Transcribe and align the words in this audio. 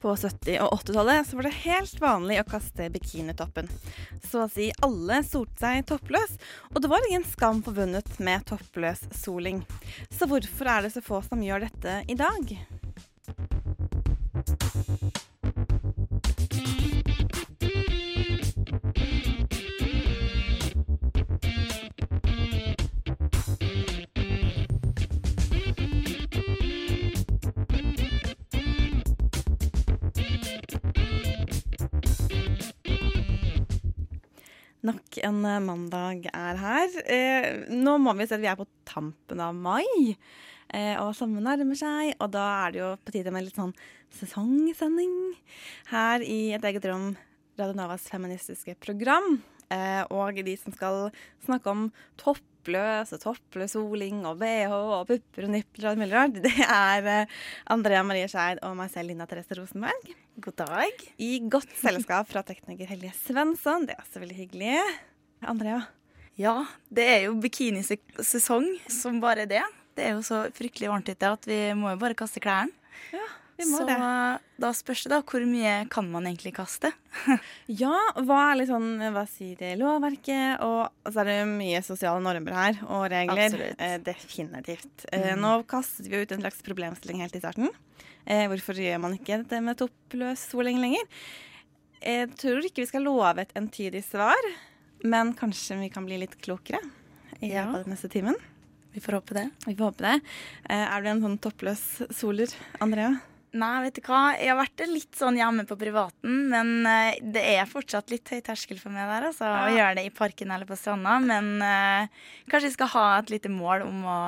På 0.00 0.14
70- 0.16 0.62
og 0.64 0.78
80-tallet 0.78 1.32
var 1.36 1.44
det 1.44 1.56
helt 1.60 2.00
vanlig 2.00 2.38
å 2.40 2.46
kaste 2.48 2.88
bikinitoppen. 2.94 3.68
Så 4.24 4.46
å 4.46 4.48
si 4.48 4.70
alle 4.80 5.20
solte 5.28 5.60
seg 5.60 5.84
toppløs, 5.90 6.38
og 6.72 6.80
det 6.80 6.90
var 6.92 7.04
ingen 7.10 7.26
skam 7.28 7.60
forbundet 7.66 8.16
med 8.18 8.46
toppløs 8.48 9.04
soling. 9.20 9.60
Så 10.08 10.30
hvorfor 10.30 10.72
er 10.72 10.86
det 10.86 10.94
så 10.96 11.04
få 11.04 11.20
som 11.26 11.44
gjør 11.44 11.68
dette 11.68 12.00
i 12.08 12.16
dag? 12.16 12.56
En 35.26 35.40
eh, 35.44 35.60
mandag 35.64 36.28
er 36.32 36.60
her. 36.60 37.00
Eh, 37.04 37.48
nå 37.72 37.96
må 38.02 38.14
vi 38.18 38.26
se 38.28 38.36
at 38.38 38.42
vi 38.42 38.50
er 38.50 38.58
på 38.58 38.68
tampen 38.88 39.42
av 39.44 39.56
mai. 39.56 39.86
Eh, 40.70 40.94
og 41.02 41.14
sommeren 41.18 41.48
nærmer 41.48 41.78
seg, 41.78 42.12
og 42.22 42.30
da 42.34 42.44
er 42.64 42.74
det 42.74 42.82
jo 42.82 42.90
på 43.02 43.14
tide 43.16 43.32
med 43.34 43.46
litt 43.46 43.58
sånn 43.58 43.74
sesongsending 44.20 45.16
her 45.90 46.22
i 46.22 46.52
et 46.54 46.66
eget 46.66 46.86
rom, 46.90 47.14
Radio 47.58 47.74
Novas 47.76 48.06
feministiske 48.10 48.76
program. 48.82 49.40
Eh, 49.70 50.02
og 50.10 50.38
de 50.46 50.54
som 50.58 50.74
skal 50.74 51.10
snakke 51.44 51.70
om 51.70 51.82
toppløs 52.18 53.12
og 53.14 53.22
toppløs 53.22 53.76
soling 53.76 54.24
og 54.26 54.40
bh 54.40 54.72
og 54.74 55.04
pupper 55.10 55.46
og 55.46 55.52
nipler 55.54 55.92
og 55.92 56.00
mye 56.00 56.24
det 56.34 56.54
er 56.64 57.06
eh, 57.06 57.36
Andrea 57.70 58.02
Marie 58.06 58.30
Skeid 58.30 58.62
og 58.66 58.74
meg 58.78 58.90
selv, 58.94 59.10
Linda 59.10 59.28
Therese 59.30 59.58
Rosenberg. 59.58 60.10
God 60.42 60.58
dag. 60.62 61.06
I 61.22 61.36
godt 61.50 61.70
selskap 61.78 62.30
fra 62.30 62.46
tekniker 62.46 62.90
Helje 62.90 63.14
Svensson. 63.26 63.86
Det 63.86 63.98
er 63.98 64.02
også 64.06 64.22
veldig 64.22 64.42
hyggelig. 64.42 64.76
Andrea. 65.48 65.82
Ja, 66.40 66.64
det 66.88 67.04
er 67.08 67.20
jo 67.26 67.34
bikinisesong 67.40 68.66
som 68.90 69.20
bare 69.20 69.46
det. 69.50 69.62
Det 69.96 70.06
er 70.06 70.14
jo 70.16 70.22
så 70.24 70.46
fryktelig 70.56 70.88
varmt 70.88 71.08
ute 71.10 71.28
at 71.34 71.46
vi 71.48 71.58
må 71.76 71.92
jo 71.94 72.00
bare 72.00 72.16
kaste 72.16 72.40
klærne. 72.42 72.72
Vi 73.60 73.66
må 73.68 73.76
Så 73.82 73.84
det. 73.84 73.96
da 74.62 74.68
spørs 74.72 75.02
det 75.04 75.10
da 75.12 75.18
hvor 75.20 75.42
mye 75.44 75.72
kan 75.92 76.06
man 76.08 76.24
egentlig 76.30 76.54
kaste. 76.56 76.92
Ja, 77.82 77.92
hva 78.24 78.38
er 78.46 78.56
litt 78.62 78.70
sånn, 78.70 78.94
hva 79.12 79.26
sier 79.28 79.58
det 79.60 79.74
lovverket? 79.82 80.62
Og 80.64 81.12
så 81.12 81.20
er 81.20 81.28
det 81.28 81.36
mye 81.50 81.82
sosiale 81.84 82.22
normer 82.24 82.56
her, 82.56 82.80
og 82.88 83.04
regler. 83.12 83.50
Absolutt. 83.50 83.76
Eh, 83.84 83.98
definitivt. 84.06 85.04
Eh, 85.12 85.34
nå 85.36 85.52
kastet 85.68 86.08
vi 86.08 86.22
ut 86.22 86.32
en 86.32 86.40
slags 86.40 86.64
problemstilling 86.64 87.20
helt 87.20 87.36
i 87.36 87.42
starten. 87.44 87.68
Eh, 88.24 88.46
hvorfor 88.48 88.80
gjør 88.80 89.02
man 89.04 89.18
ikke 89.18 89.42
dette 89.42 89.60
med 89.60 89.76
toppløs 89.82 90.48
soling 90.54 90.80
lenger? 90.80 91.04
Jeg 92.00 92.32
tror 92.40 92.64
ikke 92.64 92.80
vi 92.86 92.88
skal 92.88 93.04
love 93.04 93.44
et 93.44 93.52
entydig 93.60 94.00
svar, 94.08 94.40
men 95.04 95.34
kanskje 95.38 95.78
vi 95.80 95.90
kan 95.92 96.06
bli 96.08 96.18
litt 96.22 96.36
klokere 96.42 96.80
i 97.40 97.52
Ja. 97.52 97.64
løpet 97.66 97.78
av 97.80 97.84
den 97.84 97.94
neste 97.94 98.10
timen. 98.12 98.36
Vi 98.92 99.00
får 99.00 99.20
håpe 99.20 99.34
det. 99.34 99.50
Vi 99.66 99.74
får 99.76 99.92
håpe 99.92 100.02
det. 100.02 100.20
Eh, 100.68 100.86
er 100.96 101.02
du 101.02 101.08
en 101.08 101.20
sånn 101.22 101.38
toppløs 101.38 101.82
soler, 102.10 102.48
Andrea? 102.82 103.20
Nei, 103.52 103.82
vet 103.82 103.94
du 103.94 104.00
hva. 104.06 104.36
Jeg 104.38 104.46
har 104.52 104.58
vært 104.60 104.82
litt 104.86 105.16
sånn 105.18 105.34
hjemme 105.38 105.64
på 105.66 105.74
privaten, 105.78 106.48
men 106.52 106.86
eh, 106.86 107.16
det 107.22 107.42
er 107.56 107.66
fortsatt 107.66 108.10
litt 108.12 108.28
høy 108.30 108.40
terskel 108.46 108.78
for 108.78 108.90
meg 108.94 109.08
der, 109.10 109.26
altså. 109.30 109.46
Å 109.46 109.72
gjøre 109.74 109.96
det 109.98 110.04
i 110.06 110.12
parken 110.14 110.52
eller 110.54 110.66
på 110.66 110.78
stranda. 110.78 111.16
Men 111.22 111.56
uh, 111.62 112.06
kanskje 112.50 112.68
jeg 112.70 112.76
skal 112.76 112.92
ha 112.94 113.06
et 113.18 113.30
lite 113.34 113.50
mål 113.50 113.82
om 113.88 114.04
å 114.06 114.18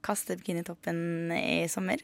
kaste 0.00 0.36
bikinitoppen 0.40 1.32
i 1.36 1.66
sommer. 1.68 2.00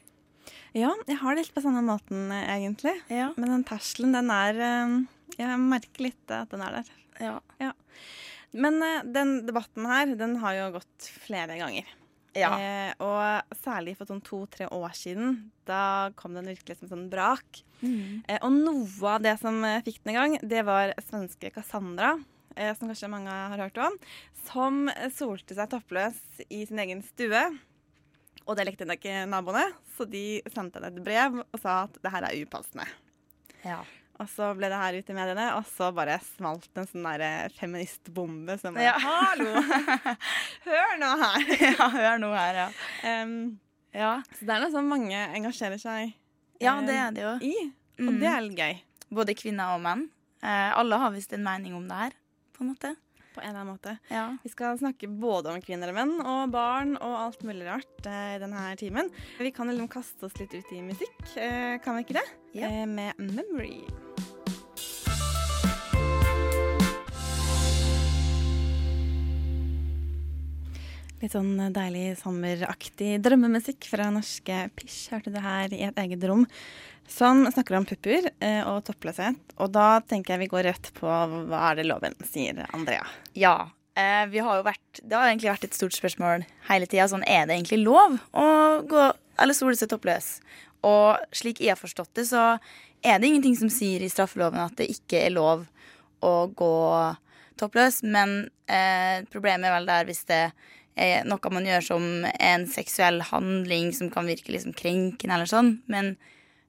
Ja, 0.77 0.91
jeg 1.07 1.17
har 1.17 1.33
det 1.33 1.47
litt 1.47 1.55
på 1.55 1.63
samme 1.65 1.81
måten, 1.81 2.29
egentlig. 2.29 2.93
Ja. 3.09 3.31
Men 3.37 3.55
den 3.55 3.65
terskelen, 3.65 4.13
den 4.13 4.29
er 4.29 4.61
Jeg 5.37 5.57
merker 5.61 6.05
litt 6.05 6.29
at 6.33 6.49
den 6.53 6.61
er 6.61 6.79
der. 6.79 6.93
Ja. 7.21 7.73
Men 8.51 8.81
eh, 8.83 9.03
den 9.03 9.39
debatten 9.47 9.87
her, 9.89 10.13
den 10.19 10.37
har 10.41 10.57
jo 10.57 10.67
gått 10.77 11.09
flere 11.25 11.57
ganger. 11.59 11.87
ja. 12.37 12.51
Eh, 12.61 12.93
og 13.03 13.57
særlig 13.63 13.97
for 13.97 14.09
sånn 14.09 14.23
to-tre 14.25 14.69
år 14.73 14.93
siden. 14.97 15.51
Da 15.67 16.11
kom 16.19 16.37
den 16.37 16.49
virkelig 16.51 16.79
som 16.79 16.91
sånn 16.91 17.07
brak. 17.11 17.63
Mm. 17.81 18.23
Eh, 18.27 18.39
og 18.41 18.53
noe 18.53 19.13
av 19.15 19.23
det 19.25 19.37
som 19.41 19.59
eh, 19.65 19.83
fikk 19.85 20.01
den 20.03 20.13
i 20.13 20.17
gang, 20.17 20.37
det 20.41 20.63
var 20.67 20.95
svenske 21.09 21.51
Cassandra. 21.55 22.15
Eh, 22.57 22.73
som 22.77 22.89
kanskje 22.89 23.11
mange 23.11 23.33
har 23.33 23.61
hørt 23.61 23.77
om. 23.81 23.97
Som 24.47 24.85
solte 25.13 25.57
seg 25.57 25.69
toppløs 25.73 26.17
i 26.49 26.63
sin 26.65 26.79
egen 26.81 27.03
stue. 27.05 27.43
Og 28.47 28.55
det 28.55 28.63
likte 28.69 28.87
nok 28.87 29.01
ikke 29.01 29.27
naboene, 29.27 29.65
så 29.97 30.07
de 30.07 30.39
sendte 30.53 30.79
henne 30.79 30.93
et 30.93 31.03
brev 31.03 31.41
og 31.43 31.57
sa 31.59 31.83
at 31.83 31.97
det 31.99 32.13
her 32.13 32.29
er 32.29 32.43
upassende. 32.45 32.87
ja. 33.65 33.81
Og 34.19 34.25
så 34.33 34.47
ble 34.57 34.69
det 34.71 34.77
her 34.81 34.95
ute 34.97 35.13
i 35.13 35.15
mediene, 35.17 35.43
og 35.59 35.65
så 35.69 35.91
bare 35.93 36.15
smalt 36.25 36.67
en 36.81 36.87
sånn 36.89 37.03
der 37.05 37.21
eh, 37.27 37.49
feministbombe 37.59 38.55
som 38.61 38.73
bare 38.73 38.87
Ja. 38.87 38.95
Hallo! 39.05 39.51
Hør 40.67 40.95
nå 41.01 41.11
her! 41.21 41.45
ja, 41.67 41.89
hør 41.93 42.17
nå 42.23 42.31
her, 42.33 42.61
ja. 42.63 42.67
Um, 43.23 43.59
Ja, 43.93 44.15
så 44.35 44.45
det 44.45 44.53
er 44.55 44.61
noe 44.65 44.73
som 44.73 44.89
mange 44.89 45.17
engasjerer 45.37 45.79
seg 45.81 46.13
ja 46.61 46.73
det 46.81 46.93
er 46.97 47.11
det 47.13 47.21
jo. 47.23 47.33
i, 47.45 47.53
og 48.01 48.07
Mm. 48.09 48.19
det 48.21 48.27
er 48.29 48.41
litt 48.45 48.57
gøy. 48.57 48.75
Både 49.13 49.33
kvinner 49.37 49.75
og 49.75 49.81
menn. 49.85 50.07
Eh, 50.41 50.71
alle 50.77 50.97
har 51.01 51.13
visst 51.13 51.33
en 51.33 51.43
mening 51.45 51.73
om 51.77 51.85
det 51.89 51.97
her, 51.97 52.15
på 52.57 52.61
en 52.65 52.71
måte. 52.73 52.91
På 53.35 53.41
en 53.41 53.51
eller 53.51 53.61
annen 53.61 53.75
måte. 53.75 53.93
Ja. 54.09 54.23
Vi 54.43 54.49
skal 54.49 54.77
snakke 54.81 55.05
både 55.21 55.53
om 55.53 55.61
kvinner 55.61 55.89
og 55.93 55.97
menn 55.97 56.15
og 56.21 56.49
barn 56.53 56.95
og 56.97 57.13
alt 57.27 57.45
mulig 57.45 57.65
rart 57.69 58.09
eh, 58.09 58.35
i 58.35 58.41
denne 58.41 58.65
timen. 58.81 59.09
Vi 59.37 59.53
kan 59.53 59.69
liksom 59.69 59.89
kaste 59.93 60.25
oss 60.29 60.37
litt 60.41 60.53
ut 60.57 60.73
i 60.73 60.81
musikk, 60.85 61.21
eh, 61.37 61.77
kan 61.85 61.97
vi 61.97 62.05
ikke 62.07 62.17
det? 62.19 62.27
Ja. 62.57 62.69
Eh, 62.73 62.85
med 62.89 63.13
'Memory'. 63.21 64.06
Litt 71.17 71.33
sånn 71.33 71.55
deilig 71.73 72.19
sommeraktig 72.19 73.15
drømmemusikk 73.25 73.87
fra 73.89 74.11
norske 74.13 74.67
Pish 74.77 75.09
hørte 75.09 75.31
du 75.33 75.39
her 75.41 75.71
i 75.73 75.79
et 75.87 75.97
eget 76.03 76.25
rom. 76.29 76.43
Som 77.09 77.45
snakker 77.49 77.77
om 77.79 77.87
pupper 77.89 78.27
eh, 78.43 78.61
og 78.67 78.83
toppløshet. 78.85 79.39
Og 79.57 79.71
da 79.73 80.03
tenker 80.05 80.35
jeg 80.35 80.43
vi 80.43 80.51
går 80.51 80.67
rett 80.67 80.91
på 80.97 81.07
hva 81.07 81.63
er 81.71 81.79
det 81.79 81.87
loven 81.87 82.13
sier, 82.27 82.61
Andrea. 82.75 83.07
Ja. 83.33 83.55
Eh, 83.97 84.27
vi 84.29 84.43
har 84.45 84.59
jo 84.59 84.67
vært, 84.67 85.01
det 85.01 85.17
har 85.17 85.31
egentlig 85.31 85.49
vært 85.55 85.65
et 85.65 85.79
stort 85.79 85.97
spørsmål 85.97 86.45
hele 86.69 86.85
tida. 86.85 87.07
Sånn, 87.09 87.25
er 87.25 87.47
det 87.47 87.57
egentlig 87.57 87.81
lov 87.81 88.19
å 88.37 88.47
gå 88.85 89.07
eller 89.41 89.57
sole 89.57 89.79
seg 89.79 89.89
toppløs? 89.89 90.35
Og 90.85 91.17
slik 91.33 91.63
jeg 91.63 91.73
har 91.73 91.81
forstått 91.81 92.13
det, 92.19 92.27
så 92.29 92.59
er 93.01 93.17
det 93.17 93.31
ingenting 93.31 93.57
som 93.57 93.73
sier 93.73 94.05
i 94.05 94.11
straffeloven 94.13 94.61
at 94.61 94.77
det 94.77 94.91
ikke 94.93 95.25
er 95.25 95.33
lov 95.33 95.65
å 96.21 96.35
gå 96.53 96.77
toppløs. 97.57 98.03
Men 98.05 98.51
eh, 98.69 99.25
problemet 99.33 99.71
er 99.71 99.79
vel 99.79 99.89
der 99.89 100.11
hvis 100.11 100.27
det 100.29 100.43
er 100.51 100.75
noe 101.29 101.51
man 101.53 101.67
gjør 101.67 101.83
som 101.85 102.05
en 102.25 102.63
seksuell 102.69 103.21
handling 103.29 103.91
som 103.93 104.09
kan 104.09 104.25
virke 104.29 104.53
liksom 104.53 104.73
krenkende 104.77 105.35
eller 105.35 105.49
sånn. 105.49 105.75
Men 105.91 106.15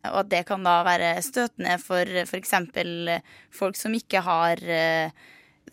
og 0.07 0.23
at 0.23 0.31
det 0.31 0.45
kan 0.49 0.63
da 0.67 0.79
være 0.87 1.17
støtende 1.25 1.75
for 1.83 2.07
f.eks. 2.23 2.55
folk 3.55 3.79
som 3.79 3.95
ikke 3.97 4.23
har 4.25 4.63
eh, 4.63 5.11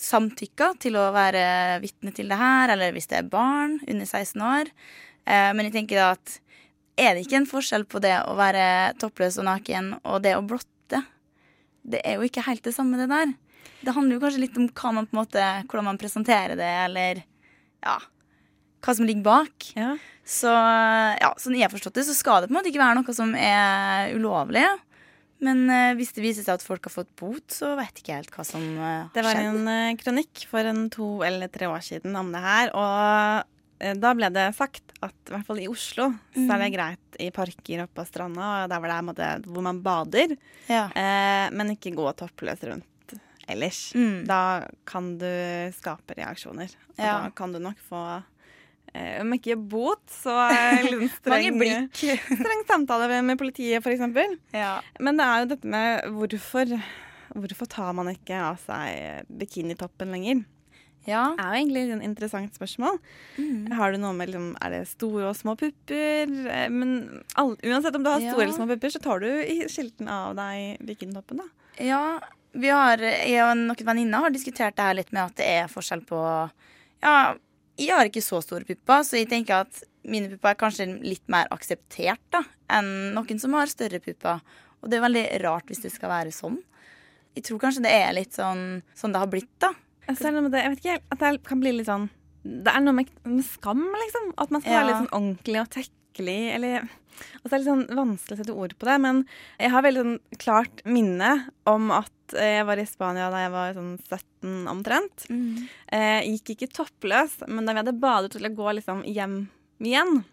samtykka 0.02 0.72
til 0.82 0.98
å 1.00 1.12
være 1.16 1.80
vitne 1.84 2.14
til 2.16 2.32
det 2.32 2.40
her, 2.40 2.74
eller 2.74 2.96
hvis 2.96 3.10
det 3.12 3.20
er 3.22 3.30
barn 3.30 3.78
under 3.86 4.08
16 4.08 4.42
år. 4.42 4.72
Eh, 5.26 5.52
men 5.54 5.68
jeg 5.68 5.76
tenker 5.78 6.02
da 6.02 6.10
at 6.16 6.40
er 6.96 7.14
det 7.14 7.26
ikke 7.26 7.42
en 7.42 7.50
forskjell 7.50 7.86
på 7.92 8.02
det 8.04 8.16
å 8.24 8.36
være 8.40 8.96
toppløs 9.02 9.38
og 9.42 9.50
naken 9.50 9.94
og 10.02 10.22
det 10.26 10.36
å 10.38 10.44
blotte? 10.48 11.04
Det 11.86 12.02
er 12.08 12.18
jo 12.18 12.26
ikke 12.26 12.46
helt 12.48 12.64
det 12.66 12.74
samme, 12.76 12.98
det 12.98 13.12
der. 13.12 13.36
Det 13.86 13.94
handler 13.94 14.18
jo 14.18 14.24
kanskje 14.24 14.42
litt 14.42 14.58
om 14.58 14.70
man 14.96 15.10
måte, 15.14 15.44
hvordan 15.70 15.90
man 15.92 16.02
presenterer 16.02 16.58
det, 16.58 16.72
eller 16.88 17.22
ja, 17.86 18.00
hva 18.86 18.96
som 18.98 19.08
ligger 19.08 19.26
bak. 19.26 19.72
Ja. 19.76 19.96
Så 20.26 20.50
ja, 20.50 21.32
sånn 21.42 21.58
jeg 21.58 21.68
har 21.68 21.74
forstått 21.74 21.98
det, 22.00 22.06
så 22.08 22.16
skal 22.18 22.42
det 22.42 22.50
på 22.50 22.56
en 22.56 22.60
måte 22.60 22.72
ikke 22.72 22.82
være 22.82 22.98
noe 23.00 23.14
som 23.18 23.34
er 23.38 24.14
ulovlig. 24.18 24.66
Men 25.46 25.66
eh, 25.70 25.92
hvis 26.00 26.14
det 26.16 26.24
viser 26.24 26.46
seg 26.46 26.56
at 26.58 26.64
folk 26.66 26.88
har 26.88 26.94
fått 26.94 27.12
bot, 27.20 27.44
så 27.52 27.74
vet 27.78 28.00
ikke 28.00 28.14
jeg 28.14 28.24
helt 28.24 28.38
hva 28.38 28.46
som 28.48 28.64
uh, 28.80 29.10
Det 29.14 29.22
var 29.26 29.42
en 29.42 29.68
eh, 29.68 29.98
kronikk 30.00 30.46
for 30.50 30.66
en 30.70 30.86
to 30.94 31.10
eller 31.28 31.52
tre 31.52 31.68
år 31.70 31.84
siden 31.86 32.16
om 32.18 32.32
det 32.34 32.42
her. 32.42 32.72
Og 32.72 33.84
eh, 33.84 33.98
da 34.00 34.14
ble 34.16 34.30
det 34.34 34.48
sagt 34.58 34.96
at 35.04 35.14
i 35.28 35.36
hvert 35.36 35.46
fall 35.50 35.60
i 35.62 35.68
Oslo 35.70 36.08
så 36.34 36.48
er 36.56 36.64
det 36.64 36.72
greit 36.74 37.20
i 37.22 37.28
parker 37.36 37.84
oppe 37.84 38.00
på 38.00 38.08
stranda 38.08 38.48
og 38.64 38.72
der 38.72 38.80
hvor, 38.80 38.90
det 38.90 38.96
er, 38.96 39.08
måte, 39.12 39.30
hvor 39.52 39.66
man 39.68 39.84
bader, 39.86 40.38
Ja. 40.72 40.86
eh, 40.96 41.52
men 41.54 41.76
ikke 41.76 41.94
gå 42.00 42.08
toppløs 42.18 42.64
rundt 42.72 43.18
ellers. 43.52 43.92
Mm. 43.94 44.24
Da 44.26 44.40
kan 44.90 45.12
du 45.22 45.28
skape 45.76 46.16
reaksjoner. 46.18 46.72
Og 46.96 47.04
Ja. 47.04 47.20
da 47.28 47.30
kan 47.36 47.52
du 47.54 47.60
nok 47.62 47.78
få 47.92 48.00
eh, 48.16 48.24
om 49.22 49.34
ikke 49.38 49.56
bot, 49.60 50.02
så 50.12 50.34
eh, 50.52 50.86
litt 50.92 51.14
streng, 51.20 51.58
blikk. 51.60 52.02
streng 52.42 52.64
samtale 52.70 53.22
med 53.26 53.40
politiet, 53.42 53.82
f.eks. 53.84 54.04
Ja. 54.56 54.78
Men 55.00 55.20
det 55.20 55.26
er 55.30 55.44
jo 55.44 55.52
dette 55.56 55.74
med 55.78 56.12
hvorfor 56.16 56.78
Hvorfor 57.36 57.68
tar 57.68 57.90
man 57.98 58.08
ikke 58.08 58.38
av 58.38 58.60
seg 58.64 59.26
bikinitoppen 59.28 60.14
lenger? 60.14 60.44
ja. 61.06 61.24
Det 61.36 61.44
er 61.44 61.50
jo 61.52 61.58
egentlig 61.60 61.82
et 61.92 62.04
interessant 62.06 62.56
spørsmål. 62.56 62.96
Mm. 63.38 63.66
Har 63.78 63.92
du 63.92 63.98
noe 64.00 64.14
med 64.16 64.30
liksom, 64.32 64.46
Er 64.64 64.72
det 64.72 64.80
store 64.90 65.28
og 65.30 65.36
små 65.38 65.54
pupper? 65.60 66.32
Eh, 66.32 66.70
Men 66.72 66.94
all, 67.36 67.52
uansett 67.60 67.98
om 67.98 68.06
du 68.06 68.10
har 68.10 68.22
store 68.24 68.40
Ja. 68.40 68.46
eller 68.46 68.56
små 68.56 68.70
pupper, 68.72 68.94
så 68.94 69.02
tar 69.04 69.20
du 69.20 69.28
i 69.28 69.58
skilten 69.68 70.08
av 70.08 70.38
deg 70.40 70.80
bikinitoppen, 70.88 71.44
da. 71.44 71.50
Ja, 71.84 72.02
vi 72.56 72.72
har, 72.72 72.98
jeg 73.04 73.42
og 73.44 73.58
noen 73.66 73.86
venninner 73.92 74.24
har 74.30 74.32
diskutert 74.32 74.78
det 74.80 74.86
her 74.88 74.96
litt 75.02 75.12
med 75.12 75.26
at 75.26 75.36
det 75.42 75.50
er 75.60 75.68
forskjell 75.68 76.06
på 76.08 76.22
Ja, 77.04 77.36
jeg 77.78 77.92
har 77.92 78.08
ikke 78.08 78.24
så 78.24 78.40
store 78.44 78.66
pupper, 78.68 79.04
så 79.04 79.18
jeg 79.20 79.30
tenker 79.32 79.66
at 79.66 79.82
mine 80.08 80.30
pupper 80.32 80.54
er 80.54 80.60
kanskje 80.60 80.86
litt 81.04 81.24
mer 81.32 81.50
akseptert 81.54 82.22
da, 82.34 82.44
enn 82.78 83.14
noen 83.16 83.42
som 83.42 83.56
har 83.58 83.72
større 83.72 84.00
pupper. 84.04 84.42
Og 84.82 84.92
det 84.92 85.00
er 85.00 85.06
veldig 85.08 85.26
rart 85.44 85.72
hvis 85.72 85.82
det 85.84 85.92
skal 85.96 86.12
være 86.14 86.34
sånn. 86.36 86.60
Jeg 87.36 87.48
tror 87.48 87.60
kanskje 87.60 87.84
det 87.84 87.92
er 87.92 88.14
litt 88.16 88.38
sånn, 88.38 88.84
sånn 88.96 89.16
det 89.16 89.20
har 89.24 89.32
blitt, 89.32 89.52
da. 89.60 89.74
Selv 90.14 90.38
om 90.40 90.46
det 90.48 90.54
det, 90.54 90.62
jeg 90.64 90.72
vet 90.76 90.84
ikke, 90.84 91.00
at 91.12 91.24
det 91.24 91.32
kan 91.50 91.60
bli 91.64 91.72
litt 91.74 91.88
sånn 91.90 92.10
Det 92.46 92.70
er 92.70 92.84
noe 92.86 92.94
med, 92.94 93.10
med 93.26 93.42
skam, 93.42 93.82
liksom. 94.04 94.28
At 94.38 94.52
man 94.54 94.62
skal 94.62 94.72
Ja. 94.72 94.78
være 94.84 94.88
litt 94.92 95.00
sånn 95.02 95.16
ordentlig 95.18 95.62
og 95.64 95.70
tekkelig. 95.74 96.42
Eller 96.54 96.76
Og 97.42 97.50
så 97.50 97.50
er 97.50 97.58
det 97.58 97.60
litt 97.64 97.72
sånn 97.72 97.98
vanskelig 97.98 98.36
å 98.36 98.38
sette 98.38 98.54
ord 98.56 98.76
på 98.78 98.86
det, 98.86 98.98
men 99.02 99.26
jeg 99.60 99.72
har 99.72 99.82
veldig 99.82 100.04
sånn 100.04 100.20
klart 100.38 100.84
minne 100.86 101.32
om 101.66 101.90
at 101.92 102.12
jeg 102.34 102.66
var 102.66 102.78
i 102.82 102.86
Spania 102.86 103.30
da 103.30 103.38
jeg 103.46 103.52
var 103.52 103.74
sånn 103.74 104.00
17 104.00 104.68
omtrent. 104.72 105.26
Eh, 105.92 106.22
gikk 106.32 106.56
ikke 106.56 106.72
toppløs, 106.74 107.48
men 107.48 107.66
da 107.66 107.74
vi 107.74 107.84
hadde 107.84 108.00
badet 108.00 108.32
til 108.32 108.46
å 108.48 108.56
gå 108.56 108.74
liksom 108.80 109.04
hjem 109.06 109.48
igjen, 109.82 110.24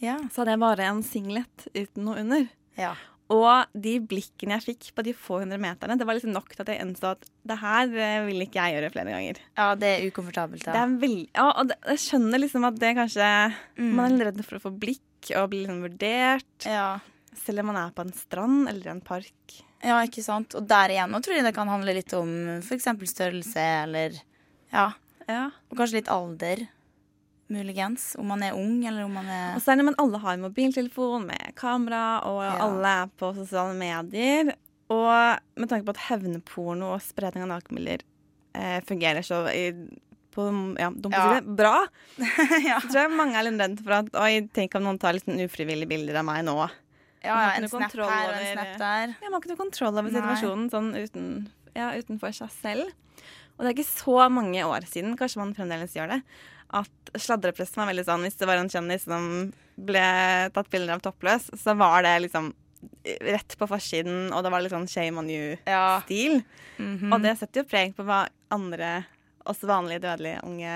Ja. 0.00 0.18
så 0.30 0.42
hadde 0.42 0.50
jeg 0.56 0.60
bare 0.60 0.84
en 0.90 1.02
singlet 1.02 1.68
uten 1.74 2.04
noe 2.04 2.20
under. 2.20 2.48
ja. 2.76 2.94
Og 3.32 3.64
de 3.72 4.00
blikkene 4.04 4.60
jeg 4.60 4.76
fikk 4.76 4.90
på 4.94 5.02
de 5.02 5.14
få 5.16 5.38
hundre 5.40 5.56
meterne, 5.58 5.96
det 5.96 6.04
var 6.06 6.12
liksom 6.14 6.34
nok 6.34 6.50
til 6.52 6.60
at 6.60 6.66
jeg 6.68 6.82
innså 6.84 7.12
at 7.16 7.24
det 7.48 7.56
her 7.58 7.88
eh, 7.96 8.26
vil 8.26 8.42
ikke 8.44 8.60
jeg 8.60 8.74
gjøre 8.76 8.90
flere 8.92 9.14
ganger. 9.14 9.38
Ja, 9.56 9.74
det 9.80 9.88
er 9.88 10.10
ukomfortabelt, 10.10 10.60
Det 10.62 10.68
er. 10.76 10.92
Ja, 11.34 11.46
og 11.56 11.68
det, 11.68 11.78
jeg 11.88 12.02
skjønner 12.04 12.38
liksom 12.38 12.66
at 12.68 12.76
det 12.78 12.90
kanskje 12.98 13.54
Mm. 13.78 13.94
Man 13.96 14.20
er 14.20 14.26
redd 14.26 14.44
for 14.44 14.58
å 14.58 14.60
få 14.60 14.78
blikk 14.78 15.32
og 15.40 15.48
bli 15.50 15.62
liksom 15.64 15.80
vurdert. 15.82 16.66
Ja. 16.68 16.98
Selv 17.40 17.60
om 17.64 17.66
man 17.72 17.76
er 17.80 17.90
på 17.96 18.04
en 18.04 18.12
strand 18.16 18.68
eller 18.70 18.90
en 18.94 19.00
park. 19.04 19.58
ja, 19.84 19.98
ikke 20.06 20.22
sant. 20.24 20.54
Og 20.54 20.66
der 20.68 20.88
igjen 20.94 21.10
nå 21.12 21.20
tror 21.24 21.36
jeg 21.36 21.44
det 21.44 21.54
kan 21.56 21.68
handle 21.68 21.92
litt 21.94 22.12
om 22.16 22.30
f.eks. 22.60 22.86
størrelse 23.10 23.64
eller 23.84 24.16
Ja. 24.72 24.92
Ja. 25.28 25.50
Og 25.70 25.76
kanskje 25.78 26.00
litt 26.02 26.08
alder. 26.12 26.66
Muligens. 27.52 28.14
Om 28.18 28.26
man 28.32 28.42
er 28.42 28.54
ung, 28.56 28.78
eller 28.88 29.04
om 29.04 29.12
man 29.18 29.26
er 29.28 29.54
Og 29.56 29.60
så 29.62 29.72
er 29.72 29.76
det, 29.76 29.84
men 29.84 29.98
alle 30.00 30.18
har 30.22 30.38
mobiltelefon 30.40 31.26
med 31.28 31.52
kamera, 31.60 32.22
og 32.24 32.40
Ja. 32.42 32.54
alle 32.64 32.94
er 33.04 33.10
på 33.20 33.34
sosiale 33.36 33.74
medier. 33.76 34.54
Og 34.90 35.38
med 35.56 35.68
tanke 35.68 35.84
på 35.84 35.92
at 35.94 36.02
hevnporno 36.08 36.94
og 36.94 37.02
spredning 37.04 37.44
av 37.44 37.52
nakenbilder 37.60 38.00
eh, 38.54 38.80
fungerer 38.84 39.22
så 39.24 39.44
i, 39.52 39.72
på, 40.34 40.48
ja, 40.78 40.90
Ja. 41.10 41.40
bra, 41.40 41.86
ja. 42.18 42.80
så 42.80 42.88
tror 42.90 43.00
jeg 43.04 43.10
mange 43.16 43.36
er 43.38 43.44
litt 43.50 43.60
redd 43.60 43.80
for 43.84 43.92
at 44.00 44.08
Oi, 44.14 44.48
tenk 44.52 44.74
om 44.76 44.82
noen 44.84 44.98
tar 45.00 45.12
litt 45.14 45.26
ufrivillige 45.28 45.88
bilder 45.88 46.16
av 46.20 46.24
meg 46.28 46.44
nå. 46.44 46.56
Ja, 47.24 47.34
Man 47.34 47.44
ja, 47.44 47.60
en 47.60 47.68
snap 47.72 47.94
her 47.96 48.30
og 48.30 48.38
en 48.38 48.50
snap 48.52 48.72
der. 48.80 49.14
Jeg 49.20 49.30
har 49.30 49.38
ikke 49.40 49.52
noe 49.52 49.60
kontroll 49.60 50.00
over 50.00 50.12
situasjonen 50.14 50.66
sånn 50.72 50.90
uten, 50.96 51.28
ja, 51.74 51.92
utenfor 51.96 52.34
seg 52.36 52.52
selv. 52.60 52.90
Og 53.54 53.62
det 53.62 53.70
er 53.70 53.76
ikke 53.76 53.86
så 53.90 54.18
mange 54.34 54.64
år 54.66 54.86
siden, 54.90 55.14
kanskje 55.18 55.40
man 55.40 55.54
fremdeles 55.56 55.94
gjør 55.94 56.16
det, 56.16 56.20
at 56.74 57.12
sladrepressen 57.22 57.78
var 57.78 57.92
veldig 57.92 58.02
sånn 58.08 58.24
Hvis 58.26 58.38
det 58.40 58.48
var 58.50 58.58
en 58.58 58.70
kjendis 58.72 59.04
som 59.06 59.26
ble 59.78 60.06
tatt 60.54 60.70
bilder 60.72 60.96
av 60.96 61.04
toppløs, 61.04 61.46
så 61.60 61.76
var 61.78 62.02
det 62.06 62.16
liksom 62.26 62.50
rett 63.24 63.54
på 63.58 63.68
forsiden, 63.70 64.32
og 64.34 64.42
det 64.44 64.50
var 64.52 64.64
litt 64.64 64.74
sånn 64.74 64.90
shame 64.90 65.22
on 65.22 65.30
you-stil. 65.30 66.40
Ja. 66.42 66.82
Mhm. 66.82 67.12
Og 67.12 67.22
det 67.24 67.36
setter 67.40 67.62
jo 67.62 67.68
preg 67.70 67.94
på 67.96 68.04
hva 68.06 68.24
andre, 68.54 69.06
også 69.48 69.68
vanlige 69.70 70.04
dødelige 70.04 70.42
unge 70.44 70.74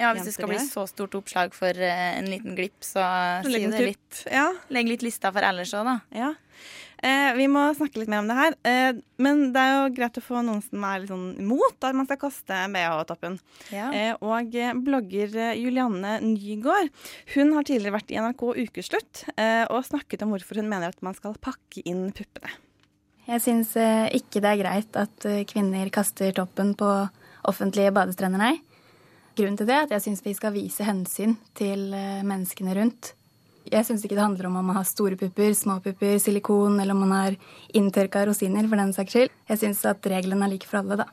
ja, 0.00 0.10
hvis 0.14 0.26
det 0.26 0.34
skal 0.34 0.50
bli 0.50 0.58
så 0.62 0.86
stort 0.90 1.14
oppslag 1.20 1.54
for 1.54 1.70
eh, 1.70 2.06
en 2.18 2.26
liten 2.30 2.56
glipp, 2.58 2.80
så 2.82 3.04
liten 3.46 3.74
det 3.74 3.84
litt. 3.92 4.24
Ja. 4.32 4.48
Legg 4.74 4.90
litt 4.90 5.04
lista 5.06 5.30
for 5.34 5.46
ellers 5.46 5.74
òg, 5.76 5.86
da. 5.86 6.00
Ja. 6.14 6.32
Eh, 7.04 7.34
vi 7.36 7.46
må 7.52 7.62
snakke 7.76 8.00
litt 8.00 8.08
mer 8.08 8.22
om 8.22 8.28
det 8.30 8.36
her. 8.38 8.54
Eh, 8.64 8.98
men 9.20 9.50
det 9.52 9.60
er 9.60 9.74
jo 9.74 9.94
greit 9.96 10.18
å 10.18 10.24
få 10.24 10.40
noen 10.46 10.62
som 10.64 10.84
er 10.88 11.02
litt 11.02 11.12
sånn 11.12 11.26
imot 11.42 11.84
at 11.84 11.96
man 11.96 12.08
skal 12.08 12.20
kaste 12.22 12.60
BH-toppen. 12.72 13.38
Ja. 13.74 13.90
Eh, 13.92 14.12
og 14.24 14.56
eh, 14.56 14.72
blogger 14.86 15.36
eh, 15.36 15.58
Julianne 15.60 16.16
Nygaard 16.24 16.90
hun 17.34 17.52
har 17.56 17.66
tidligere 17.68 17.98
vært 17.98 18.14
i 18.14 18.20
NRK 18.22 18.44
Ukeslutt 18.64 19.24
eh, 19.36 19.64
og 19.68 19.84
snakket 19.86 20.24
om 20.24 20.32
hvorfor 20.32 20.62
hun 20.62 20.70
mener 20.70 20.94
at 20.94 21.04
man 21.04 21.16
skal 21.18 21.36
pakke 21.44 21.84
inn 21.84 22.08
puppene. 22.16 22.54
Jeg 23.24 23.40
syns 23.40 23.70
ikke 24.12 24.42
det 24.44 24.50
er 24.50 24.58
greit 24.60 24.96
at 25.00 25.24
kvinner 25.48 25.88
kaster 25.88 26.34
toppen 26.36 26.74
på 26.76 26.88
offentlige 27.48 27.94
badestrender, 27.96 28.36
nei. 28.36 28.58
Grunnen 29.34 29.58
til 29.58 29.66
det 29.66 29.74
er 29.74 29.88
at 29.88 29.92
jeg 29.96 30.04
syns 30.04 30.22
vi 30.22 30.32
skal 30.36 30.54
vise 30.54 30.86
hensyn 30.86 31.34
til 31.58 31.88
eh, 31.96 32.22
menneskene 32.26 32.74
rundt. 32.78 33.14
Jeg 33.64 33.86
syns 33.88 34.04
ikke 34.04 34.14
det 34.14 34.22
handler 34.22 34.46
om 34.46 34.60
om 34.60 34.68
man 34.70 34.76
har 34.76 34.86
store 34.86 35.16
pupper, 35.18 35.54
små 35.56 35.80
pupper, 35.82 36.18
silikon, 36.22 36.76
eller 36.78 36.94
om 36.94 37.02
man 37.02 37.14
har 37.16 37.36
inntørka 37.74 38.22
rosiner, 38.28 38.68
for 38.68 38.78
den 38.78 38.92
saks 38.94 39.16
skyld. 39.16 39.34
Jeg 39.48 39.60
syns 39.62 39.84
at 39.88 40.06
reglene 40.12 40.46
er 40.46 40.52
like 40.52 40.68
for 40.68 40.82
alle, 40.82 41.00
da. 41.00 41.08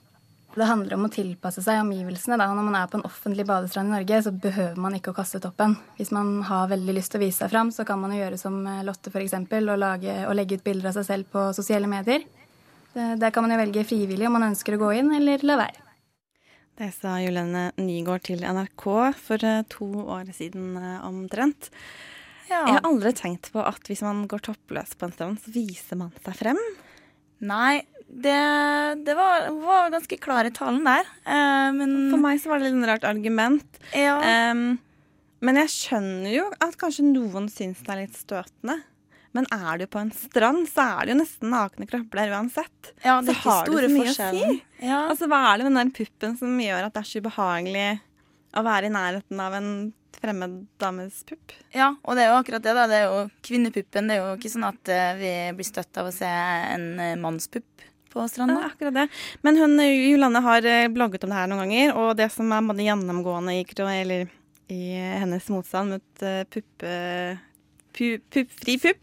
Det 0.51 0.67
handler 0.67 0.97
om 0.97 1.07
å 1.07 1.11
tilpasse 1.13 1.63
seg 1.63 1.79
omgivelsene. 1.79 2.35
Da. 2.37 2.49
Når 2.51 2.65
man 2.67 2.75
er 2.77 2.89
på 2.91 2.99
en 2.99 3.05
offentlig 3.07 3.45
badestrand 3.47 3.87
i 3.87 3.95
Norge, 3.95 4.19
så 4.25 4.33
behøver 4.35 4.81
man 4.83 4.97
ikke 4.97 5.13
å 5.13 5.17
kaste 5.17 5.39
toppen. 5.41 5.77
Hvis 5.95 6.11
man 6.13 6.41
har 6.45 6.67
veldig 6.73 6.97
lyst 6.97 7.15
til 7.15 7.21
å 7.21 7.23
vise 7.23 7.39
seg 7.39 7.53
fram, 7.53 7.71
så 7.71 7.87
kan 7.87 8.01
man 8.03 8.11
jo 8.13 8.19
gjøre 8.19 8.41
som 8.41 8.59
eh, 8.67 8.83
Lotte 8.85 9.13
f.eks. 9.13 9.37
Og, 9.47 9.71
og 9.71 10.35
legge 10.37 10.59
ut 10.59 10.67
bilder 10.67 10.91
av 10.91 10.99
seg 10.99 11.07
selv 11.07 11.31
på 11.31 11.47
sosiale 11.57 11.89
medier. 11.89 12.27
Der 12.91 13.31
kan 13.31 13.47
man 13.47 13.55
jo 13.55 13.61
velge 13.63 13.87
frivillig 13.87 14.27
om 14.27 14.35
man 14.35 14.51
ønsker 14.51 14.75
å 14.75 14.83
gå 14.83 14.91
inn, 14.99 15.15
eller 15.15 15.47
la 15.47 15.63
være. 15.63 15.90
Det 16.81 16.87
sa 16.95 17.19
Julianne 17.21 17.67
Nygård 17.77 18.23
til 18.25 18.39
NRK 18.41 18.85
for 19.21 19.43
eh, 19.45 19.59
to 19.69 19.85
år 20.01 20.31
siden 20.33 20.73
eh, 20.79 21.03
omtrent. 21.05 21.67
Ja. 22.49 22.63
Jeg 22.65 22.73
har 22.79 22.87
aldri 22.89 23.11
tenkt 23.13 23.51
på 23.53 23.61
at 23.61 23.85
hvis 23.85 24.01
man 24.01 24.23
går 24.31 24.41
toppløs 24.47 24.95
på 24.97 25.05
en 25.05 25.13
strand, 25.13 25.37
så 25.43 25.53
viser 25.53 25.99
man 25.99 26.09
seg 26.25 26.39
frem. 26.39 26.61
Nei, 27.45 27.83
det, 28.09 28.33
det 29.05 29.13
var, 29.17 29.45
var 29.61 29.93
ganske 29.93 30.17
klar 30.25 30.49
i 30.49 30.53
talen 30.57 30.81
der. 30.87 31.05
Eh, 31.21 31.69
men 31.77 31.93
For 32.09 32.23
meg 32.23 32.41
så 32.41 32.49
var 32.49 32.63
det 32.63 32.73
litt 32.73 32.89
rart 32.89 33.05
argument. 33.11 33.83
ja. 33.93 34.17
Em, 34.25 34.71
men 35.41 35.57
jeg 35.57 35.71
skjønner 35.73 36.33
jo 36.35 36.47
at 36.61 36.75
kanskje 36.81 37.05
noen 37.07 37.47
syns 37.49 37.79
det 37.85 37.93
er 37.93 38.01
litt 38.03 38.17
støtende. 38.17 38.75
Men 39.37 39.47
er 39.55 39.79
du 39.79 39.85
på 39.87 40.01
en 40.01 40.11
strand, 40.11 40.65
så 40.69 40.83
er 40.97 41.07
det 41.07 41.13
jo 41.13 41.19
nesten 41.21 41.53
nakne 41.53 41.87
kropper 41.87 42.33
uansett. 42.35 42.91
ja, 43.03 43.17
det 43.23 43.31
så 43.31 43.31
er 43.31 43.39
ikke 43.39 43.55
har 43.55 43.69
store 43.69 43.87
så 43.87 43.95
mye 43.95 44.11
å 44.11 44.15
si. 44.17 44.61
Ja. 44.81 44.99
Altså, 45.07 45.29
Hva 45.31 45.41
er 45.47 45.57
det 45.61 45.67
med 45.69 45.79
den 45.79 45.93
puppen 45.95 46.37
som 46.39 46.59
gjør 46.59 46.87
at 46.87 46.95
det 46.95 47.03
er 47.03 47.09
så 47.09 47.21
ubehagelig 47.23 47.87
å 48.51 48.63
være 48.67 48.89
i 48.89 48.93
nærheten 48.93 49.43
av 49.43 49.55
en 49.55 49.69
fremmed 50.21 50.57
dames 50.81 51.21
pupp? 51.27 51.53
ja, 51.73 51.93
og 52.03 52.17
det 52.17 52.25
er 52.25 52.33
jo 52.33 52.41
akkurat 52.41 52.65
det. 52.65 52.73
da 52.75 52.87
Det 52.89 52.97
er 52.99 53.07
jo 53.07 53.21
Kvinnepuppen. 53.47 54.09
Det 54.09 54.17
er 54.17 54.25
jo 54.25 54.33
ikke 54.35 54.51
sånn 54.51 54.67
at 54.67 54.91
eh, 54.91 55.13
vi 55.21 55.31
blir 55.57 55.69
støtt 55.69 56.01
av 56.01 56.09
å 56.09 56.15
se 56.15 56.27
en 56.27 56.89
eh, 56.99 57.15
mannspupp 57.19 57.87
på 58.11 58.25
Ja, 58.35 58.65
akkurat 58.67 58.93
det. 58.93 59.07
Men 59.41 59.55
hun, 59.55 59.79
Julanne 59.79 60.41
har 60.43 60.65
eh, 60.67 60.89
blogget 60.91 61.23
om 61.23 61.31
det 61.31 61.39
her 61.39 61.47
noen 61.47 61.63
ganger, 61.63 61.95
og 61.95 62.17
det 62.19 62.27
som 62.33 62.51
er 62.51 62.83
gjennomgående 62.83 63.55
i, 63.55 63.63
eller, 63.95 64.27
i 64.67 64.83
hennes 65.23 65.47
motstand 65.53 65.95
mot 65.95 66.27
puppe... 66.51 66.91
Pu, 67.91 68.17
pupp, 68.31 68.51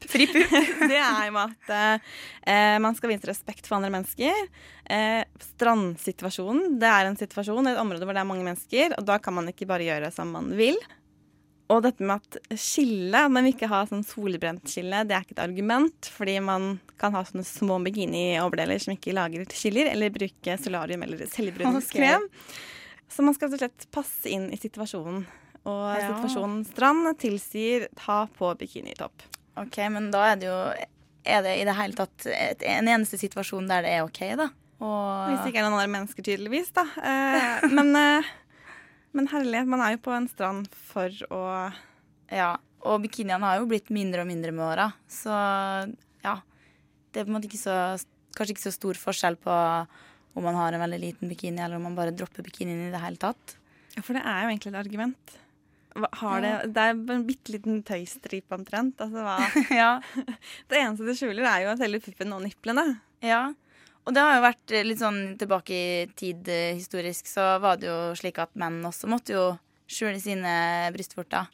fri 0.08 0.26
det 0.90 0.96
er 0.96 1.26
jo 1.28 1.40
at 1.42 1.72
eh, 1.74 2.76
man 2.80 2.96
skal 2.96 3.12
vise 3.12 3.28
respekt 3.28 3.68
for 3.68 3.78
andre 3.78 3.92
mennesker. 3.92 4.46
Eh, 4.88 5.24
strandsituasjonen, 5.52 6.78
det 6.80 6.92
er 6.92 7.08
en 7.08 7.18
situasjon, 7.20 7.68
et 7.68 7.80
område 7.80 8.08
hvor 8.08 8.16
det 8.16 8.22
er 8.24 8.30
mange 8.30 8.46
mennesker, 8.46 8.96
og 8.96 9.08
da 9.08 9.18
kan 9.22 9.36
man 9.36 9.50
ikke 9.52 9.68
bare 9.68 9.86
gjøre 9.88 10.12
som 10.14 10.32
man 10.36 10.54
vil. 10.58 10.78
Og 11.68 11.82
dette 11.84 12.00
med 12.00 12.22
at 12.22 12.56
skille, 12.56 13.26
man 13.28 13.44
vil 13.44 13.52
ikke 13.52 13.68
ha 13.68 13.82
sånn 13.88 14.06
solbrentskille, 14.06 15.02
det 15.04 15.16
er 15.16 15.26
ikke 15.26 15.36
et 15.36 15.44
argument, 15.44 16.08
fordi 16.14 16.38
man 16.40 16.78
kan 17.00 17.12
ha 17.12 17.20
sånne 17.28 17.44
små 17.44 17.76
bikini-overdeler 17.84 18.80
som 18.80 18.94
ikke 18.94 19.12
lager 19.16 19.44
skiller, 19.52 19.90
eller 19.92 20.14
bruke 20.14 20.56
solarium 20.62 21.04
eller 21.04 21.28
selvbruningskrem. 21.28 22.24
Så 23.12 23.24
man 23.24 23.36
skal 23.36 23.52
rett 23.52 23.58
og 23.58 23.64
slett 23.66 23.90
passe 23.92 24.32
inn 24.32 24.48
i 24.52 24.60
situasjonen. 24.60 25.26
Og 25.66 25.96
Ja. 25.98 26.12
situasjonen 26.14 26.64
strand 26.66 27.18
tilsier 27.18 27.88
ta 27.96 28.26
på 28.38 28.52
bikinitopp. 28.58 29.24
Ok, 29.58 29.76
men 29.90 30.10
da 30.10 30.32
er 30.32 30.36
det 30.36 30.46
jo 30.46 30.74
Er 31.28 31.42
det 31.42 31.58
i 31.60 31.64
det 31.64 31.74
hele 31.76 31.92
tatt 31.98 32.26
et, 32.26 32.62
en 32.62 32.86
eneste 32.88 33.18
situasjon 33.18 33.66
der 33.68 33.82
det 33.82 33.90
er 33.90 34.04
OK, 34.06 34.20
da? 34.38 34.46
Og, 34.80 35.28
Hvis 35.28 35.42
det 35.44 35.50
ikke 35.52 35.58
er 35.60 35.66
noen 35.68 35.74
andre 35.80 35.90
mennesker, 35.92 36.22
tydeligvis, 36.24 36.70
da. 36.72 36.84
Eh, 37.02 37.66
men, 37.68 37.90
eh, 37.96 38.22
men 39.12 39.26
herlighet, 39.28 39.66
man 39.66 39.80
er 39.84 39.96
jo 39.96 39.98
på 40.06 40.14
en 40.16 40.28
strand 40.30 40.68
for 40.72 41.10
å 41.28 41.72
Ja, 42.30 42.56
og 42.80 43.02
bikiniene 43.02 43.40
har 43.44 43.58
jo 43.58 43.66
blitt 43.66 43.90
mindre 43.90 44.22
og 44.22 44.28
mindre 44.30 44.52
med 44.54 44.64
åra, 44.64 44.92
så 45.10 45.34
ja. 46.24 46.38
Det 47.12 47.20
er 47.20 47.24
på 47.26 47.32
en 47.34 47.36
måte 47.40 47.48
ikke 47.50 47.60
så 47.66 47.76
Kanskje 48.38 48.54
ikke 48.54 48.68
så 48.70 48.72
stor 48.72 48.94
forskjell 48.94 49.36
på 49.42 49.50
om 50.38 50.44
man 50.44 50.54
har 50.54 50.72
en 50.72 50.80
veldig 50.80 51.00
liten 51.02 51.28
bikini, 51.28 51.58
eller 51.58 51.76
om 51.76 51.82
man 51.82 51.96
bare 51.96 52.12
dropper 52.14 52.44
bikinien 52.46 52.86
i 52.86 52.92
det 52.94 53.00
hele 53.02 53.16
tatt. 53.18 53.56
Ja, 53.96 54.02
For 54.06 54.14
det 54.14 54.22
er 54.22 54.44
jo 54.44 54.50
egentlig 54.52 54.70
et 54.72 54.78
argument. 54.86 55.32
Har 56.20 56.42
det, 56.44 56.52
det 56.74 56.84
er 56.84 56.98
en 57.14 57.24
bitte 57.26 57.54
liten 57.54 57.80
tøystripe 57.86 58.54
omtrent. 58.54 59.00
Altså, 59.04 59.24
hva, 59.24 59.36
ja. 59.82 59.90
det 60.70 60.82
eneste 60.82 61.08
det 61.08 61.16
skjuler, 61.18 61.46
er 61.48 61.64
jo 61.66 61.78
selve 61.80 62.02
puppen 62.04 62.36
og 62.36 62.44
niplene. 62.44 62.86
Ja, 63.24 63.48
og 64.08 64.14
det 64.16 64.22
har 64.24 64.38
jo 64.38 64.44
vært 64.46 64.72
eh, 64.72 64.86
litt 64.86 65.02
sånn 65.02 65.20
tilbake 65.40 65.74
i 65.76 65.88
tid 66.16 66.46
eh, 66.48 66.76
historisk, 66.78 67.26
så 67.28 67.58
var 67.60 67.76
det 67.80 67.90
jo 67.90 67.98
slik 68.16 68.38
at 68.40 68.54
menn 68.56 68.80
også 68.88 69.10
måtte 69.10 69.34
jo 69.34 69.42
skjule 69.88 70.16
sine 70.22 70.52
brystvorter. 70.94 71.50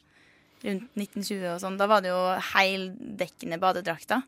Rundt 0.64 0.94
1920 0.96 1.48
og 1.50 1.58
sånn. 1.60 1.80
Da 1.80 1.88
var 1.90 2.04
det 2.04 2.12
jo 2.12 2.20
heildekkende 2.54 3.58
badedrakter. 3.60 4.22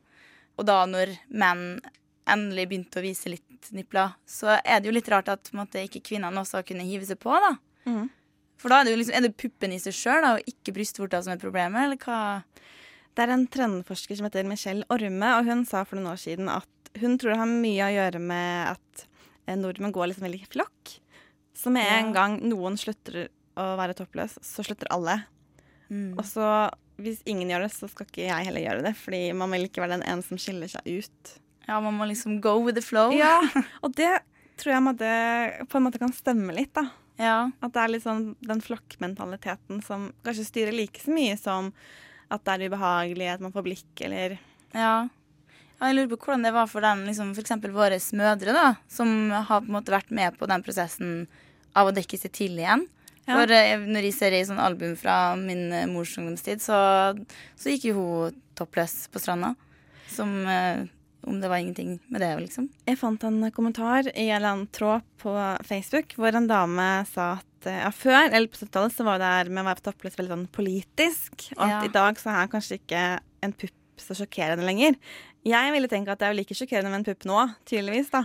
Og 0.58 0.66
da 0.66 0.82
når 0.90 1.14
menn 1.30 1.78
endelig 2.26 2.66
begynte 2.66 2.99
å 3.00 3.04
vise 3.04 3.30
litt 3.30 3.70
nipler, 3.76 4.16
så 4.26 4.56
er 4.58 4.80
det 4.80 4.90
jo 4.90 4.96
litt 4.96 5.08
rart 5.12 5.30
at 5.30 5.52
måte, 5.56 5.85
ikke 5.87 6.02
kvinnene 6.11 6.42
også 6.42 6.64
kunne 6.66 6.87
hive 6.88 7.06
seg 7.06 7.20
på, 7.23 7.30
da. 7.30 7.54
Mhm. 7.87 8.08
For 8.56 8.72
da 8.72 8.80
er 8.80 8.88
det 8.88 8.94
jo 8.94 9.00
liksom, 9.02 9.16
er 9.18 9.26
det 9.26 9.36
puppen 9.36 9.75
i 9.76 9.80
seg 9.82 9.92
sjøl 9.96 10.25
og 10.30 10.48
ikke 10.48 10.72
brystvorta 10.76 11.20
som 11.25 11.34
er 11.34 11.42
problemet, 11.42 11.82
eller 11.86 12.00
hva? 12.00 12.20
Det 13.16 13.25
er 13.25 13.32
en 13.32 13.46
trendforsker 13.52 14.16
som 14.18 14.28
heter 14.28 14.48
Michelle 14.48 14.84
Orme, 14.92 15.28
og 15.38 15.48
hun 15.48 15.64
sa 15.68 15.84
for 15.88 15.96
noen 15.98 16.12
år 16.14 16.20
siden 16.20 16.48
at 16.52 16.68
hun 17.00 17.18
tror 17.20 17.34
det 17.34 17.40
har 17.42 17.50
mye 17.50 17.84
å 17.86 17.92
gjøre 17.92 18.20
med 18.25 18.72
at 18.75 19.06
eh, 19.46 19.56
nordmenn 19.60 19.92
går 19.92 20.10
liksom 20.10 20.25
veldig 20.28 20.40
i 20.42 20.50
flokk. 20.52 20.96
Så 21.56 21.72
med 21.72 21.84
en 21.88 22.10
Ja. 22.10 22.12
gang 22.16 22.38
noen 22.44 22.76
slutter 22.80 23.28
å 23.56 23.70
være 23.80 23.96
toppløs, 23.96 24.36
så 24.44 24.64
slutter 24.64 24.88
alle. 24.92 25.22
Mm. 25.88 26.14
Og 26.18 26.25
så 26.28 26.48
hvis 27.00 27.20
ingen 27.28 27.48
gjør 27.52 27.66
det, 27.66 27.72
så 27.76 27.88
skal 27.92 28.08
ikke 28.08 28.25
jeg 28.25 28.48
heller 28.48 28.64
gjøre 28.64 28.84
det. 28.88 28.94
Fordi 28.96 29.20
man 29.36 29.52
vil 29.52 29.66
ikke 29.68 29.82
være 29.84 29.98
den 29.98 30.06
ene 30.08 30.25
som 30.25 30.40
skiller 30.40 30.68
seg 30.72 30.84
ut. 30.88 31.32
Ja, 31.68 31.80
man 31.84 31.96
må 31.98 32.06
liksom 32.08 32.40
go 32.40 32.56
with 32.64 32.76
the 32.78 32.84
flow. 32.84 33.12
Ja, 33.12 33.40
Og 33.84 33.92
det 33.96 34.12
tror 34.56 34.72
jeg 34.72 35.66
på 35.68 35.76
en 35.76 35.84
måte 35.84 36.00
kan 36.00 36.14
stemme 36.16 36.54
litt, 36.56 36.72
da. 36.76 36.86
Ja. 37.20 37.50
At 37.64 37.75
det 37.75 37.82
er 37.82 37.92
litt 37.94 38.04
sånn 38.04 38.26
den 38.44 38.61
flokkmentaliteten 38.64 39.80
som 39.85 40.11
kanskje 40.26 40.49
styrer 40.49 40.76
like 40.76 41.00
så 41.00 41.14
mye 41.14 41.37
som 41.40 41.70
at 42.32 42.42
det 42.44 42.56
er 42.56 42.73
ubehagelig, 42.73 43.28
at 43.37 43.44
man 43.44 43.54
får 43.54 43.66
blikk, 43.68 43.92
eller 44.08 44.38
Ja. 44.75 45.08
Jeg 45.76 45.92
lurer 45.92 46.08
på 46.08 46.16
hvordan 46.25 46.46
det 46.46 46.54
var 46.56 46.68
for 46.73 46.80
den, 46.80 47.04
liksom, 47.04 47.35
eksempel 47.37 47.70
våre 47.75 47.99
mødre, 48.16 48.52
da, 48.56 48.68
som 48.88 49.30
har 49.30 49.61
på 49.61 49.68
en 49.68 49.76
måte 49.76 49.92
vært 49.92 50.11
med 50.11 50.38
på 50.38 50.49
den 50.49 50.64
prosessen 50.64 51.26
av 51.76 51.90
å 51.90 51.92
dekke 51.92 52.16
seg 52.16 52.32
til 52.32 52.56
igjen. 52.56 52.87
Ja. 53.26 53.35
For 53.35 53.52
eh, 53.52 53.76
når 53.85 54.08
jeg 54.08 54.16
ser 54.16 54.32
i 54.32 54.44
sånn 54.46 54.62
album 54.62 54.94
fra 54.96 55.37
min 55.37 55.68
eh, 55.75 55.85
mors 55.90 56.14
ungdomstid, 56.16 56.62
så, 56.64 56.78
så 57.58 57.75
gikk 57.75 57.90
jo 57.90 57.96
hun 57.99 58.42
toppløs 58.56 59.08
på 59.12 59.20
stranda. 59.20 59.52
Som 60.08 60.32
eh, 60.49 60.87
om 61.26 61.40
det 61.42 61.49
var 61.50 61.59
ingenting 61.62 61.97
med 62.09 62.21
det, 62.23 62.30
liksom. 62.45 62.68
Jeg 62.87 62.99
fant 63.00 63.25
en 63.26 63.40
kommentar 63.54 64.06
i 64.12 64.28
en 64.28 64.37
eller 64.37 64.52
annen 64.54 64.68
tråd 64.73 65.02
på 65.23 65.33
Facebook 65.66 66.14
hvor 66.18 66.35
en 66.38 66.47
dame 66.50 66.87
sa 67.11 67.33
at 67.40 67.66
eh, 67.71 67.80
ja, 67.83 67.90
før, 67.90 68.28
eller 68.30 68.47
på 68.52 68.61
70-tallet, 68.62 68.95
så 68.95 69.06
var 69.09 69.18
det 69.23 69.30
her 69.33 69.50
med 69.50 69.64
å 69.64 69.68
være 69.71 69.80
på 69.83 69.87
toppløs 69.90 70.18
veldig 70.21 70.35
sånn 70.37 70.49
politisk. 70.54 71.49
Og 71.56 71.64
at 71.66 71.73
Ja. 71.75 71.80
i 71.85 71.92
dag 71.95 72.21
så 72.23 72.30
er 72.35 72.50
kanskje 72.52 72.78
ikke 72.80 73.04
en 73.42 73.52
pupp 73.52 74.02
så 74.02 74.14
sjokkerende 74.18 74.66
lenger. 74.68 74.95
Jeg 75.47 75.73
ville 75.73 75.88
tenke 75.88 76.12
at 76.12 76.18
det 76.21 76.26
er 76.28 76.35
jo 76.35 76.40
like 76.42 76.54
sjokkerende 76.59 76.90
med 76.92 77.00
en 77.00 77.09
pupp 77.11 77.25
nå, 77.28 77.40
tydeligvis, 77.66 78.11
da. 78.12 78.25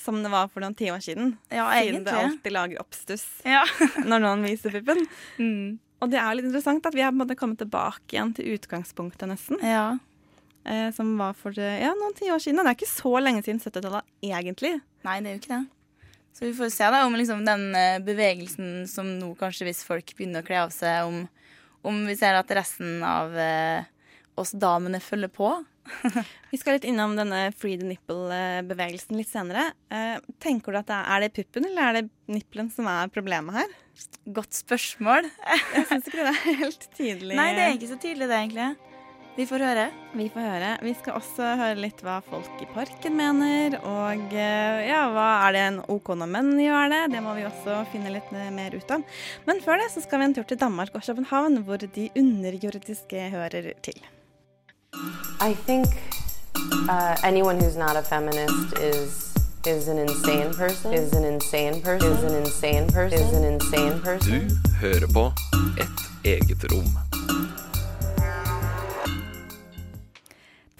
Som 0.00 0.22
det 0.24 0.30
var 0.32 0.48
for 0.48 0.64
noen 0.64 0.72
tiår 0.74 1.02
siden. 1.04 1.34
Ja, 1.52 1.66
Siden 1.76 2.06
det 2.06 2.14
alltid 2.16 2.52
lager 2.56 2.80
oppstuss 2.80 3.26
Ja. 3.44 3.66
når 4.08 4.22
noen 4.24 4.42
viser 4.48 4.72
puppen. 4.72 5.06
Mm. 5.38 5.78
Og 6.00 6.08
det 6.08 6.16
er 6.16 6.30
jo 6.30 6.38
litt 6.38 6.46
interessant 6.48 6.86
at 6.88 6.94
vi 6.96 7.02
har 7.04 7.10
på 7.12 7.18
en 7.18 7.20
måte 7.26 7.34
kommet 7.36 7.58
tilbake 7.60 8.14
igjen 8.16 8.30
til 8.32 8.54
utgangspunktet, 8.56 9.28
nesten. 9.28 9.58
ja. 9.60 9.98
Eh, 10.64 10.90
som 10.92 11.12
var 11.18 11.36
for 11.38 11.56
eh, 11.56 11.80
ja, 11.82 11.92
noen 11.96 12.16
tiår 12.18 12.42
siden. 12.42 12.60
Det 12.60 12.72
er 12.72 12.78
ikke 12.78 12.90
så 12.90 13.12
lenge 13.22 13.44
siden 13.46 13.60
70-tallet, 13.62 14.08
egentlig. 14.24 14.74
Nei, 15.06 15.20
det 15.24 15.30
er 15.30 15.38
jo 15.38 15.42
ikke 15.42 15.54
det. 15.56 15.62
Så 16.36 16.46
vi 16.46 16.54
får 16.54 16.70
se 16.72 16.90
da 16.92 17.04
om 17.06 17.16
liksom 17.18 17.42
den 17.48 17.70
eh, 17.74 17.98
bevegelsen 18.04 18.84
som 18.88 19.08
nå 19.18 19.32
kanskje 19.40 19.66
hvis 19.68 19.82
folk 19.86 20.12
begynner 20.16 20.44
å 20.44 20.46
kle 20.46 20.60
av 20.66 20.74
seg, 20.74 21.08
om, 21.08 21.24
om 21.86 22.04
vi 22.06 22.16
ser 22.18 22.38
at 22.38 22.52
resten 22.54 23.00
av 23.06 23.34
eh, 23.40 23.88
oss 24.40 24.54
damene 24.56 25.00
følger 25.02 25.32
på. 25.32 25.50
Vi 26.52 26.58
skal 26.60 26.76
litt 26.76 26.86
innom 26.86 27.16
denne 27.18 27.48
free 27.56 27.78
the 27.80 27.86
nipple-bevegelsen 27.88 29.16
litt 29.18 29.30
senere. 29.30 29.70
Eh, 29.90 30.20
tenker 30.42 30.72
du 30.72 30.78
at 30.80 30.88
det 30.90 30.96
er, 30.96 31.08
er 31.16 31.24
det 31.24 31.32
puppen 31.34 31.66
eller 31.66 31.82
er 31.82 31.98
det 31.98 32.04
nippelen 32.30 32.70
som 32.70 32.86
er 32.90 33.10
problemet 33.10 33.58
her? 33.58 33.74
Godt 34.38 34.54
spørsmål. 34.54 35.26
Jeg 35.74 35.88
syns 35.90 36.06
ikke 36.06 36.22
det 36.22 36.30
er 36.30 36.60
helt 36.62 36.86
tydelig. 36.94 37.34
Nei, 37.38 37.50
det 37.56 37.66
er 37.66 37.74
ikke 37.74 37.90
så 37.90 37.98
tydelig 38.00 38.30
det, 38.30 38.38
egentlig. 38.38 38.89
Vi 39.36 39.46
får 39.46 39.62
høre. 39.62 39.84
Vi 40.12 40.26
får 40.28 40.42
høre. 40.42 40.70
Vi 40.82 40.92
skal 40.98 41.16
også 41.20 41.52
høre 41.60 41.78
litt 41.78 42.00
hva 42.02 42.18
folk 42.26 42.62
i 42.62 42.66
parken 42.74 43.14
mener. 43.16 43.76
Og 43.78 44.34
eh, 44.34 44.80
ja, 44.88 45.04
hva 45.14 45.28
er 45.46 45.54
det 45.54 45.62
en 45.68 45.78
OK 45.94 46.10
når 46.18 46.30
menn 46.34 46.50
gjør 46.58 46.90
det? 46.90 47.02
Det 47.14 47.22
må 47.22 47.36
vi 47.38 47.46
også 47.46 47.78
finne 47.92 48.10
litt 48.12 48.32
eh, 48.34 48.50
mer 48.54 48.74
ut 48.74 48.90
av. 48.90 49.04
Men 49.46 49.62
før 49.64 49.78
det 49.80 49.90
så 49.94 50.02
skal 50.02 50.20
vi 50.20 50.28
en 50.28 50.36
tur 50.36 50.48
til 50.50 50.58
Danmark 50.60 50.96
og 50.98 51.06
København, 51.06 51.60
hvor 51.68 51.78
de 51.78 52.08
underjordiske 52.18 53.28
hører 53.36 53.70
til. 53.86 54.02
I 55.40 55.54
think 55.66 55.86
uh, 56.90 57.16
anyone 57.22 57.56
who's 57.58 57.78
not 57.78 57.96
a 57.96 58.02
feminist 58.02 58.78
is 58.82 59.30
is 59.66 59.88
an 59.88 59.98
insane 59.98 60.52
person. 60.54 60.92
Is 60.92 61.12
an 61.12 61.24
insane 61.24 61.80
person. 61.80 62.12
Is 62.12 62.24
an 62.24 62.34
insane 62.42 62.88
person. 62.88 63.18
Is 63.18 63.32
an 63.32 63.44
insane 63.44 64.00
person. 64.00 64.48
Du 64.50 64.76
hører 64.80 65.06
på 65.14 65.30
Et 65.78 66.06
eget 66.24 66.64
rom. 66.72 66.90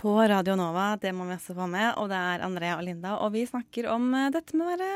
På 0.01 0.15
Radio 0.17 0.55
Nova, 0.57 0.95
det 0.97 1.11
må 1.13 1.27
vi 1.29 1.35
også 1.37 1.53
få 1.53 1.67
med, 1.69 1.91
og 2.01 2.07
det 2.09 2.17
er 2.17 2.41
Andrea 2.47 2.79
og 2.79 2.87
Linda. 2.87 3.19
Og 3.21 3.35
vi 3.35 3.43
snakker 3.45 3.91
om 3.93 4.07
eh, 4.17 4.31
dette 4.33 4.57
med 4.57 4.65
å 4.65 4.71
være 4.73 4.87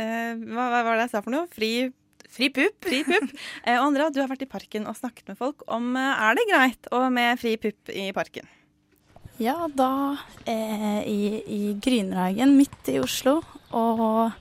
eh, 0.00 0.44
hva, 0.48 0.68
hva 0.72 0.78
var 0.86 0.96
det 0.96 1.04
jeg 1.04 1.12
sa 1.12 1.20
for 1.20 1.34
noe? 1.34 1.48
Fri, 1.52 1.90
Fri 2.32 2.48
pupp. 2.56 2.78
fri 2.88 3.02
pupp. 3.04 3.34
eh, 3.66 3.76
og 3.76 3.90
Andrea, 3.90 4.08
du 4.08 4.22
har 4.22 4.30
vært 4.30 4.46
i 4.46 4.48
parken 4.48 4.88
og 4.88 4.96
snakket 4.96 5.28
med 5.28 5.36
folk 5.36 5.60
om 5.68 5.90
eh, 6.00 6.22
er 6.24 6.38
det 6.38 6.46
greit 6.48 6.88
å 6.88 7.02
med 7.12 7.36
fri 7.42 7.52
pupp 7.60 7.92
i 7.92 8.06
parken. 8.16 8.48
Ja, 9.36 9.58
da 9.68 9.90
er 10.48 10.86
jeg 10.86 11.04
i, 11.12 11.20
i 11.52 11.60
Grünerhagen 11.84 12.56
midt 12.56 12.88
i 12.88 12.96
Oslo 13.02 13.42
og 13.76 14.32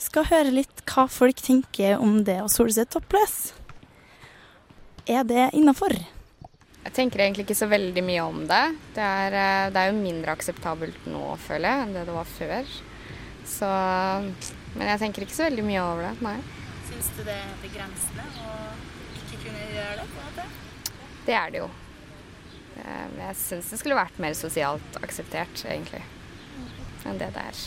skal 0.00 0.30
høre 0.32 0.56
litt 0.56 0.80
hva 0.88 1.04
folk 1.12 1.44
tenker 1.44 2.00
om 2.00 2.22
det 2.24 2.40
å 2.40 2.48
sole 2.48 2.72
seg 2.72 2.88
toppløs. 2.88 3.52
Er 5.04 5.28
det 5.28 5.50
innafor? 5.52 5.92
Jeg 6.82 6.94
tenker 6.96 7.22
egentlig 7.22 7.44
ikke 7.46 7.58
så 7.58 7.68
veldig 7.70 8.02
mye 8.04 8.22
om 8.26 8.40
det. 8.50 8.62
Det 8.96 9.02
er, 9.02 9.36
eh, 9.38 9.68
det 9.72 9.82
er 9.82 9.92
jo 9.92 10.00
mindre 10.00 10.34
akseptabelt 10.34 11.06
nå, 11.06 11.22
føler 11.44 11.68
jeg, 11.68 11.84
enn 11.84 11.94
det 11.94 12.06
det 12.08 12.16
var 12.16 12.32
før. 12.38 12.72
Så 13.46 13.68
Men 14.72 14.88
jeg 14.88 15.02
tenker 15.02 15.26
ikke 15.26 15.36
så 15.36 15.44
veldig 15.50 15.64
mye 15.68 15.84
over 15.84 16.06
det, 16.08 16.12
nei. 16.24 16.38
Syns 16.88 17.10
du 17.12 17.22
det 17.26 17.34
er 17.36 17.54
begrensende 17.60 18.24
å 18.40 18.54
ikke 19.20 19.42
kunne 19.44 19.66
gjøre 19.74 19.96
det? 20.00 20.06
på 20.08 20.22
en 20.22 20.28
måte? 20.30 20.46
Det 21.26 21.36
er 21.36 21.52
det 21.52 21.60
jo. 21.60 21.68
Eh, 22.80 23.06
jeg 23.20 23.38
syns 23.42 23.70
det 23.70 23.78
skulle 23.82 23.98
vært 23.98 24.18
mer 24.22 24.34
sosialt 24.38 24.98
akseptert, 25.04 25.64
egentlig, 25.68 26.02
enn 27.04 27.20
det 27.20 27.28
det 27.36 27.44
er. 27.52 27.64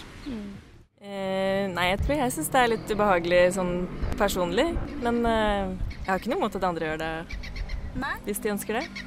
Eh, 1.06 1.68
nei, 1.70 1.92
jeg 1.92 2.02
tror 2.02 2.18
jeg 2.18 2.34
syns 2.34 2.50
det 2.50 2.62
er 2.64 2.72
litt 2.72 2.90
ubehagelig 2.90 3.42
sånn 3.60 3.74
personlig. 4.18 4.72
Men 5.06 5.22
eh, 5.30 5.76
jeg 6.00 6.08
har 6.10 6.22
ikke 6.22 6.34
noe 6.34 6.42
imot 6.42 6.58
at 6.58 6.66
andre 6.66 6.90
gjør 6.90 7.04
det 7.04 7.14
Nei. 7.96 8.16
hvis 8.26 8.42
de 8.44 8.52
ønsker 8.52 8.80
det. 8.80 9.06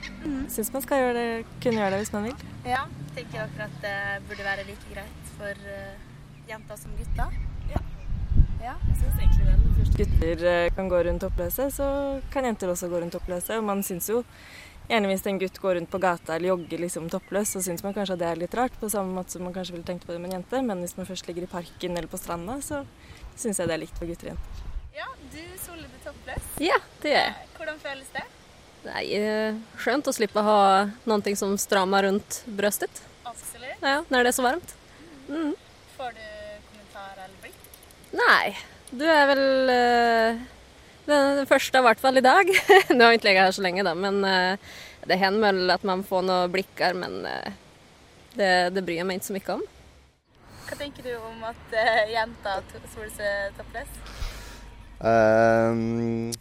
Syns 0.53 0.71
man 0.73 0.85
skal 0.85 1.03
gjøre 1.03 1.17
det, 1.17 1.31
kunne 1.63 1.83
gjøre 1.83 1.91
det 1.97 2.03
hvis 2.05 2.13
man 2.15 2.29
vil. 2.29 2.47
Ja, 2.65 2.85
tenker 3.17 3.45
akkurat 3.45 3.69
at 3.69 3.83
det 3.85 4.29
burde 4.29 4.47
være 4.47 4.65
like 4.69 4.93
greit 4.93 5.33
for 5.37 5.67
uh, 5.69 6.07
jenter 6.49 6.81
som 6.81 6.95
gutter? 6.99 7.35
Ja. 7.73 7.83
ja. 8.63 8.77
Jeg 8.89 8.97
synes 9.03 9.21
egentlig 9.21 9.51
det. 9.51 9.75
Først 9.79 9.99
gutter 10.01 10.47
eh, 10.53 10.71
kan 10.75 10.89
gå 10.91 11.03
rundt 11.09 11.23
toppløse, 11.23 11.69
så 11.75 11.89
kan 12.33 12.49
jenter 12.49 12.73
også 12.73 12.89
gå 12.89 13.03
rundt 13.03 13.15
toppløse. 13.15 13.59
Og 13.59 13.69
man 13.69 13.85
syns 13.87 14.09
jo 14.11 14.23
gjerne 14.89 15.11
hvis 15.11 15.27
en 15.29 15.41
gutt 15.43 15.61
går 15.61 15.77
rundt 15.79 15.93
på 15.93 16.01
gata 16.01 16.39
eller 16.39 16.55
jogger 16.55 16.83
liksom 16.87 17.11
toppløs, 17.13 17.53
så 17.53 17.63
syns 17.65 17.85
man 17.85 17.95
kanskje 17.97 18.17
at 18.17 18.23
det 18.23 18.31
er 18.31 18.41
litt 18.41 18.57
rart, 18.57 18.81
på 18.81 18.89
samme 18.93 19.13
måte 19.15 19.37
som 19.37 19.45
man 19.45 19.55
kanskje 19.57 19.77
ville 19.77 19.87
tenkt 19.87 20.09
på 20.09 20.17
det 20.17 20.23
med 20.23 20.33
en 20.33 20.41
jente. 20.41 20.63
Men 20.65 20.81
hvis 20.85 20.97
man 20.97 21.09
først 21.09 21.29
ligger 21.29 21.45
i 21.45 21.53
parken 21.53 21.97
eller 21.97 22.09
på 22.11 22.21
stranda, 22.21 22.59
så 22.65 22.83
syns 23.37 23.61
jeg 23.61 23.69
det 23.69 23.77
er 23.77 23.85
likt 23.85 24.01
for 24.01 24.09
gutter 24.09 24.31
og 24.31 24.35
jenter. 24.35 24.67
Ja, 24.99 25.13
du 25.31 25.43
soler 25.63 25.87
deg 25.87 26.03
toppløs. 26.09 26.51
Ja, 26.65 26.81
det 27.05 27.15
gjør 27.15 27.25
jeg. 27.27 27.49
Hvordan 27.59 27.81
føles 27.85 28.13
det? 28.17 28.27
Nei, 28.87 29.05
skjønt 29.83 30.09
å 30.09 30.15
slippe 30.15 30.41
å 30.41 30.47
ha 30.47 30.59
noe 31.09 31.35
som 31.37 31.57
strammer 31.61 32.07
rundt 32.07 32.43
brøstet. 32.47 33.03
Absolutt. 33.27 33.81
Ja, 33.83 34.03
når 34.09 34.27
det 34.27 34.31
er 34.33 34.37
så 34.37 34.45
varmt. 34.47 34.75
Mm. 35.29 35.55
Får 35.97 36.15
du 36.17 36.27
kommentarer 36.69 37.25
eller 37.25 37.41
blikk? 37.43 37.65
Nei. 38.17 38.57
du 38.91 39.05
er 39.05 39.27
vel 39.29 39.73
uh, 39.73 40.45
den, 41.09 41.47
første, 41.51 41.81
i 41.81 41.87
hvert 41.89 42.01
fall 42.01 42.21
i 42.21 42.25
dag. 42.25 42.53
Nå 42.95 43.03
har 43.05 43.13
jeg 43.15 43.21
ikke 43.21 43.29
ligget 43.31 43.49
her 43.49 43.57
så 43.59 43.65
lenge, 43.67 43.85
da, 43.85 43.97
men 43.99 44.23
uh, 44.25 44.77
det 45.09 45.19
hender 45.21 45.51
vel 45.51 45.75
at 45.75 45.85
man 45.89 46.05
får 46.07 46.25
noen 46.29 46.55
blikker, 46.55 46.97
men 46.97 47.21
uh, 47.27 47.51
det, 48.39 48.53
det 48.77 48.85
bryr 48.87 49.03
jeg 49.03 49.09
meg 49.11 49.21
ikke 49.21 49.29
så 49.31 49.37
mye 49.37 49.59
om. 49.59 49.67
Hva 50.69 50.77
tenker 50.77 51.05
du 51.07 51.13
om 51.17 51.45
at 51.49 51.77
uh, 51.77 52.01
jenter 52.13 52.65
to- 52.73 52.87
soler 52.95 53.13
seg 53.17 53.61
toppløs? 53.61 54.01
Ehm, 55.09 56.33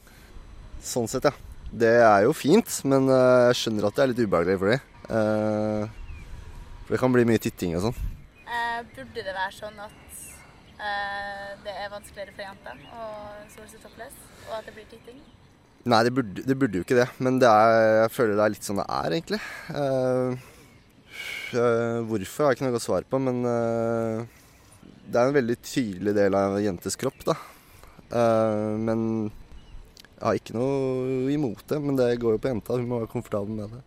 sånn 0.82 1.08
sett, 1.12 1.28
ja. 1.30 1.47
Det 1.72 1.94
er 2.00 2.26
jo 2.26 2.34
fint, 2.36 2.70
men 2.88 3.10
eh, 3.12 3.48
jeg 3.50 3.62
skjønner 3.62 3.90
at 3.90 3.98
det 3.98 4.04
er 4.04 4.12
litt 4.14 4.22
ubehagelig 4.24 4.60
for 4.62 4.72
dem. 4.72 4.84
for 6.88 6.96
det 6.96 7.00
kan 7.02 7.14
bli 7.14 7.26
mye 7.28 7.42
titting 7.44 7.76
og 7.78 7.88
sånn. 7.88 7.98
Eh, 8.48 8.80
burde 8.96 9.24
det 9.26 9.34
være 9.34 9.54
sånn 9.56 9.80
at 9.84 9.98
eh, 10.80 11.50
det 11.66 11.74
er 11.74 11.90
vanskeligere 11.92 12.36
for 12.36 12.46
jenter 12.46 12.86
å 12.96 13.08
sole 13.52 13.68
seg 13.72 13.82
toppløs, 13.84 14.22
og 14.48 14.54
at 14.60 14.70
det 14.70 14.76
blir 14.78 14.88
titting? 14.92 15.20
Nei, 15.88 16.02
det 16.04 16.14
burde, 16.16 16.44
det 16.44 16.58
burde 16.60 16.80
jo 16.80 16.86
ikke 16.86 17.00
det. 17.00 17.08
Men 17.24 17.40
det 17.42 17.50
er, 17.50 17.76
jeg 18.04 18.14
føler 18.16 18.40
det 18.40 18.46
er 18.46 18.54
litt 18.56 18.68
sånn 18.68 18.82
det 18.82 18.88
er, 18.92 19.18
egentlig. 19.18 19.42
Eh, 19.72 20.48
eh, 21.56 22.00
hvorfor 22.10 22.46
har 22.46 22.54
jeg 22.54 22.60
ikke 22.60 22.68
noe 22.68 22.76
godt 22.76 22.88
svar 22.88 23.08
på, 23.08 23.22
men 23.24 23.44
eh, 23.52 24.24
det 25.08 25.20
er 25.20 25.30
en 25.30 25.38
veldig 25.38 25.58
tydelig 25.64 26.16
del 26.18 26.36
av 26.40 26.58
en 26.58 26.66
jentes 26.66 27.00
kropp, 27.00 27.22
da. 27.28 27.38
Eh, 28.08 28.74
men 28.88 29.02
jeg 30.18 30.26
har 30.26 30.40
ikke 30.40 30.58
noe 30.58 31.30
imot 31.30 31.62
det. 31.70 31.78
Men 31.84 32.00
det 32.00 32.10
går 32.22 32.38
jo 32.38 32.42
på 32.42 32.50
jenta. 32.50 32.78
Hun 32.78 32.90
må 32.90 33.02
være 33.04 33.12
komfortabel 33.12 33.54
med 33.54 33.76
det. 33.76 33.84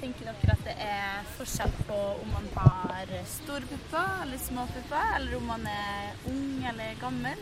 Tenker 0.00 0.28
dere 0.28 0.54
at 0.54 0.66
det 0.66 0.74
er 0.86 1.24
forskjell 1.36 1.72
på 1.88 1.96
om 2.22 2.28
man 2.30 2.46
har 2.54 3.10
store 3.26 3.66
pupper 3.66 4.22
eller 4.22 4.38
små 4.38 4.66
pupper, 4.70 5.08
eller 5.16 5.36
om 5.38 5.48
man 5.50 5.66
er 5.66 6.12
ung 6.30 6.62
eller 6.70 6.94
gammel? 7.00 7.40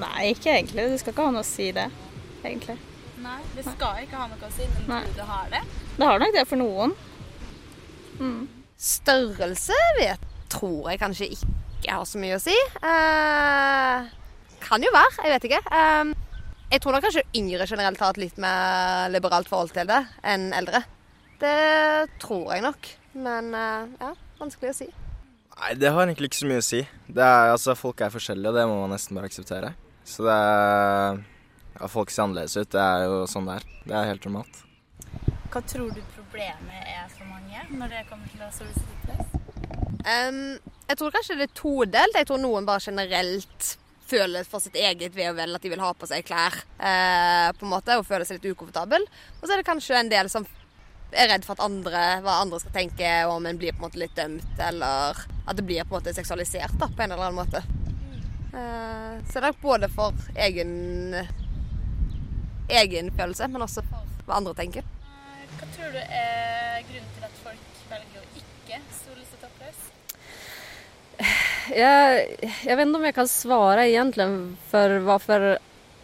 Nei, 0.00 0.32
ikke 0.32 0.50
egentlig. 0.56 0.88
Det 0.90 0.98
skal 1.02 1.14
ikke 1.14 1.28
ha 1.28 1.34
noe 1.36 1.44
å 1.44 1.46
si 1.46 1.68
det, 1.76 1.86
egentlig. 2.42 2.76
Nei, 3.24 3.38
det 3.54 3.64
skal 3.68 4.02
ikke 4.02 4.18
ha 4.18 4.26
noe 4.32 4.48
å 4.48 4.52
si, 4.52 4.66
men 4.74 4.90
Nei. 4.90 5.02
du 5.14 5.22
har 5.28 5.52
det? 5.52 5.62
Det 5.94 6.08
har 6.08 6.20
nok 6.20 6.34
det 6.34 6.44
for 6.50 6.60
noen. 6.60 6.96
Mm. 8.18 8.42
Størrelse 8.80 9.78
vet, 10.00 10.26
tror 10.52 10.90
jeg 10.90 11.00
kanskje 11.04 11.30
ikke 11.36 11.94
har 11.94 12.04
så 12.08 12.20
mye 12.20 12.40
å 12.40 12.42
si. 12.42 12.56
Eh, 12.82 14.12
kan 14.64 14.84
jo 14.84 14.92
være, 14.94 15.14
jeg 15.22 15.36
vet 15.36 15.48
ikke. 15.50 15.62
Eh, 15.78 16.23
jeg 16.72 16.82
tror 16.82 16.96
nok 16.96 17.06
kanskje 17.06 17.24
yngre 17.36 17.66
generelt 17.68 18.00
har 18.02 18.14
et 18.14 18.22
litt 18.24 18.40
mer 18.42 19.12
liberalt 19.12 19.48
forhold 19.50 19.74
til 19.76 19.88
det 19.88 20.00
enn 20.26 20.50
eldre. 20.56 20.82
Det 21.40 21.56
tror 22.22 22.54
jeg 22.54 22.64
nok. 22.64 22.90
Men 23.14 23.54
eh, 23.54 23.94
ja, 24.00 24.12
vanskelig 24.40 24.72
å 24.72 24.78
si. 24.82 24.88
Nei, 25.54 25.74
det 25.78 25.92
har 25.94 26.02
egentlig 26.06 26.32
ikke 26.32 26.40
så 26.40 26.50
mye 26.50 26.62
å 26.62 26.66
si. 26.66 26.80
Det 27.06 27.22
er, 27.22 27.52
altså, 27.52 27.76
folk 27.78 28.02
er 28.02 28.10
forskjellige, 28.10 28.50
og 28.50 28.58
det 28.58 28.66
må 28.70 28.80
man 28.80 28.94
nesten 28.96 29.14
bare 29.14 29.30
akseptere. 29.30 29.70
Så 30.04 30.26
det 30.26 30.34
er 30.34 31.22
ja, 31.78 31.88
Folk 31.90 32.10
ser 32.10 32.26
annerledes 32.26 32.56
ut. 32.58 32.70
Det 32.74 32.82
er 32.82 33.06
jo 33.06 33.22
sånn 33.30 33.48
det 33.48 33.58
er. 33.60 33.68
Det 33.84 33.96
er 33.98 34.10
helt 34.10 34.26
normalt. 34.28 34.60
Hva 35.54 35.62
tror 35.70 35.90
du 35.94 36.00
problemet 36.16 36.90
er 36.90 37.06
for 37.14 37.30
mange 37.30 37.62
når 37.78 37.92
det 37.92 38.02
kommer 38.08 38.30
til 38.32 38.42
å 38.42 38.50
seg 38.54 38.74
toppløs? 38.74 39.34
Jeg 40.04 40.98
tror 41.00 41.14
kanskje 41.14 41.38
det 41.38 41.46
er 41.46 41.56
todelt. 41.56 42.18
Jeg 42.18 42.28
tror 42.28 42.42
noen 42.42 42.66
bare 42.68 42.82
generelt 42.82 43.68
føler 44.08 44.46
for 44.48 44.62
sitt 44.62 44.76
eget 44.76 45.14
ve 45.16 45.28
og 45.30 45.38
vel 45.38 45.56
at 45.56 45.64
de 45.64 45.70
vil 45.72 45.82
ha 45.82 45.92
på 45.96 46.08
seg 46.08 46.26
klær 46.26 46.56
eh, 46.78 47.48
på 47.56 47.66
en 47.66 47.72
måte, 47.72 47.96
og 47.98 48.06
føler 48.08 48.26
seg 48.28 48.40
litt 48.40 48.54
ukomfortabel. 48.54 49.06
Og 49.40 49.46
så 49.46 49.54
er 49.54 49.62
det 49.62 49.68
kanskje 49.68 49.98
en 50.00 50.12
del 50.12 50.30
som 50.32 50.46
er 51.14 51.30
redd 51.30 51.46
for 51.46 51.54
at 51.54 51.64
andre, 51.64 52.02
hva 52.24 52.40
andre 52.42 52.58
skal 52.62 52.74
tenke, 52.74 53.10
og 53.28 53.36
om 53.38 53.48
en 53.48 53.60
blir 53.60 53.74
på 53.74 53.82
en 53.82 53.86
måte 53.86 54.02
litt 54.02 54.16
dømt, 54.18 54.58
eller 54.58 55.24
at 55.44 55.56
det 55.58 55.66
blir 55.66 55.86
på 55.86 55.94
en 55.94 56.00
måte 56.00 56.14
seksualisert 56.16 56.74
da, 56.80 56.88
på 56.90 57.04
en 57.04 57.14
eller 57.14 57.28
annen 57.28 57.40
måte. 57.40 57.62
Eh, 58.54 59.14
så 59.30 59.40
det 59.40 59.50
er 59.50 59.62
både 59.62 59.90
for 59.94 60.26
egen, 60.48 61.14
egen 62.68 63.10
følelse, 63.16 63.48
men 63.50 63.66
også 63.66 63.86
for 63.88 64.26
hva 64.26 64.40
andre 64.40 64.56
tenker. 64.58 64.86
Hva 65.54 65.70
tror 65.76 65.94
du 65.94 66.00
er 66.02 66.80
grunnen 66.88 67.10
til 67.16 67.26
at 67.28 67.42
folk 67.44 67.82
velger 67.90 68.22
å 68.22 68.30
ikke 68.42 68.80
sole 69.02 69.28
seg 69.28 69.44
toppløs? 69.46 69.90
Jag, 71.70 72.26
jag 72.64 72.76
vet 72.76 72.86
inte 72.86 72.98
om 72.98 73.04
jag 73.04 73.14
kan 73.14 73.28
svara 73.28 73.86
egentligen 73.86 74.56
för 74.70 74.98
varför 74.98 75.58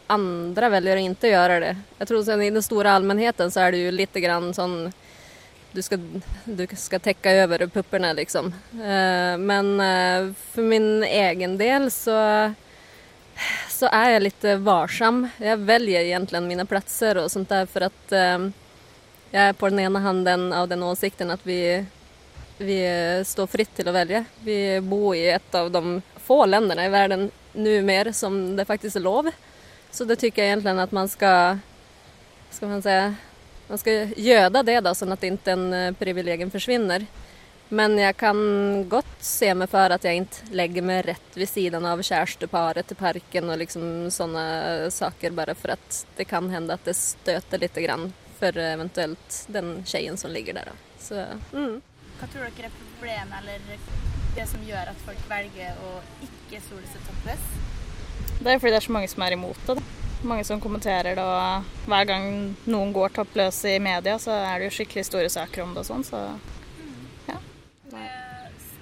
andra 0.06 0.68
väljer 0.68 0.96
att 0.96 1.02
inte 1.02 1.28
göra 1.28 1.60
det. 1.60 1.76
Jag 1.98 2.08
tror 2.08 2.22
sen 2.22 2.42
i 2.42 2.50
den 2.50 2.62
stora 2.62 2.92
allmänheten 2.92 3.50
så 3.50 3.60
är 3.60 3.72
det 3.72 3.78
ju 3.78 3.90
lite 3.90 4.20
grann 4.20 4.54
sån 4.54 4.92
du 5.72 5.82
ska, 5.82 5.98
du 6.44 6.66
ska 6.76 6.98
täcka 6.98 7.30
över 7.30 7.66
pupporna 7.66 8.12
liksom. 8.12 8.46
Eh, 8.72 9.38
Men 9.38 9.80
eh, 9.80 10.34
för 10.52 10.62
min 10.62 11.02
egen 11.04 11.58
del 11.58 11.90
så, 11.90 12.10
så 13.68 13.86
är 13.86 14.10
jag 14.10 14.22
lite 14.22 14.56
varsam. 14.56 15.28
Jag 15.36 15.56
väljer 15.56 16.00
egentligen 16.00 16.48
mina 16.48 16.64
platser 16.64 17.16
och 17.16 17.30
sånt 17.30 17.48
där 17.48 17.66
för 17.66 17.80
att 17.80 18.12
eh, 18.12 18.38
jag 19.30 19.42
är 19.42 19.52
på 19.52 19.68
den 19.68 19.80
ena 19.80 19.98
handen 19.98 20.52
av 20.52 20.68
den 20.68 20.82
åsikten 20.82 21.30
att 21.30 21.46
vi 21.46 21.84
vi 22.60 22.80
står 23.26 23.48
fritt 23.48 23.72
til 23.76 23.88
å 23.88 23.94
velge. 23.94 24.24
Vi 24.44 24.80
bor 24.84 25.14
i 25.16 25.26
et 25.32 25.54
av 25.56 25.70
de 25.72 26.00
få 26.20 26.42
landene 26.46 26.84
i 26.86 26.92
verden 26.92 27.30
nå 27.56 27.80
mer 27.82 28.12
som 28.12 28.36
det 28.56 28.68
faktisk 28.68 29.00
er 29.00 29.06
lov. 29.06 29.30
Så 29.90 30.04
det 30.06 30.20
syns 30.20 30.36
jeg 30.36 30.52
egentlig 30.52 30.76
at 30.84 30.94
man 30.94 31.08
skal 31.10 31.58
Skal 32.50 32.68
man 32.68 32.82
si 32.82 32.94
man 33.70 33.78
skal 33.78 34.10
gjøre 34.18 34.64
det 34.66 34.80
da, 34.82 34.92
sånn 34.98 35.14
at 35.14 35.22
ikke 35.22 35.52
en 35.54 35.68
eh, 35.72 35.92
privilegium 35.94 36.50
försvinner. 36.50 37.04
Men 37.70 37.94
jeg 37.98 38.16
kan 38.18 38.38
godt 38.90 39.20
se 39.22 39.52
meg 39.54 39.70
for 39.70 39.94
at 39.94 40.02
jeg 40.02 40.24
ikke 40.24 40.56
legger 40.58 40.82
meg 40.82 41.04
rett 41.06 41.36
ved 41.38 41.46
siden 41.46 41.86
av 41.86 42.02
kjæresteparet 42.02 42.88
til 42.90 42.98
parken 42.98 43.52
og 43.52 43.60
liksom 43.60 43.84
sånne 44.10 44.90
saker 44.90 45.36
bare 45.38 45.54
for 45.54 45.76
at 45.76 46.00
det 46.18 46.26
kan 46.26 46.50
hende 46.50 46.74
at 46.74 46.82
det 46.88 46.96
støter 46.98 47.62
lite 47.62 47.84
grann 47.86 48.08
for 48.40 48.58
eventuelt 48.58 49.38
den 49.54 49.84
tjejen 49.86 50.18
som 50.18 50.34
ligger 50.34 50.58
der. 50.58 50.72
Så, 50.98 51.22
mm. 51.54 51.78
Hva 52.20 52.28
tror 52.28 52.50
dere 52.52 52.68
er 52.68 52.76
problemet, 52.76 53.34
eller 53.40 53.64
det 54.36 54.46
som 54.50 54.62
gjør 54.66 54.92
at 54.92 55.00
folk 55.06 55.22
velger 55.30 55.80
å 55.88 55.94
ikke 56.26 56.60
sole 56.66 56.84
seg 56.92 57.06
toppløs? 57.08 57.48
Det 58.40 58.52
er 58.52 58.60
fordi 58.60 58.74
det 58.74 58.78
er 58.82 58.86
så 58.86 58.94
mange 58.96 59.08
som 59.12 59.24
er 59.24 59.36
imot 59.36 59.66
det. 59.68 59.78
Mange 60.20 60.44
som 60.44 60.60
kommenterer 60.60 61.16
det, 61.16 61.24
og 61.24 61.88
hver 61.88 62.04
gang 62.12 62.26
noen 62.68 62.92
går 62.92 63.16
toppløs 63.16 63.62
i 63.72 63.78
media, 63.80 64.18
så 64.20 64.36
er 64.36 64.60
det 64.60 64.68
jo 64.68 64.76
skikkelig 64.78 65.06
store 65.08 65.32
saker 65.32 65.64
om 65.64 65.72
det 65.72 65.80
og 65.84 65.88
sånn, 65.88 66.04
så 66.04 66.24
Eh, 67.90 67.96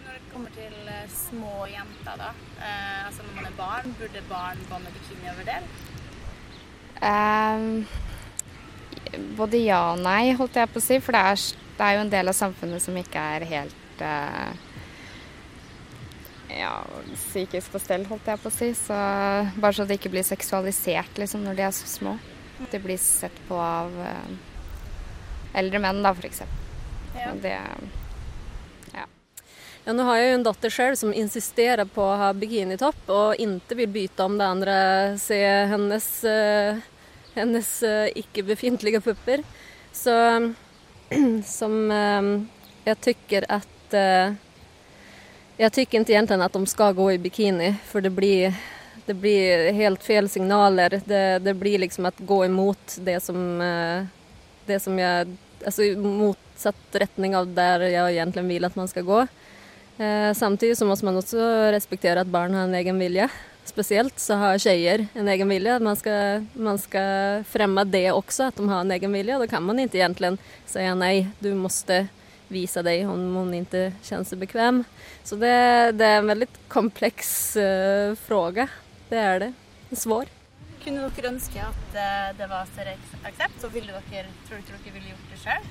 Når 0.04 0.12
det 0.18 0.22
kommer 0.32 0.50
til 0.54 0.74
eh, 0.92 1.06
små 1.12 1.66
jenter, 1.70 2.18
da, 2.20 2.30
eh, 2.58 3.06
altså 3.06 3.22
når 3.22 3.34
man 3.38 3.46
er 3.46 3.54
barn, 3.56 3.94
burde 4.00 4.22
barn 4.28 4.60
gå 4.70 4.78
med 4.82 4.92
bikini 4.98 5.30
over 5.32 5.46
del? 5.48 5.68
Ehm, 7.08 7.86
både 9.38 9.60
ja 9.62 9.80
og 9.92 10.02
nei, 10.04 10.32
holdt 10.38 10.58
jeg 10.60 10.70
på 10.72 10.80
å 10.80 10.84
si. 10.84 10.98
For 11.04 11.16
det 11.16 11.24
er, 11.32 11.44
det 11.78 11.86
er 11.86 11.96
jo 11.96 12.06
en 12.06 12.14
del 12.16 12.32
av 12.32 12.38
samfunnet 12.38 12.84
som 12.84 12.96
ikke 12.98 13.26
er 13.36 13.46
helt 13.50 14.02
eh, 14.04 14.64
ja, 16.58 16.74
psykisk 17.14 17.72
på 17.74 17.82
stell, 17.82 18.06
holdt 18.08 18.28
jeg 18.30 18.42
på 18.42 18.50
å 18.50 18.56
si. 18.58 18.72
Så 18.78 18.96
bare 19.58 19.74
så 19.76 19.86
det 19.88 20.00
ikke 20.00 20.12
blir 20.16 20.26
seksualisert 20.26 21.20
liksom, 21.20 21.46
når 21.46 21.58
de 21.58 21.66
er 21.68 21.76
så 21.76 21.88
små. 21.90 22.18
Det 22.72 22.82
blir 22.82 22.98
sett 22.98 23.36
på 23.46 23.58
av 23.62 23.94
eh, 24.02 24.36
eldre 25.60 25.80
menn, 25.82 26.02
da, 26.02 26.14
for 26.16 26.26
eksempel. 26.28 26.66
Ja. 27.14 27.32
Og 27.32 27.42
det 27.42 27.56
Ja, 29.88 29.94
nå 29.96 30.04
har 30.04 30.18
jeg 30.20 30.26
jo 30.28 30.36
en 30.36 30.42
datter 30.44 30.72
selv 30.72 30.98
som 31.00 31.14
insisterer 31.16 31.88
på 31.88 32.02
å 32.04 32.16
ha 32.20 32.26
bikinitopp 32.36 33.06
og 33.08 33.38
ikke 33.40 33.78
vil 33.78 33.86
bytte 33.94 34.26
om 34.26 34.34
det 34.36 34.44
andre 34.44 34.74
ser 35.16 35.70
hennes, 35.70 36.08
eh, 36.28 36.82
hennes 37.38 37.70
ikke-befintlige 38.18 39.00
pupper. 39.04 39.44
Så 39.92 40.14
som 41.44 41.76
Jeg 42.84 42.96
tykker 43.04 43.46
at 43.48 43.94
Jeg 45.58 45.72
tykker 45.74 46.02
ikke 46.02 46.14
egentlig 46.14 46.44
at 46.44 46.58
de 46.58 46.70
skal 46.70 46.94
gå 46.94 47.10
i 47.14 47.18
bikini 47.18 47.72
for 47.88 48.04
det 48.04 48.12
blir, 48.14 48.54
det 49.06 49.16
blir 49.16 49.72
helt 49.72 50.02
fel 50.04 50.28
signaler. 50.28 51.00
Det, 51.04 51.38
det 51.42 51.54
blir 51.56 51.80
liksom 51.82 52.06
å 52.06 52.12
gå 52.20 52.44
imot 52.46 52.98
det 53.02 53.18
som, 53.24 53.60
eh, 53.60 54.06
det 54.66 54.80
som 54.84 54.98
jeg 54.98 55.36
Altså 55.58 55.88
i 55.88 55.94
motsatt 55.98 56.94
retning 57.02 57.32
av 57.34 57.48
der 57.50 57.88
jeg 57.88 58.14
egentlig 58.14 58.44
vil 58.46 58.66
at 58.68 58.76
man 58.78 58.86
skal 58.86 59.02
gå. 59.02 59.24
Samtidig 60.38 60.76
så 60.78 60.86
må 60.86 60.94
man 61.02 61.18
også 61.18 61.72
respektera 61.74 62.22
at 62.22 62.30
barn 62.30 62.54
har 62.54 62.68
en 62.68 62.76
egen 62.78 63.00
vilja. 63.02 63.26
Speciellt 63.68 64.16
så 64.22 64.38
har 64.40 64.58
tjejer 64.62 65.04
en 65.18 65.28
egen 65.28 65.50
vilje. 65.52 65.74
Man 65.84 65.96
skal, 66.00 66.46
man 66.56 66.78
skal 66.80 67.44
fremme 67.48 67.84
det 67.84 68.06
også, 68.14 68.48
at 68.48 68.56
de 68.56 68.68
har 68.70 68.80
en 68.84 68.94
egen 68.96 69.12
vilje. 69.12 69.36
Og 69.36 69.44
da 69.44 69.50
kan 69.50 69.66
man 69.66 69.82
ikke 69.82 70.00
egentlig 70.00 70.32
si 70.68 70.86
nei, 70.96 71.26
du 71.44 71.50
må 71.58 71.68
vise 72.48 72.80
deg 72.84 73.04
om 73.04 73.20
hun 73.36 73.52
ikke 73.58 73.90
kjenner 74.00 74.24
seg 74.24 74.40
bekvem. 74.40 74.82
Så 75.26 75.36
det, 75.36 75.52
det 76.00 76.08
er 76.08 76.22
en 76.22 76.30
veldig 76.32 76.48
kompleks 76.72 77.30
eh, 77.60 78.16
fråga. 78.24 78.68
Det 79.10 79.20
er 79.20 79.42
det. 79.44 79.52
Svår. 79.92 80.32
Kunne 80.82 81.10
dere 81.12 81.32
ønske 81.34 81.60
at 81.60 81.96
eh, 82.00 82.30
det 82.38 82.48
var 82.48 82.68
større 82.72 82.96
aksept, 83.28 83.64
og 83.68 83.74
ville 83.76 83.92
dere, 84.10 84.32
tror 84.48 84.64
dere 84.64 84.80
dere 84.80 84.96
ville 84.96 85.12
gjort 85.12 85.32
det 85.34 85.40
sjøl? 85.44 85.70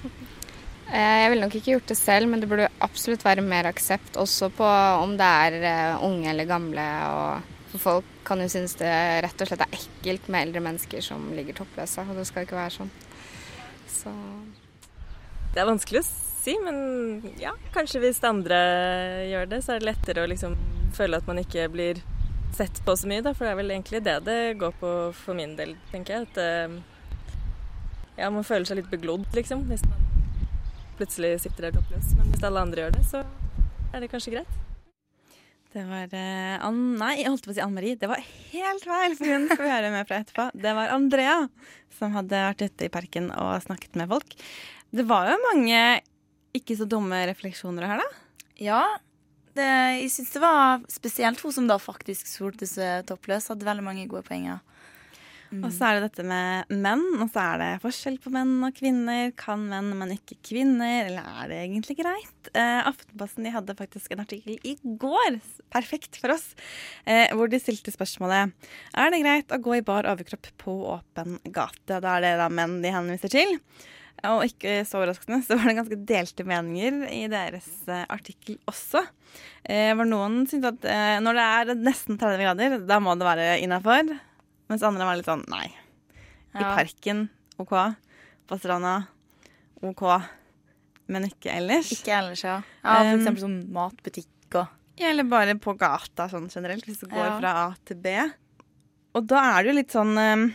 Eh, 0.93 1.17
Jeg 1.23 1.33
ville 1.33 1.43
nok 1.47 1.57
ikke 1.57 1.73
gjort 1.73 1.89
det 1.91 1.97
selv, 1.99 2.29
men 2.29 2.43
det 2.43 2.49
burde 2.51 2.69
absolutt 2.85 3.25
være 3.25 3.41
mer 3.45 3.71
aksept 3.73 4.21
også 4.21 4.51
på 4.53 4.69
om 5.01 5.17
det 5.17 5.33
er 5.49 5.57
eh, 5.73 6.05
unge 6.05 6.29
eller 6.29 6.49
gamle. 6.49 6.87
Og 7.17 7.53
for 7.71 7.83
folk 7.83 8.11
kan 8.27 8.41
jo 8.43 8.47
synes 8.51 8.77
det 8.79 8.91
rett 9.25 9.43
og 9.43 9.49
slett 9.49 9.65
er 9.65 9.75
ekkelt 9.75 10.29
med 10.31 10.47
eldre 10.47 10.63
mennesker 10.69 11.03
som 11.03 11.29
ligger 11.35 11.57
toppløse, 11.57 12.05
og 12.07 12.19
det 12.19 12.27
skal 12.29 12.47
ikke 12.47 12.59
være 12.59 12.75
sånn. 12.79 12.93
Så 13.91 14.13
Det 15.53 15.63
er 15.63 15.69
vanskelig 15.69 16.03
å 16.03 16.07
si, 16.07 16.53
men 16.61 16.77
ja, 17.41 17.55
kanskje 17.73 18.01
hvis 18.03 18.21
andre 18.27 18.59
gjør 19.31 19.49
det, 19.51 19.63
så 19.65 19.73
er 19.73 19.81
det 19.81 19.89
lettere 19.89 20.23
å 20.23 20.29
liksom 20.29 20.53
føle 20.95 21.17
at 21.17 21.27
man 21.27 21.41
ikke 21.41 21.65
blir 21.73 22.03
sett 22.55 22.83
på 22.85 22.95
så 22.97 23.09
mye, 23.09 23.23
da. 23.25 23.33
For 23.33 23.47
det 23.47 23.53
er 23.53 23.59
vel 23.59 23.73
egentlig 23.73 24.03
det 24.05 24.19
det 24.27 24.39
går 24.61 24.75
på 24.79 24.93
for 25.17 25.37
min 25.37 25.55
del, 25.57 25.75
tenker 25.91 26.17
jeg. 26.17 26.29
At 26.29 26.39
eh, 26.43 26.77
ja, 28.21 28.29
man 28.29 28.45
føler 28.47 28.69
seg 28.69 28.81
litt 28.81 28.93
beglodd, 28.93 29.27
liksom. 29.35 29.65
Hvis 29.71 29.85
man 29.89 30.07
plutselig 30.97 31.35
sitter 31.43 31.67
der 31.67 31.77
toppløs. 31.77 32.13
Men 32.17 32.31
hvis 32.33 32.47
alle 32.47 32.63
andre 32.63 32.85
gjør 32.85 32.97
det, 32.97 33.05
så 33.09 33.25
er 33.93 34.03
det 34.03 34.11
kanskje 34.13 34.37
greit. 34.37 34.66
Det 35.75 35.83
var 35.87 36.13
eh, 36.15 36.55
Ann... 36.63 36.81
Nei, 36.99 37.17
jeg 37.19 37.31
holdt 37.31 37.47
på 37.47 37.51
å 37.51 37.57
si 37.57 37.63
Ann 37.63 37.75
Marie. 37.75 37.97
Det 37.99 38.09
var 38.09 38.21
helt 38.23 38.85
feil, 38.87 39.15
for 39.19 39.33
hun 39.33 39.49
skal 39.51 39.65
vi 39.65 39.73
høre 39.73 39.91
med 39.93 40.07
fra 40.09 40.21
etterpå. 40.21 40.47
Det 40.55 40.75
var 40.77 40.93
Andrea 40.95 41.39
som 41.97 42.15
hadde 42.15 42.43
vært 42.49 42.63
ute 42.63 42.87
i 42.87 42.93
parken 42.93 43.31
og 43.35 43.57
snakket 43.65 43.99
med 43.99 44.09
folk. 44.11 44.37
Det 44.95 45.05
var 45.07 45.33
jo 45.33 45.41
mange 45.43 45.81
ikke 46.57 46.77
så 46.79 46.87
dumme 46.89 47.19
refleksjoner 47.29 47.85
her, 47.89 48.01
da. 48.01 48.23
Ja. 48.63 48.81
Det, 49.57 49.67
jeg 49.97 50.09
syns 50.13 50.33
det 50.35 50.41
var 50.43 50.83
spesielt 50.91 51.41
hun 51.41 51.53
som 51.53 51.67
da 51.69 51.79
faktisk 51.81 52.29
solte 52.29 52.69
seg 52.69 53.07
toppløs. 53.09 53.49
Hadde 53.51 53.67
veldig 53.67 53.85
mange 53.85 54.07
gode 54.09 54.25
poenger. 54.27 54.61
Og 55.55 55.69
så 55.73 55.87
er 55.87 55.97
det 55.97 56.09
dette 56.09 56.25
med 56.27 56.71
menn, 56.83 57.03
og 57.21 57.29
så 57.31 57.43
er 57.53 57.61
det 57.61 57.69
forskjell 57.83 58.17
på 58.23 58.31
menn 58.33 58.55
og 58.67 58.75
kvinner. 58.75 59.31
Kan 59.39 59.65
menn, 59.71 59.93
men 59.97 60.13
ikke 60.17 60.39
kvinner? 60.45 61.07
Eller 61.07 61.27
er 61.43 61.51
det 61.51 61.59
egentlig 61.63 61.97
greit? 62.01 62.51
Eh, 62.53 62.81
Aftenposten 62.87 63.47
de 63.47 63.53
hadde 63.55 63.77
faktisk 63.77 64.13
en 64.13 64.23
artikkel 64.25 64.57
i 64.67 64.75
går, 64.83 65.39
perfekt 65.73 66.19
for 66.21 66.35
oss, 66.35 66.49
eh, 67.05 67.31
hvor 67.35 67.51
de 67.51 67.59
stilte 67.61 67.93
spørsmålet 67.93 68.53
Er 68.95 69.11
det 69.13 69.21
greit 69.23 69.53
å 69.55 69.61
gå 69.61 69.77
i 69.77 69.85
bar 69.85 70.09
overkropp 70.09 70.51
på 70.59 70.79
åpen 70.97 71.39
gate. 71.45 72.01
Da 72.01 72.17
er 72.17 72.25
det 72.25 72.35
da 72.41 72.49
menn 72.51 72.81
de 72.83 72.91
henviser 72.93 73.31
til. 73.31 73.57
Og 74.25 74.47
ikke 74.47 74.79
så 74.87 74.97
overraskende 74.97 75.43
så 75.45 75.57
var 75.59 75.69
det 75.69 75.77
ganske 75.77 75.99
delte 76.09 76.45
meninger 76.47 77.03
i 77.13 77.25
deres 77.29 77.67
eh, 77.85 78.05
artikkel 78.09 78.57
også. 78.69 79.03
Eh, 79.63 79.91
hvor 79.93 80.09
noen 80.09 80.41
syntes 80.49 80.73
at 80.73 80.87
eh, 80.89 81.17
når 81.21 81.37
det 81.37 81.45
er 81.45 81.83
nesten 81.85 82.17
30 82.17 82.41
grader, 82.47 82.79
da 82.89 82.97
må 83.03 83.13
det 83.17 83.27
være 83.27 83.51
innafor. 83.61 84.15
Mens 84.69 84.83
andre 84.83 85.05
var 85.07 85.15
litt 85.19 85.25
sånn 85.29 85.45
nei. 85.51 85.67
I 86.55 86.61
Ja. 86.63 86.75
parken 86.75 87.29
OK. 87.59 87.73
På 88.47 88.57
stranda 88.59 89.07
OK. 89.83 90.03
Men 91.07 91.23
ikke 91.29 91.51
ellers. 91.53 91.91
Ikke 91.93 92.11
ellers, 92.17 92.43
ja. 92.43 92.61
Ja, 92.83 92.97
for 93.03 93.13
Um, 93.13 93.19
eksempel 93.21 93.43
sånn 93.45 93.71
matbutikk 93.71 94.55
og 94.55 94.67
Ja, 94.97 95.09
eller 95.11 95.23
bare 95.29 95.53
på 95.55 95.77
gata 95.77 96.25
sånn 96.29 96.49
generelt, 96.49 96.83
hvis 96.85 96.99
du 96.99 97.07
går 97.07 97.25
Ja. 97.27 97.39
fra 97.39 97.51
A 97.67 97.75
til 97.85 97.97
B. 97.97 98.09
Og 99.15 99.27
da 99.27 99.57
er 99.59 99.63
det 99.63 99.69
jo 99.71 99.77
litt 99.77 99.91
sånn 99.91 100.17
eh, 100.17 100.53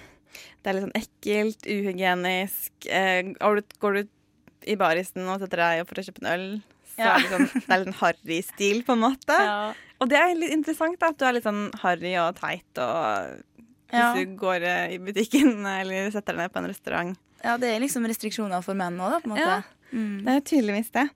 Det 0.63 0.67
er 0.71 0.75
litt 0.75 0.85
sånn 0.93 1.03
ekkelt, 1.03 1.63
uhygienisk. 1.67 2.71
Eh, 2.87 3.23
går, 3.39 3.57
du, 3.57 3.63
går 3.81 3.93
du 4.03 4.09
i 4.67 4.77
barisen 4.77 5.27
og 5.29 5.41
setter 5.41 5.57
deg 5.59 5.81
opp 5.83 5.89
for 5.89 5.97
å 6.01 6.05
kjøpe 6.07 6.23
en 6.23 6.33
øl, 6.33 6.63
så 6.97 6.99
Ja. 6.99 7.17
er 7.17 7.21
det, 7.21 7.31
sånn, 7.31 7.67
det 7.67 7.71
er 7.71 7.79
litt 7.85 7.89
sånn 7.89 8.01
harry-stil, 8.01 8.83
på 8.85 8.93
en 8.93 9.01
måte. 9.01 9.39
Ja. 9.43 9.75
Og 10.01 10.09
det 10.09 10.19
er 10.19 10.35
litt 10.35 10.51
interessant, 10.53 10.99
da, 10.99 11.09
at 11.09 11.19
du 11.19 11.25
er 11.25 11.33
litt 11.35 11.45
sånn 11.45 11.73
harry 11.81 12.15
og 12.19 12.35
teit 12.37 12.79
og 12.79 13.43
hvis 13.93 14.27
du 14.27 14.35
går 14.41 14.65
eh, 14.69 14.97
i 14.97 14.99
butikken 15.03 15.67
eller 15.81 16.11
setter 16.15 16.37
deg 16.37 16.47
ned 16.47 16.55
på 16.55 16.63
en 16.63 16.71
restaurant. 16.73 17.15
Ja, 17.43 17.57
det 17.59 17.73
er 17.75 17.81
liksom 17.83 18.07
restriksjoner 18.09 18.63
for 18.65 18.79
menn 18.79 19.01
òg, 19.03 19.17
da, 19.17 19.23
på 19.23 19.31
en 19.31 19.35
måte. 19.37 19.49
Ja. 19.49 19.89
Mm. 19.93 20.19
Det 20.25 20.35
er 20.37 20.45
tydeligvis 20.49 20.93
det. 20.95 21.07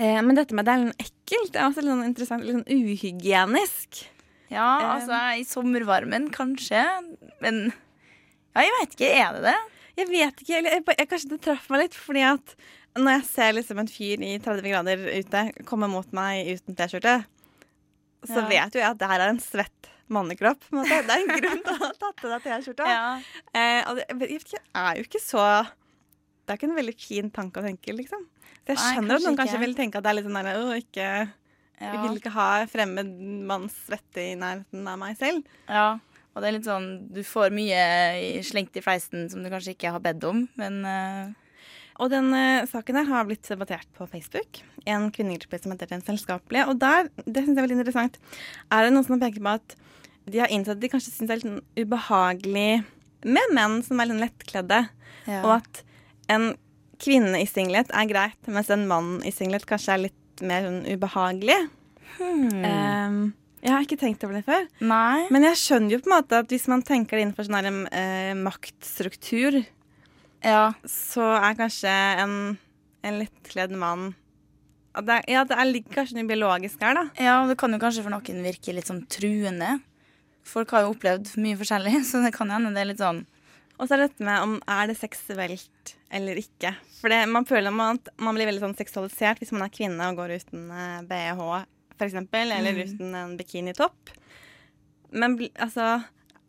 Eh, 0.00 0.20
men 0.24 0.38
dette 0.38 0.56
med 0.56 0.66
det 0.66 0.72
er 0.74 0.86
litt 0.88 1.04
ekkelt, 1.04 1.52
det 1.52 1.60
er 1.60 1.68
også 1.68 1.84
litt 1.84 1.92
sånn 1.92 2.06
interessant, 2.08 2.46
litt 2.46 2.56
sånn 2.56 2.70
uhygienisk. 2.72 4.04
Ja, 4.50 4.66
Eh, 4.80 4.88
altså 4.96 5.18
i 5.38 5.44
sommervarmen 5.46 6.30
kanskje, 6.34 6.80
men 7.44 7.68
Ja, 8.50 8.64
jeg 8.64 8.72
veit 8.80 8.94
ikke. 8.96 9.10
Er 9.14 9.36
det 9.36 9.42
det? 9.46 9.58
Jeg 10.00 10.08
vet 10.10 10.40
ikke. 10.42 10.54
Eller 10.58 10.72
jeg, 10.74 10.84
jeg, 10.98 11.08
kanskje 11.12 11.28
det 11.30 11.40
traff 11.44 11.68
meg 11.70 11.84
litt, 11.84 11.94
fordi 11.94 12.24
at 12.26 12.54
når 12.98 13.12
jeg 13.12 13.26
ser 13.28 13.52
liksom 13.54 13.78
en 13.78 13.90
fyr 13.92 14.24
i 14.26 14.32
30 14.42 14.66
grader 14.72 15.04
ute 15.20 15.42
komme 15.68 15.86
mot 15.92 16.08
meg 16.16 16.48
uten 16.56 16.74
T-skjorte, 16.74 17.20
så 18.26 18.40
Ja. 18.42 18.48
vet 18.50 18.74
jo 18.74 18.80
jeg 18.82 18.90
at 18.90 18.98
det 18.98 19.08
her 19.12 19.20
er 19.20 19.30
en 19.30 19.38
svett 19.38 19.90
mannekropp. 20.12 20.66
men 20.74 20.88
det. 20.88 21.00
Det 21.08 21.16
er 21.16 21.24
en 21.24 21.42
grunn 21.42 21.62
til 21.66 21.74
å 21.74 21.78
ha 21.80 21.90
tatt 22.04 22.24
av 22.26 22.34
deg 22.34 22.46
T-skjorta. 22.46 22.88
Ja. 22.90 23.04
Eh, 23.54 23.80
og 23.90 24.00
det 24.20 24.30
ikke, 24.36 24.60
er 24.82 25.00
jo 25.00 25.06
ikke 25.08 25.22
så 25.22 25.44
Det 25.64 26.54
er 26.54 26.58
ikke 26.58 26.70
en 26.70 26.78
veldig 26.80 26.96
fin 26.98 27.30
tanke 27.30 27.62
å 27.62 27.66
tenke, 27.66 27.94
liksom. 27.94 28.24
Så 28.60 28.74
jeg 28.74 28.78
Nei, 28.78 28.92
skjønner 28.94 29.00
at 29.00 29.10
kanskje 29.10 29.28
noen 29.28 29.40
kanskje 29.40 29.56
ikke. 29.56 29.64
vil 29.64 29.76
tenke 29.78 30.00
at 30.00 30.04
det 30.04 30.10
er 30.10 30.18
litt 30.18 30.28
sånn 30.28 30.38
der 30.40 30.60
å, 30.60 30.70
ikke 30.76 31.08
Vi 31.80 31.88
Jeg 31.88 32.04
vil 32.04 32.20
ikke 32.20 32.36
ha 32.36 32.48
fremmed 32.70 33.12
manns 33.48 33.76
svette 33.86 34.24
i 34.32 34.38
nærheten 34.38 34.88
av 34.90 34.98
meg 35.00 35.18
selv. 35.20 35.46
Ja. 35.66 35.90
Og 36.30 36.42
det 36.42 36.48
er 36.48 36.58
litt 36.58 36.68
sånn 36.68 36.88
Du 37.14 37.22
får 37.26 37.54
mye 37.54 37.84
slengt 38.46 38.76
i 38.76 38.82
fleisen 38.84 39.30
som 39.32 39.42
du 39.42 39.50
kanskje 39.52 39.74
ikke 39.74 39.94
har 39.94 40.02
bedt 40.04 40.26
om, 40.28 40.44
men 40.60 40.82
uh 40.84 41.38
Og 42.00 42.08
den 42.08 42.30
uh, 42.32 42.64
saken 42.64 42.96
her 42.96 43.08
har 43.10 43.26
blitt 43.28 43.44
debattert 43.44 43.88
på 43.92 44.06
Facebook. 44.08 44.62
En 44.88 45.10
kvinnegruppe 45.12 45.58
som 45.60 45.74
heter 45.74 45.90
Den 45.90 46.04
selskapelige. 46.06 46.66
Og 46.70 46.78
der, 46.80 47.10
det 47.26 47.44
syns 47.44 47.52
jeg 47.52 47.58
er 47.58 47.66
veldig 47.66 47.76
interessant, 47.76 48.16
er 48.72 48.86
det 48.86 48.94
noen 48.94 49.04
som 49.04 49.20
peker 49.20 49.44
på 49.44 49.52
at 49.58 49.74
de 50.26 50.38
har 50.42 50.50
innsett 50.52 50.76
at 50.76 50.80
de 50.82 50.88
kanskje 50.92 51.12
syns 51.14 51.28
det 51.30 51.36
er 51.36 51.44
litt 51.44 51.80
ubehagelig 51.80 52.84
med 53.24 53.54
menn 53.56 53.80
som 53.84 54.00
er 54.00 54.10
litt 54.10 54.20
lettkledde. 54.24 54.82
Ja. 55.28 55.42
Og 55.44 55.52
at 55.58 55.82
en 56.32 56.52
kvinne 57.00 57.40
i 57.40 57.48
singlet 57.48 57.90
er 57.96 58.08
greit, 58.10 58.38
mens 58.48 58.70
en 58.72 58.86
mann 58.88 59.20
i 59.26 59.32
singlet 59.32 59.64
kanskje 59.68 59.94
er 59.94 60.02
litt 60.08 60.42
mer 60.44 60.64
sånn 60.66 60.82
ubehagelig. 60.88 61.58
hmm. 62.18 62.64
Um, 62.64 63.20
jeg 63.60 63.72
har 63.74 63.84
ikke 63.84 63.98
tenkt 64.00 64.22
over 64.24 64.38
det 64.38 64.44
før. 64.46 64.64
Nei. 64.80 65.26
Men 65.32 65.44
jeg 65.44 65.58
skjønner 65.60 65.92
jo 65.92 65.98
på 66.00 66.08
en 66.08 66.14
måte 66.16 66.38
at 66.40 66.48
hvis 66.52 66.64
man 66.72 66.80
tenker 66.86 67.18
det 67.18 67.26
innenfor 67.26 67.44
sånn 67.44 67.58
her, 67.58 67.68
eh, 67.92 68.32
maktstruktur, 68.38 69.58
Ja. 70.44 70.72
så 70.88 71.26
er 71.36 71.58
kanskje 71.58 71.92
en, 72.22 72.58
en 73.04 73.18
lettkledd 73.20 73.74
mann 73.76 74.14
at 74.94 75.04
det, 75.06 75.14
er- 75.18 75.28
Ja, 75.32 75.44
det 75.44 75.58
er, 75.58 75.64
ligger 75.68 75.92
kanskje 76.00 76.16
noe 76.16 76.26
biologisk 76.30 76.80
her, 76.80 76.94
da. 76.94 77.04
Ja, 77.20 77.46
det 77.46 77.58
kan 77.60 77.70
jo 77.72 77.78
kanskje 77.78 78.02
for 78.02 78.10
noen 78.10 78.42
virke 78.42 78.72
litt 78.74 78.88
sånn 78.88 79.04
truende. 79.12 79.76
Folk 80.50 80.72
har 80.74 80.82
jo 80.86 80.94
opplevd 80.94 81.30
mye 81.42 81.58
forskjellig, 81.60 82.00
så 82.10 82.22
det 82.24 82.32
kan 82.36 82.50
hende 82.50 82.72
det 82.74 82.82
er 82.84 82.90
litt 82.92 83.02
sånn 83.02 83.22
Og 83.78 83.86
så 83.88 83.94
er 83.94 84.02
det 84.02 84.08
dette 84.10 84.26
med 84.26 84.42
om 84.44 84.56
er 84.68 84.90
det 84.90 84.96
seksuelt 85.00 85.94
eller 86.10 86.36
ikke. 86.42 86.72
For 87.00 87.08
det, 87.12 87.20
man 87.30 87.46
føler 87.46 87.70
at 87.84 88.08
man 88.20 88.34
blir 88.36 88.48
veldig 88.50 88.64
sånn 88.64 88.74
seksualisert 88.78 89.38
hvis 89.40 89.52
man 89.54 89.62
er 89.68 89.70
kvinne 89.72 90.08
og 90.10 90.18
går 90.18 90.34
uten 90.42 90.64
eh, 90.74 90.96
BH, 91.06 91.44
eksempel, 92.00 92.50
eller 92.56 92.72
Mm. 92.74 92.80
uten 92.88 93.14
en 93.14 93.36
bikinitopp. 93.38 94.10
Men 95.12 95.36
altså 95.60 96.02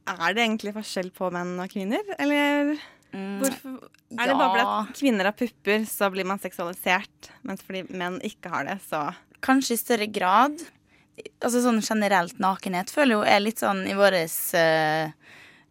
Er 0.08 0.34
det 0.34 0.42
egentlig 0.48 0.74
forskjell 0.74 1.12
på 1.14 1.30
menn 1.32 1.54
og 1.62 1.70
kvinner, 1.70 2.02
eller 2.20 2.74
hvorfor 3.12 3.78
Er 4.18 4.28
det 4.32 4.36
bare 4.40 4.64
fordi 4.64 4.98
kvinner 5.00 5.28
har 5.30 5.36
pupper, 5.38 5.86
så 5.86 6.10
blir 6.12 6.26
man 6.26 6.40
seksualisert, 6.42 7.30
mens 7.44 7.62
fordi 7.62 7.84
menn 7.94 8.18
ikke 8.26 8.50
har 8.50 8.66
det, 8.66 8.80
så 8.90 9.14
Kanskje 9.42 9.74
i 9.78 9.82
større 9.82 10.08
grad. 10.14 10.60
Altså 11.42 11.64
sånn 11.64 11.82
generelt 11.84 12.40
nakenhet 12.42 12.92
føler 12.94 13.18
jo 13.18 13.24
er 13.28 13.42
litt 13.44 13.62
sånn 13.62 13.84
i 13.90 13.96
vårt 13.98 14.18
eh, 14.58 15.12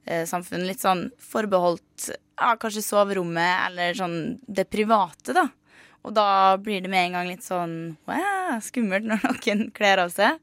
eh, 0.05 0.25
samfunn 0.29 0.67
litt 0.69 0.83
sånn 0.83 1.09
forbeholdt 1.23 2.11
ja, 2.41 2.55
kanskje 2.61 2.85
soverommet 2.85 3.67
eller 3.69 3.97
sånn 3.99 4.19
det 4.47 4.67
private, 4.73 5.35
da. 5.37 5.47
Og 6.07 6.15
da 6.17 6.57
blir 6.61 6.81
det 6.81 6.91
med 6.93 7.11
en 7.11 7.19
gang 7.19 7.29
litt 7.29 7.45
sånn 7.45 7.75
wow, 8.09 8.57
skummelt 8.65 9.09
når 9.09 9.27
noen 9.27 9.67
kler 9.77 10.07
av 10.07 10.15
seg. 10.15 10.41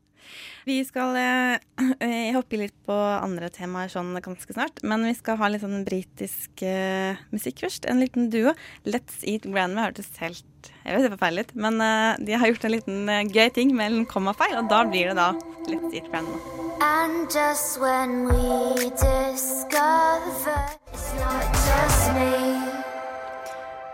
Vi 0.67 0.81
skal 0.83 1.15
eh, 1.15 1.59
eh, 2.03 2.33
hoppe 2.35 2.59
litt 2.59 2.75
på 2.83 2.95
andre 2.95 3.47
temaer 3.53 3.91
sånn 3.91 4.11
ganske 4.23 4.51
snart. 4.51 4.81
Men 4.83 5.05
vi 5.07 5.13
skal 5.15 5.39
ha 5.39 5.47
litt 5.51 5.63
sånn 5.63 5.85
britisk 5.87 6.63
eh, 6.67 7.15
musikk 7.31 7.63
først. 7.63 7.87
En 7.87 8.03
liten 8.03 8.27
duo. 8.33 8.51
Let's 8.83 9.23
Eat 9.23 9.47
Grandma 9.47 9.87
hørtes 9.87 10.11
helt 10.19 10.43
Jeg 10.83 10.91
vet 10.91 11.05
det 11.05 11.07
er 11.07 11.13
forferdelig 11.13 11.45
ut, 11.47 11.53
men 11.63 11.79
eh, 11.85 12.19
de 12.27 12.35
har 12.35 12.51
gjort 12.51 12.67
en 12.67 12.75
liten 12.75 13.13
eh, 13.13 13.23
gøy 13.31 13.47
ting 13.55 13.71
med 13.77 13.93
en 13.93 14.09
kommafeil, 14.09 14.57
og 14.59 14.67
da 14.71 14.83
blir 14.89 15.13
det 15.13 15.15
da 15.21 15.29
Let's 15.71 15.95
Eat 15.95 16.11
Grandma. 16.11 16.35
And 16.83 17.31
just 17.31 17.79
when 17.79 18.27
we 18.27 18.89
discover 18.91 20.59
it's 20.91 21.13
not 21.15 21.47
just 21.63 22.13
me. 22.13 22.46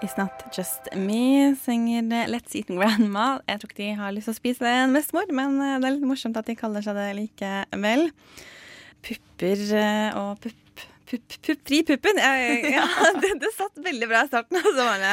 It's 0.04 0.18
Not 0.20 0.44
Just 0.52 0.90
Me 1.00 1.54
synger 1.56 2.04
eh, 2.12 2.26
Let's 2.28 2.52
Eat 2.60 2.68
Grandma. 2.68 3.38
Jeg 3.48 3.62
tror 3.62 3.72
ikke 3.72 3.86
de 3.86 3.94
har 3.96 4.12
lyst 4.12 4.28
til 4.28 4.34
å 4.34 4.40
spise 4.42 4.68
en 4.68 4.96
bestemor, 4.98 5.30
men 5.32 5.56
eh, 5.64 5.78
det 5.80 5.88
er 5.88 5.96
litt 5.96 6.10
morsomt 6.10 6.36
at 6.36 6.50
de 6.50 6.58
kaller 6.60 6.84
seg 6.84 6.98
det 7.00 7.06
likevel. 7.22 8.10
Pupper 9.08 9.64
eh, 9.80 10.20
og 10.20 10.44
pupp 10.44 10.60
Pupp, 11.14 11.36
pupp, 11.46 11.60
fri 11.68 11.84
puppen. 11.86 12.18
Jeg, 12.18 12.72
ja, 12.74 12.88
det, 13.22 13.36
det 13.44 13.52
satt 13.54 13.78
veldig 13.86 14.08
bra 14.10 14.24
i 14.26 14.30
starten, 14.32 14.58
og 14.64 14.70
så 14.72 14.88
bare 14.88 15.12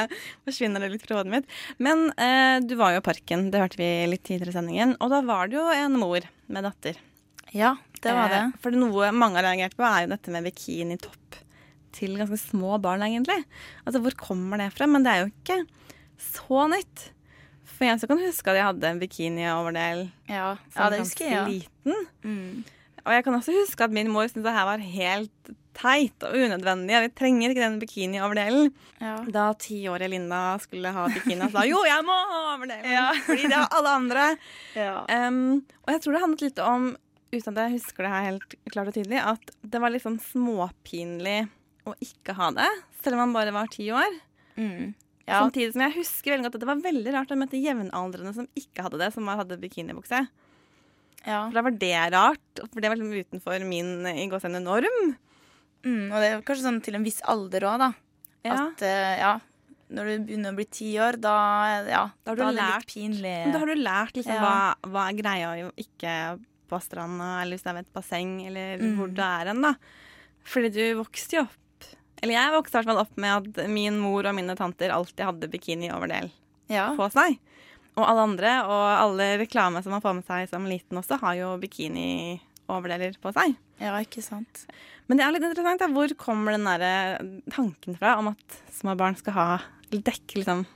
forsvinner 0.49 0.81
det 0.81 0.95
litt 0.95 1.05
fra 1.05 1.19
hodet 1.19 1.35
mitt. 1.35 1.59
Men 1.77 2.07
eh, 2.15 2.57
du 2.65 2.73
var 2.81 2.95
jo 2.95 3.03
i 3.03 3.05
parken, 3.05 3.51
det 3.53 3.61
hørte 3.61 3.79
vi 3.79 3.91
litt 4.09 4.25
tidligere 4.25 4.55
i 4.55 4.57
sendingen. 4.57 4.97
Og 4.99 5.13
da 5.13 5.21
var 5.29 5.51
det 5.51 5.61
jo 5.61 5.67
en 5.75 5.99
mor 6.01 6.25
med 6.49 6.67
datter. 6.67 6.99
Ja, 7.53 7.75
det 8.01 8.17
var 8.17 8.33
det. 8.33 8.43
Eh, 8.47 8.59
for 8.65 8.81
noe 8.81 9.13
mange 9.13 9.43
har 9.43 9.51
reagert 9.51 9.77
på, 9.77 9.85
er 9.85 10.07
jo 10.07 10.15
dette 10.15 10.33
med 10.33 10.49
bikinitopp 10.49 11.20
til 11.97 12.17
ganske 12.21 12.39
små 12.41 12.77
barn, 12.83 13.03
egentlig. 13.07 13.39
Altså, 13.85 14.01
hvor 14.05 14.17
kommer 14.19 14.61
det 14.63 14.71
fra? 14.77 14.87
Men 14.91 15.07
det 15.07 15.13
er 15.15 15.25
jo 15.25 15.31
ikke 15.33 15.59
så 16.21 16.67
nytt. 16.71 17.07
For 17.71 17.89
jeg 17.89 18.03
kan 18.11 18.21
huske 18.21 18.53
at 18.53 18.59
jeg 18.59 18.67
hadde 18.67 18.89
en 18.91 18.99
bikini-overdel 19.01 20.03
Ja, 20.29 20.51
som 20.75 20.83
ja 20.83 20.91
det 20.93 20.99
ganske 21.01 21.25
jeg. 21.25 21.33
Ja. 21.33 21.47
liten. 21.49 22.07
Mm. 22.25 22.65
Og 23.07 23.15
jeg 23.15 23.25
kan 23.25 23.35
også 23.39 23.55
huske 23.57 23.87
at 23.87 23.95
min 23.97 24.11
mor 24.13 24.27
syntes 24.29 24.45
det 24.45 24.53
her 24.53 24.67
var 24.69 24.83
helt 24.85 25.53
teit 25.81 26.25
og 26.27 26.35
unødvendig. 26.37 26.99
Vi 27.07 27.09
trenger 27.17 27.53
ikke 27.55 27.63
den 27.65 27.79
bikini-overdelen. 27.81 28.67
Ja. 29.01 29.15
Da 29.33 29.47
tiårige 29.57 30.11
Linda 30.13 30.43
skulle 30.61 30.93
ha 30.93 31.07
bikini, 31.09 31.49
sa 31.55 31.63
jo, 31.65 31.79
jeg 31.89 32.05
må 32.05 32.13
ha 32.13 32.41
overdelen, 32.51 33.23
fordi 33.25 33.49
det 33.49 33.57
har 33.57 33.71
alle 33.79 33.95
andre. 34.03 34.27
Ja. 34.77 35.05
Um, 35.09 35.63
og 35.87 35.95
jeg 35.95 36.03
tror 36.05 36.13
det 36.19 36.21
handlet 36.27 36.45
litt 36.51 36.61
om, 36.67 36.91
uten 37.33 37.55
at 37.57 37.63
jeg 37.65 37.79
husker 37.79 38.05
det 38.05 38.13
her 38.13 38.27
helt 38.29 38.59
klart 38.75 38.91
og 38.93 38.99
tydelig, 38.99 39.23
at 39.33 39.55
det 39.73 39.81
var 39.81 39.95
litt 39.95 40.05
sånn 40.05 40.21
småpinlig 40.21 41.39
å 41.93 41.99
ikke 42.05 42.35
ha 42.39 42.51
det, 42.57 42.69
selv 43.03 43.17
om 43.19 43.23
man 43.27 43.33
bare 43.37 43.53
var 43.55 43.67
ti 43.73 43.89
år. 43.95 44.19
Mm. 44.57 44.95
Ja. 45.27 45.41
Samtidig 45.45 45.73
som 45.75 45.83
jeg 45.85 45.95
husker 46.01 46.33
veldig 46.35 46.47
godt 46.49 46.57
at 46.59 46.63
det 46.65 46.69
var 46.71 46.81
veldig 46.85 47.13
rart 47.15 47.31
å 47.31 47.39
møte 47.39 47.61
jevnaldrende 47.63 48.33
som 48.35 48.49
ikke 48.59 48.83
hadde 48.87 48.99
det, 48.99 49.13
som 49.15 49.29
hadde 49.31 49.59
bikinibukse. 49.63 50.25
For 51.25 51.53
da 51.55 51.63
var 51.67 51.77
det 51.77 51.93
rart. 52.15 52.63
For 52.73 52.81
det 52.81 52.89
var 52.91 52.97
liksom 52.99 53.13
utenfor 53.21 53.67
min 53.69 53.91
i 54.09 54.25
gåsehudene 54.33 54.63
norm. 54.65 55.13
Mm, 55.85 56.09
og 56.13 56.17
det 56.21 56.31
er 56.33 56.43
kanskje 56.49 56.65
sånn 56.67 56.81
til 56.85 56.97
en 56.99 57.05
viss 57.07 57.21
alder 57.31 57.67
òg, 57.69 57.79
da. 57.85 57.91
Ja. 58.45 58.57
At 58.67 58.83
uh, 58.85 59.15
ja, 59.21 59.33
når 59.93 60.09
du 60.11 60.25
begynner 60.31 60.53
å 60.55 60.59
bli 60.59 60.67
ti 60.73 60.91
år, 61.01 61.19
da, 61.21 61.35
ja, 61.89 62.03
Da 62.25 62.33
har 62.33 62.37
da 62.41 62.51
du 62.51 62.57
det 62.57 62.59
lært- 62.59 62.85
litt 62.85 62.95
pinlig. 62.95 63.37
Da 63.53 63.59
har 63.63 63.67
du 63.71 63.75
lært 63.85 64.17
liksom 64.19 64.35
Ja. 64.35 64.43
hva, 64.45 64.91
hva 64.91 65.07
er 65.11 65.19
greia 65.21 65.53
å 65.69 65.73
ikke 65.77 66.15
på 66.71 66.81
stranda, 66.85 67.31
eller 67.43 67.57
hvis 67.57 67.65
det 67.65 67.71
er 67.71 67.79
ved 67.81 67.87
et 67.87 67.95
basseng, 67.97 68.35
eller 68.47 68.79
Mm. 68.79 68.97
hvor 68.99 69.15
du 69.15 69.23
er 69.23 69.47
hen, 69.53 69.61
da. 69.63 69.75
Fordi 70.45 70.73
du 70.73 70.85
vokste 71.05 71.37
jo 71.37 71.43
opp 71.43 71.57
Eller 72.23 72.35
jeg 72.37 72.53
vokste 72.53 72.83
opp 73.01 73.17
med 73.17 73.57
at 73.59 73.69
min 73.71 73.97
mor 74.01 74.27
og 74.29 74.35
mine 74.37 74.57
tanter 74.59 74.93
alltid 74.93 75.25
hadde 75.25 75.49
bikini-overdel 75.53 76.31
Ja. 76.69 76.91
på 76.97 77.07
seg. 77.13 77.39
Og 77.97 78.05
alle 78.07 78.23
andre, 78.23 78.51
og 78.69 78.85
alle 79.01 79.39
reklame 79.41 79.83
som 79.83 79.93
man 79.93 80.01
får 80.05 80.15
med 80.21 80.27
seg 80.29 80.49
som 80.53 80.65
liten 80.69 80.97
også, 81.01 81.19
har 81.21 81.35
jo 81.41 81.55
bikini-overdeler 81.59 83.17
på 83.21 83.33
seg. 83.35 83.57
Ja, 83.81 83.95
ikke 84.05 84.23
sant. 84.23 84.67
Men 85.09 85.19
det 85.19 85.25
er 85.27 85.33
litt 85.35 85.43
interessant. 85.49 85.81
Da. 85.83 85.89
Hvor 85.91 86.13
kommer 86.21 86.53
den 86.55 86.65
der 86.69 87.19
tanken 87.51 87.97
fra 87.99 88.17
om 88.21 88.29
at 88.35 88.59
små 88.77 88.95
barn 89.01 89.17
skal 89.19 89.33
ha 89.35 89.49
dekke 89.91 90.37
liksom 90.39 90.67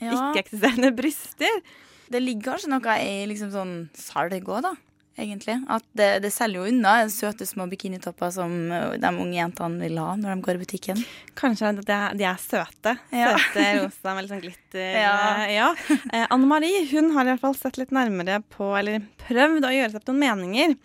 Ja. 0.00 0.12
ikke-eksisterende 0.12 0.92
bryster? 0.98 1.62
Det 2.10 2.20
ligger 2.22 2.52
kanskje 2.54 2.70
noe 2.72 2.98
i 3.04 3.26
liksom 3.28 3.50
sånn 3.52 3.72
salg 3.96 4.44
òg, 4.44 4.62
da. 4.64 4.74
Egentlig. 5.18 5.56
At 5.66 5.82
det, 5.98 6.08
det 6.22 6.30
selger 6.30 6.62
jo 6.62 6.70
unna 6.70 6.92
søte 7.10 7.46
små 7.48 7.66
bikinitopper 7.70 8.30
som 8.34 8.52
de 8.70 9.10
unge 9.10 9.34
jentene 9.34 9.82
vil 9.82 9.98
ha 9.98 10.12
når 10.18 10.36
de 10.36 10.44
går 10.46 10.58
i 10.58 10.62
butikken. 10.62 11.02
Kanskje 11.38 11.72
de 11.80 11.84
er, 11.90 12.14
de 12.18 12.26
er 12.28 12.38
søte. 12.42 12.94
Ja. 13.10 13.34
Søte 13.34 13.66
rosa 13.80 14.14
med 14.14 14.24
litt 14.24 14.32
sånn 14.32 14.44
glitter. 14.44 14.86
Ja. 14.94 15.16
eh, 15.42 15.54
ja. 15.56 15.68
Eh, 16.12 16.26
Anne 16.30 16.48
Marie 16.50 16.84
hun 16.92 17.10
har 17.16 17.26
i 17.26 17.32
hvert 17.32 17.42
fall 17.42 17.58
sett 17.58 17.80
litt 17.80 17.94
nærmere 17.94 18.40
på, 18.54 18.70
eller 18.78 19.02
prøvd 19.26 19.66
å 19.66 19.74
gjøre 19.74 19.92
seg 19.92 20.00
opp 20.00 20.10
noen 20.12 20.22
meninger 20.22 20.76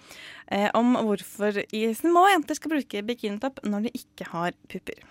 eh, 0.50 0.70
om 0.78 0.96
hvorfor 0.98 1.62
små 2.02 2.28
jenter 2.34 2.58
skal 2.60 2.74
bruke 2.78 3.06
bikinitopp 3.06 3.62
når 3.68 3.88
de 3.88 3.98
ikke 4.02 4.32
har 4.34 4.58
pupper. 4.72 5.04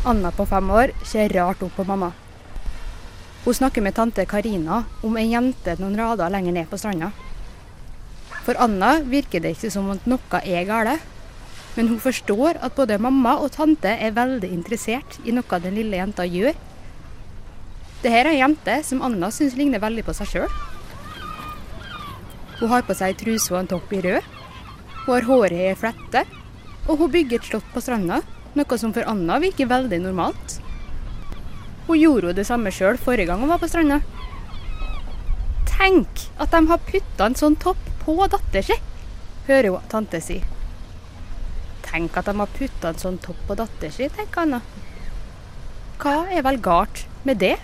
Anna 0.00 0.30
på 0.32 0.46
fem 0.48 0.70
år 0.72 0.94
ser 1.04 1.28
rart 1.36 1.60
opp 1.60 1.74
på 1.76 1.84
mamma. 1.84 2.14
Hun 3.44 3.54
snakker 3.54 3.84
med 3.84 3.94
tante 3.94 4.24
Karina 4.24 4.84
om 5.04 5.18
ei 5.20 5.26
jente 5.28 5.74
noen 5.76 5.98
rader 5.98 6.32
lenger 6.32 6.56
ned 6.56 6.70
på 6.70 6.78
stranda. 6.80 7.10
For 8.46 8.56
Anna 8.56 8.94
virker 9.04 9.44
det 9.44 9.52
ikke 9.58 9.70
som 9.74 9.90
at 9.92 10.08
noe 10.08 10.40
er 10.40 10.64
gale, 10.68 10.96
men 11.76 11.92
hun 11.92 12.00
forstår 12.00 12.62
at 12.64 12.78
både 12.80 12.96
mamma 12.96 13.36
og 13.44 13.52
tante 13.52 13.92
er 13.92 14.16
veldig 14.16 14.48
interessert 14.48 15.20
i 15.24 15.36
noe 15.36 15.60
den 15.60 15.76
lille 15.76 16.00
jenta 16.00 16.24
gjør. 16.24 16.56
Dette 18.00 18.16
er 18.16 18.32
ei 18.32 18.40
jente 18.40 18.80
som 18.88 19.04
Anna 19.04 19.28
syns 19.28 19.52
ligner 19.60 19.84
veldig 19.84 20.08
på 20.08 20.16
seg 20.16 20.32
sjøl. 20.32 20.58
Hun 22.56 22.72
har 22.72 22.88
på 22.88 22.96
seg 22.96 23.20
truse 23.20 23.52
og 23.52 23.60
en 23.60 23.72
topp 23.76 23.92
i 23.92 24.04
rød. 24.08 24.24
Hun 25.04 25.14
har 25.14 25.28
håret 25.28 25.64
i 25.68 25.76
flette, 25.76 26.24
og 26.88 26.96
hun 27.04 27.12
bygger 27.12 27.36
et 27.36 27.52
slott 27.52 27.72
på 27.74 27.84
stranda, 27.84 28.22
noe 28.58 28.78
som 28.78 28.92
for 28.96 29.06
Anna 29.08 29.38
virker 29.42 29.70
veldig 29.70 30.00
normalt. 30.02 30.58
Hun 31.86 31.98
gjorde 31.98 32.30
jo 32.30 32.36
det 32.38 32.46
samme 32.48 32.72
sjøl 32.74 32.98
forrige 33.00 33.30
gang 33.30 33.42
hun 33.42 33.50
var 33.50 33.60
på 33.62 33.68
stranda. 33.70 34.00
Tenk 35.70 36.26
at 36.42 36.52
de 36.52 36.60
har 36.68 36.82
putta 36.90 37.26
en 37.26 37.38
sånn 37.38 37.56
topp 37.60 37.80
på 38.02 38.16
datter 38.30 38.64
si, 38.66 38.76
hører 39.46 39.74
hun 39.74 39.88
tante 39.92 40.20
si. 40.24 40.40
Tenk 41.86 42.18
at 42.20 42.28
de 42.28 42.36
har 42.38 42.52
putta 42.58 42.92
en 42.92 43.00
sånn 43.00 43.18
topp 43.22 43.40
på 43.48 43.56
datter 43.58 43.94
si, 43.94 44.10
tenker 44.14 44.44
Anna. 44.44 44.60
Hva 46.00 46.24
er 46.32 46.44
vel 46.46 46.60
galt 46.64 47.06
med 47.28 47.40
det? 47.42 47.56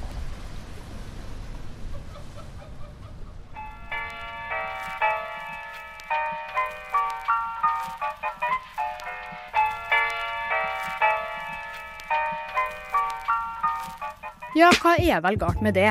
Ja, 14.56 14.70
hva 14.80 14.94
er 14.96 15.20
vel 15.20 15.36
galt 15.36 15.60
med 15.60 15.74
det? 15.76 15.90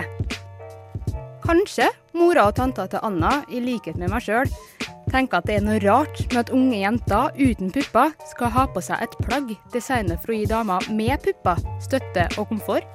Kanskje 1.43 1.85
mora 2.17 2.47
og 2.49 2.55
tanta 2.57 2.87
til 2.89 3.03
Anna, 3.05 3.43
i 3.53 3.59
likhet 3.61 3.99
med 4.01 4.09
meg 4.09 4.23
sjøl, 4.25 4.49
tenker 5.11 5.37
at 5.37 5.45
det 5.45 5.59
er 5.59 5.67
noe 5.67 5.77
rart 5.83 6.23
med 6.31 6.39
at 6.41 6.49
unge 6.55 6.79
jenter 6.79 7.37
uten 7.37 7.69
pupper 7.75 8.15
skal 8.31 8.49
ha 8.55 8.63
på 8.73 8.81
seg 8.81 9.03
et 9.05 9.13
plagg 9.27 9.51
designet 9.75 10.23
for 10.23 10.33
å 10.33 10.39
gi 10.39 10.47
damer 10.49 10.89
med 10.89 11.21
pupper 11.27 11.61
støtte 11.85 12.25
og 12.39 12.49
komfort. 12.49 12.89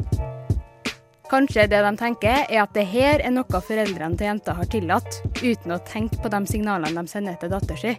Kanskje 1.31 1.69
det 1.71 1.85
de 1.87 1.95
tenker 2.03 2.43
er 2.49 2.65
at 2.65 2.75
det 2.75 2.89
her 2.91 3.23
er 3.23 3.31
noe 3.31 3.63
foreldrene 3.63 4.19
til 4.19 4.27
jenta 4.27 4.59
har 4.59 4.67
tillatt, 4.75 5.21
uten 5.39 5.77
å 5.77 5.79
tenke 5.87 6.19
på 6.19 6.35
de 6.35 6.43
signalene 6.51 6.99
de 6.99 7.15
sender 7.15 7.39
til 7.39 7.55
datter 7.55 7.79
si. 7.79 7.95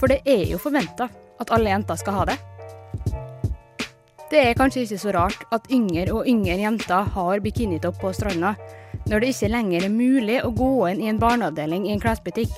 For 0.00 0.08
det 0.08 0.22
er 0.24 0.48
jo 0.48 0.64
forventa 0.64 1.12
at 1.12 1.52
alle 1.52 1.76
jenter 1.76 2.00
skal 2.00 2.22
ha 2.22 2.28
det. 2.32 2.40
Det 4.34 4.40
er 4.42 4.56
kanskje 4.58 4.82
ikke 4.82 4.96
så 4.98 5.12
rart 5.14 5.42
at 5.54 5.68
yngre 5.70 6.10
og 6.10 6.26
yngre 6.26 6.56
jenter 6.58 7.06
har 7.14 7.42
bikinitopp 7.44 8.00
på 8.02 8.10
stranda, 8.16 8.56
når 9.06 9.22
det 9.22 9.28
ikke 9.30 9.50
lenger 9.52 9.84
er 9.86 9.92
mulig 9.94 10.40
å 10.42 10.50
gå 10.50 10.70
inn 10.88 11.04
i 11.04 11.10
en 11.12 11.20
barneavdeling 11.22 11.84
i 11.86 11.92
en 11.94 12.02
klesbutikk 12.02 12.50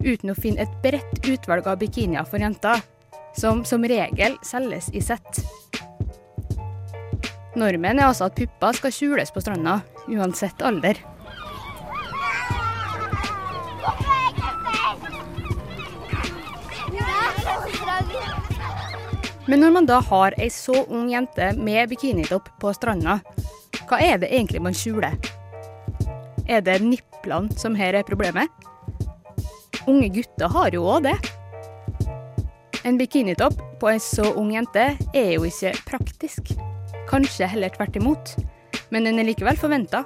uten 0.00 0.32
å 0.32 0.36
finne 0.38 0.64
et 0.64 0.78
bredt 0.80 1.28
utvalg 1.28 1.68
av 1.68 1.82
bikinier 1.82 2.24
for 2.24 2.40
jenter, 2.40 2.80
som 3.36 3.60
som 3.68 3.84
regel 3.84 4.38
selges 4.40 4.88
i 4.96 5.04
sett. 5.04 5.42
Normen 7.60 8.00
er 8.00 8.08
altså 8.08 8.30
at 8.30 8.40
pupper 8.40 8.80
skal 8.80 8.96
skjules 8.96 9.34
på 9.34 9.44
stranda, 9.44 9.82
uansett 10.08 10.64
alder. 10.64 10.96
Men 19.48 19.62
når 19.64 19.70
man 19.72 19.86
da 19.88 20.02
har 20.04 20.34
ei 20.36 20.50
så 20.52 20.82
ung 20.92 21.08
jente 21.08 21.54
med 21.56 21.88
bikinitopp 21.88 22.50
på 22.60 22.72
stranda, 22.76 23.18
hva 23.88 23.96
er 24.04 24.20
det 24.20 24.28
egentlig 24.28 24.60
man 24.60 24.76
skjuler? 24.76 25.16
Er 26.44 26.60
det 26.64 26.82
niplene 26.84 27.56
som 27.56 27.76
her 27.78 27.96
er 27.96 28.04
problemet? 28.04 28.52
Unge 29.88 30.10
gutter 30.12 30.52
har 30.52 30.76
jo 30.76 30.84
òg 30.84 31.08
det. 31.08 31.16
En 32.84 33.00
bikinitopp 33.00 33.56
på 33.80 33.88
ei 33.88 33.96
så 34.04 34.26
ung 34.36 34.52
jente 34.52 34.84
er 35.16 35.30
jo 35.32 35.48
ikke 35.48 35.72
praktisk. 35.88 36.52
Kanskje 37.08 37.48
heller 37.48 37.72
tvert 37.72 37.96
imot. 37.96 38.34
Men 38.92 39.08
den 39.08 39.20
er 39.20 39.30
likevel 39.30 39.56
forventa. 39.56 40.04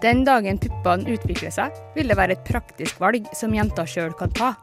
Den 0.00 0.24
dagen 0.24 0.56
puppene 0.56 1.12
utvikler 1.12 1.52
seg, 1.52 1.76
vil 1.92 2.08
det 2.08 2.16
være 2.16 2.38
et 2.38 2.46
praktisk 2.48 3.00
valg 3.04 3.28
som 3.36 3.52
jenta 3.52 3.84
sjøl 3.84 4.16
kan 4.16 4.32
ta. 4.32 4.54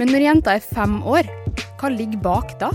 Men 0.00 0.12
når 0.12 0.26
jenta 0.26 0.56
er 0.56 0.64
fem 0.64 1.00
år, 1.04 1.28
hva 1.80 1.90
ligger 1.92 2.20
bak 2.24 2.56
da? 2.60 2.72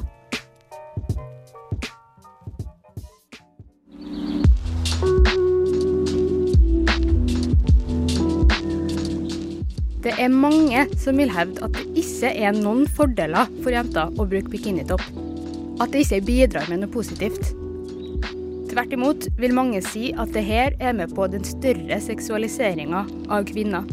Det 10.08 10.14
er 10.24 10.32
mange 10.32 10.86
som 10.96 11.18
vil 11.20 11.32
hevde 11.36 11.66
at 11.66 11.74
det 11.76 12.00
ikke 12.00 12.30
er 12.32 12.54
noen 12.56 12.86
fordeler 12.96 13.50
for 13.60 13.76
jenter 13.76 14.14
å 14.16 14.26
bruke 14.30 14.54
bikinitopp. 14.54 15.04
At 15.84 15.92
det 15.92 16.06
ikke 16.06 16.22
bidrar 16.30 16.70
med 16.72 16.80
noe 16.80 16.94
positivt. 16.94 17.52
Tvert 18.72 18.96
imot 18.96 19.28
vil 19.42 19.56
mange 19.58 19.82
si 19.84 20.14
at 20.16 20.32
det 20.32 20.46
her 20.48 20.78
er 20.80 20.96
med 20.96 21.12
på 21.18 21.28
den 21.34 21.44
større 21.44 22.00
seksualiseringa 22.04 23.04
av 23.28 23.50
kvinner. 23.52 23.84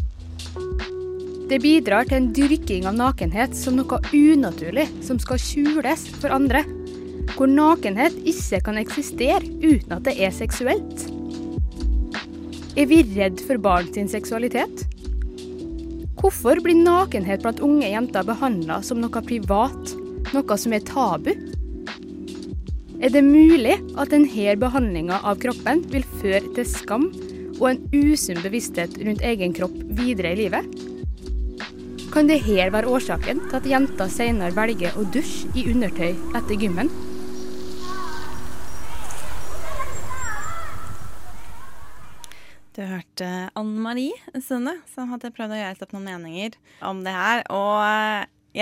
Det 1.45 1.59
bidrar 1.61 2.07
til 2.09 2.17
en 2.17 2.31
dyrking 2.33 2.87
av 2.89 2.95
nakenhet 2.97 3.53
som 3.53 3.75
noe 3.77 3.99
unaturlig 4.09 4.87
som 5.05 5.19
skal 5.21 5.37
skjules 5.37 6.07
for 6.17 6.33
andre. 6.33 6.63
Hvor 7.35 7.45
nakenhet 7.51 8.15
ikke 8.25 8.63
kan 8.65 8.79
eksistere 8.81 9.43
uten 9.61 9.93
at 9.93 10.07
det 10.07 10.15
er 10.25 10.33
seksuelt. 10.33 11.03
Er 12.73 12.89
vi 12.89 13.03
redd 13.13 13.43
for 13.45 13.61
barn 13.61 13.91
sin 13.93 14.09
seksualitet? 14.09 14.87
Hvorfor 16.17 16.63
blir 16.65 16.79
nakenhet 16.79 17.45
blant 17.45 17.61
unge 17.61 17.91
jenter 17.91 18.25
behandla 18.25 18.79
som 18.81 18.97
noe 19.03 19.21
privat, 19.27 19.93
noe 20.33 20.57
som 20.57 20.73
er 20.73 20.81
tabu? 20.89 21.29
Er 23.05 23.13
det 23.13 23.21
mulig 23.21 23.77
at 24.01 24.09
denne 24.15 24.57
behandlinga 24.57 25.21
av 25.21 25.37
kroppen 25.45 25.85
vil 25.93 26.09
føre 26.17 26.41
til 26.57 26.65
skam 26.73 27.07
og 27.59 27.69
en 27.69 27.85
usunn 27.93 28.41
bevissthet 28.41 28.97
rundt 29.05 29.21
egen 29.29 29.53
kropp 29.53 29.77
videre 29.93 30.33
i 30.33 30.41
livet? 30.41 30.84
Kan 32.15 32.29
det 32.29 32.45
her 32.45 32.69
være 32.71 32.87
årsaken 32.87 33.41
til 33.49 33.55
at 33.57 33.65
jenter 33.67 34.07
senere 34.07 34.55
velger 34.55 34.93
å 34.95 35.01
dusje 35.11 35.49
i 35.51 35.65
undertøy 35.67 36.13
etter 36.37 36.55
gymmen? 36.55 36.87
Du 42.71 42.79
hørte 42.87 43.27
Anne 43.59 43.83
Marie 43.83 44.15
Sunde, 44.39 44.77
som 44.93 45.11
hadde 45.11 45.33
prøvd 45.35 45.57
å 45.57 45.59
gjøre 45.59 45.75
seg 45.75 45.83
opp 45.89 45.97
noen 45.97 46.07
meninger 46.13 46.55
om 46.87 47.03
det 47.03 47.17
her. 47.17 47.43
Og 47.51 47.83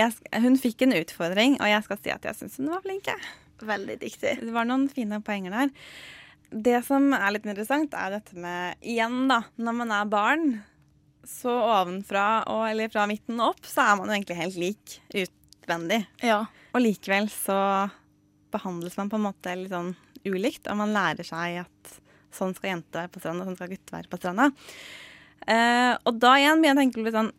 jeg, 0.00 0.18
hun 0.34 0.58
fikk 0.58 0.82
en 0.88 0.98
utfordring, 0.98 1.54
og 1.62 1.70
jeg 1.76 1.86
skal 1.86 2.02
si 2.02 2.14
at 2.18 2.26
jeg 2.26 2.40
syns 2.42 2.58
hun 2.58 2.74
var 2.74 2.82
flink. 2.82 3.14
Veldig 3.62 4.00
dyktig. 4.02 4.36
Det 4.42 4.58
var 4.58 4.66
noen 4.66 4.90
fine 4.90 5.22
poenger 5.22 5.54
der. 5.60 5.74
Det 6.50 6.82
som 6.90 7.12
er 7.14 7.30
litt 7.38 7.46
interessant, 7.46 7.94
er 7.94 8.18
dette 8.18 8.34
med 8.34 8.82
Igjen, 8.82 9.28
da. 9.30 9.44
Når 9.62 9.82
man 9.84 9.94
er 9.94 10.10
barn, 10.10 10.56
så 11.28 11.52
ovenfra 11.80 12.24
og 12.52 12.64
eller 12.68 12.90
fra 12.92 13.06
midten 13.10 13.40
opp, 13.44 13.62
så 13.66 13.84
er 13.86 13.98
man 14.00 14.10
jo 14.10 14.16
egentlig 14.18 14.38
helt 14.40 14.58
lik 14.60 14.96
utvendig. 15.24 16.00
Ja. 16.24 16.42
Og 16.74 16.82
likevel 16.84 17.28
så 17.32 17.56
behandles 18.54 18.96
man 19.00 19.10
på 19.10 19.18
en 19.18 19.26
måte 19.26 19.54
litt 19.58 19.72
sånn 19.72 19.94
ulikt, 20.24 20.68
og 20.70 20.78
man 20.80 20.92
lærer 20.94 21.26
seg 21.26 21.60
at 21.64 21.94
sånn 22.34 22.54
skal 22.56 22.72
jenter 22.74 23.02
være 23.04 23.12
på 23.14 23.20
stranda, 23.22 23.44
sånn 23.46 23.58
skal 23.58 23.70
gutter 23.74 23.96
være 23.98 24.10
på 24.10 24.18
stranda. 24.20 24.48
Eh, 25.46 25.92
og 26.08 26.18
da 26.22 26.36
igjen 26.40 26.62
begynner 26.62 26.80
jeg 26.84 26.88
å 26.88 26.92
tenke 26.94 27.02
litt 27.04 27.16
sånn 27.18 27.32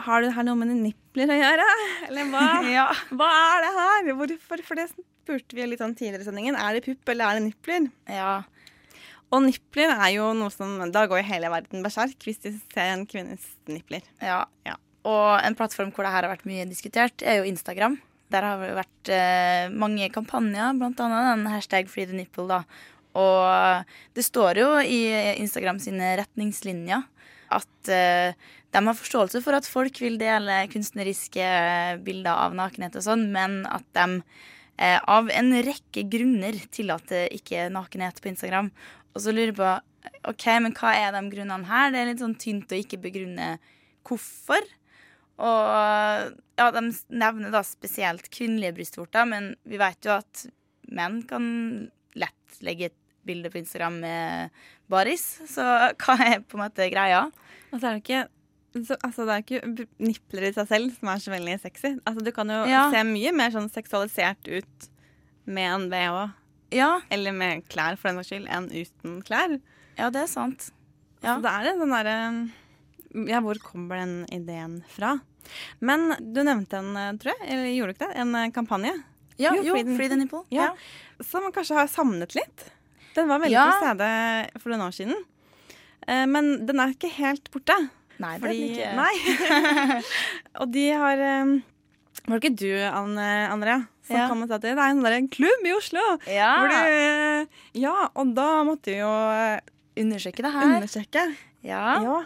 Har 0.00 0.22
det 0.24 0.30
her 0.32 0.46
noe 0.46 0.56
med 0.56 0.70
nipler 0.80 1.28
å 1.28 1.36
gjøre? 1.36 1.66
Eller 2.06 2.30
hva, 2.32 2.44
Ja. 2.78 2.86
hva 3.12 3.26
er 3.36 3.64
det 3.66 3.72
her? 3.76 4.06
Hvorfor? 4.16 4.62
For 4.64 4.80
det 4.80 4.86
spurte 4.94 5.58
vi 5.58 5.66
litt 5.68 5.82
sånn 5.82 5.92
tidligere 5.98 6.24
i 6.24 6.28
sendingen. 6.30 6.56
Er 6.56 6.78
det 6.78 6.86
pupp, 6.86 7.04
eller 7.12 7.26
er 7.28 7.36
det 7.36 7.44
nipler? 7.50 7.90
Ja. 8.08 8.30
Og 9.30 9.44
nipler 9.46 9.92
er 9.94 10.10
jo 10.16 10.32
noe 10.34 10.50
som 10.50 10.80
Da 10.90 11.04
går 11.06 11.20
jo 11.22 11.28
hele 11.28 11.50
verden 11.52 11.84
berserk 11.84 12.26
hvis 12.26 12.42
de 12.42 12.54
ser 12.72 12.94
en 12.94 13.06
kvinnes 13.08 13.44
nipler. 13.70 14.06
Ja. 14.22 14.44
Og 15.06 15.28
en 15.40 15.56
plattform 15.56 15.92
hvor 15.94 16.04
det 16.04 16.12
her 16.12 16.26
har 16.26 16.34
vært 16.34 16.48
mye 16.48 16.68
diskutert, 16.68 17.22
er 17.22 17.40
jo 17.40 17.48
Instagram. 17.48 17.98
Der 18.30 18.46
har 18.46 18.62
det 18.62 18.74
vært 18.76 19.10
eh, 19.10 19.70
mange 19.74 20.06
kampanjer, 20.14 20.76
blant 20.78 21.00
annet 21.02 21.30
den 21.32 21.48
hashtag 21.50 21.88
free 21.90 22.06
the 22.06 22.14
nipple, 22.14 22.46
da. 22.50 22.62
Og 23.18 23.88
det 24.14 24.22
står 24.22 24.60
jo 24.60 24.68
i 24.84 25.00
Instagram 25.40 25.80
sine 25.82 26.12
retningslinjer 26.20 27.02
at 27.50 27.90
eh, 27.90 28.36
de 28.70 28.82
har 28.86 28.94
forståelse 28.94 29.40
for 29.42 29.58
at 29.58 29.66
folk 29.66 29.98
vil 30.02 30.20
dele 30.20 30.62
kunstneriske 30.70 31.46
bilder 32.06 32.46
av 32.46 32.54
nakenhet 32.54 33.00
og 33.00 33.06
sånn, 33.08 33.26
men 33.34 33.64
at 33.66 33.86
de 33.96 34.20
eh, 34.78 35.00
av 35.00 35.30
en 35.34 35.50
rekke 35.66 36.06
grunner 36.12 36.60
tillater 36.70 37.26
ikke 37.34 37.66
nakenhet 37.74 38.22
på 38.22 38.30
Instagram. 38.30 38.70
Og 39.14 39.22
så 39.24 39.32
lurer 39.34 39.50
jeg 39.52 39.58
på 39.58 39.70
OK, 40.30 40.44
men 40.64 40.74
hva 40.76 40.92
er 40.96 41.12
de 41.16 41.22
grunnene 41.32 41.66
her? 41.68 41.90
Det 41.92 42.00
er 42.00 42.10
litt 42.12 42.22
sånn 42.22 42.36
tynt 42.40 42.72
å 42.72 42.78
ikke 42.78 43.00
begrunne 43.02 43.54
hvorfor. 44.06 44.64
Og 45.40 46.36
ja, 46.60 46.66
de 46.76 46.82
nevner 47.08 47.52
da 47.54 47.62
spesielt 47.64 48.28
kvinnelige 48.32 48.74
brystvorter, 48.76 49.28
men 49.28 49.54
vi 49.68 49.80
vet 49.80 50.04
jo 50.04 50.12
at 50.18 50.44
menn 50.90 51.22
kan 51.28 51.44
lett 52.18 52.60
legge 52.66 52.90
et 52.90 52.98
bilde 53.28 53.50
på 53.52 53.60
Instagram 53.60 54.00
med 54.02 54.50
baris. 54.90 55.24
Så 55.48 55.64
hva 55.64 56.16
er 56.26 56.42
på 56.44 56.58
en 56.58 56.64
måte 56.66 56.88
greia? 56.92 57.26
Og 57.70 57.78
så 57.80 57.86
er 57.90 57.96
det 57.98 58.04
ikke 58.04 58.26
så, 58.70 58.94
altså, 59.02 59.24
det 59.26 59.34
er 59.34 59.42
ikke 59.42 59.86
nipler 59.98 60.44
i 60.46 60.52
seg 60.54 60.68
selv 60.70 60.92
som 60.94 61.08
er 61.10 61.22
så 61.22 61.32
veldig 61.32 61.56
sexy. 61.58 61.88
Altså, 62.06 62.22
du 62.22 62.30
kan 62.36 62.52
jo 62.52 62.60
Ja. 62.70 62.84
se 62.92 63.00
mye 63.02 63.32
mer 63.34 63.50
sånn 63.50 63.66
seksualisert 63.72 64.46
ut 64.46 64.86
med 65.50 65.66
en 65.74 65.88
BH. 65.90 66.20
Eller 66.72 67.32
med 67.34 67.64
klær, 67.68 67.96
for 67.98 68.08
den 68.10 68.20
saks 68.20 68.30
skyld, 68.32 68.48
enn 68.48 68.68
uten 68.70 69.20
klær. 69.26 69.56
Ja, 69.98 70.10
det 70.10 70.22
er 70.22 70.30
sant. 70.30 70.70
Så 71.20 71.36
det 71.44 71.50
er 71.50 71.66
en 71.72 71.80
sånn 71.82 71.92
derre 71.92 72.16
Ja, 73.28 73.40
hvor 73.44 73.58
kommer 73.60 73.98
den 74.00 74.24
ideen 74.32 74.78
fra? 74.88 75.16
Men 75.82 76.14
du 76.32 76.42
nevnte 76.46 76.78
en, 76.78 76.92
eh, 76.96 77.12
tror 77.18 77.32
jeg, 77.34 77.48
eller 77.50 77.70
gjorde 77.74 77.90
du 77.90 77.96
ikke 77.96 78.06
det? 78.12 78.16
En 78.22 78.34
eh, 78.38 78.50
kampanje? 78.54 78.92
Ja, 79.40 79.54
jo, 79.56 79.74
Free 79.96 80.08
the 80.08 80.16
Nipple, 80.20 80.44
Ja. 80.54 80.68
Som 81.24 81.50
kanskje 81.52 81.74
har 81.76 81.88
savnet 81.88 82.34
litt. 82.36 82.66
Den 83.16 83.26
var 83.28 83.40
veldig 83.40 83.50
Ja. 83.56 83.64
til 83.72 83.80
stede 83.88 84.60
for 84.62 84.70
noen 84.70 84.86
år 84.86 84.94
siden. 84.94 85.16
Eh, 86.06 86.26
Men 86.26 86.66
den 86.66 86.78
er 86.80 86.92
ikke 86.94 87.10
helt 87.10 87.50
borte. 87.50 87.76
Nei, 88.20 88.38
det 88.38 88.44
er 88.44 88.52
den 88.52 88.68
ikke. 88.68 88.94
Nei. 88.96 90.02
og 90.60 90.70
de 90.72 90.86
har 90.92 91.16
Var 92.28 92.38
det 92.38 92.44
ikke 92.44 92.56
du, 92.60 92.70
Anne, 92.84 93.28
Andrea, 93.50 93.86
som 94.10 94.18
Ja. 94.18 94.26
kom 94.28 94.42
og 94.44 94.50
sa 94.50 94.58
at 94.58 94.66
det 94.66 94.74
er 94.74 95.16
en 95.16 95.28
klubb 95.32 95.66
i 95.66 95.72
Oslo? 95.76 96.02
Ja. 96.26 96.50
Hvor 96.58 96.74
de, 96.74 97.46
ja, 97.78 97.94
og 98.14 98.34
da 98.36 98.48
måtte 98.66 98.92
vi 98.92 98.98
jo 99.00 99.10
eh, 99.10 99.60
Undersøke 100.00 100.42
det 100.44 100.52
her. 100.54 100.76
Undersøke. 100.78 101.24
Ja. 101.66 102.22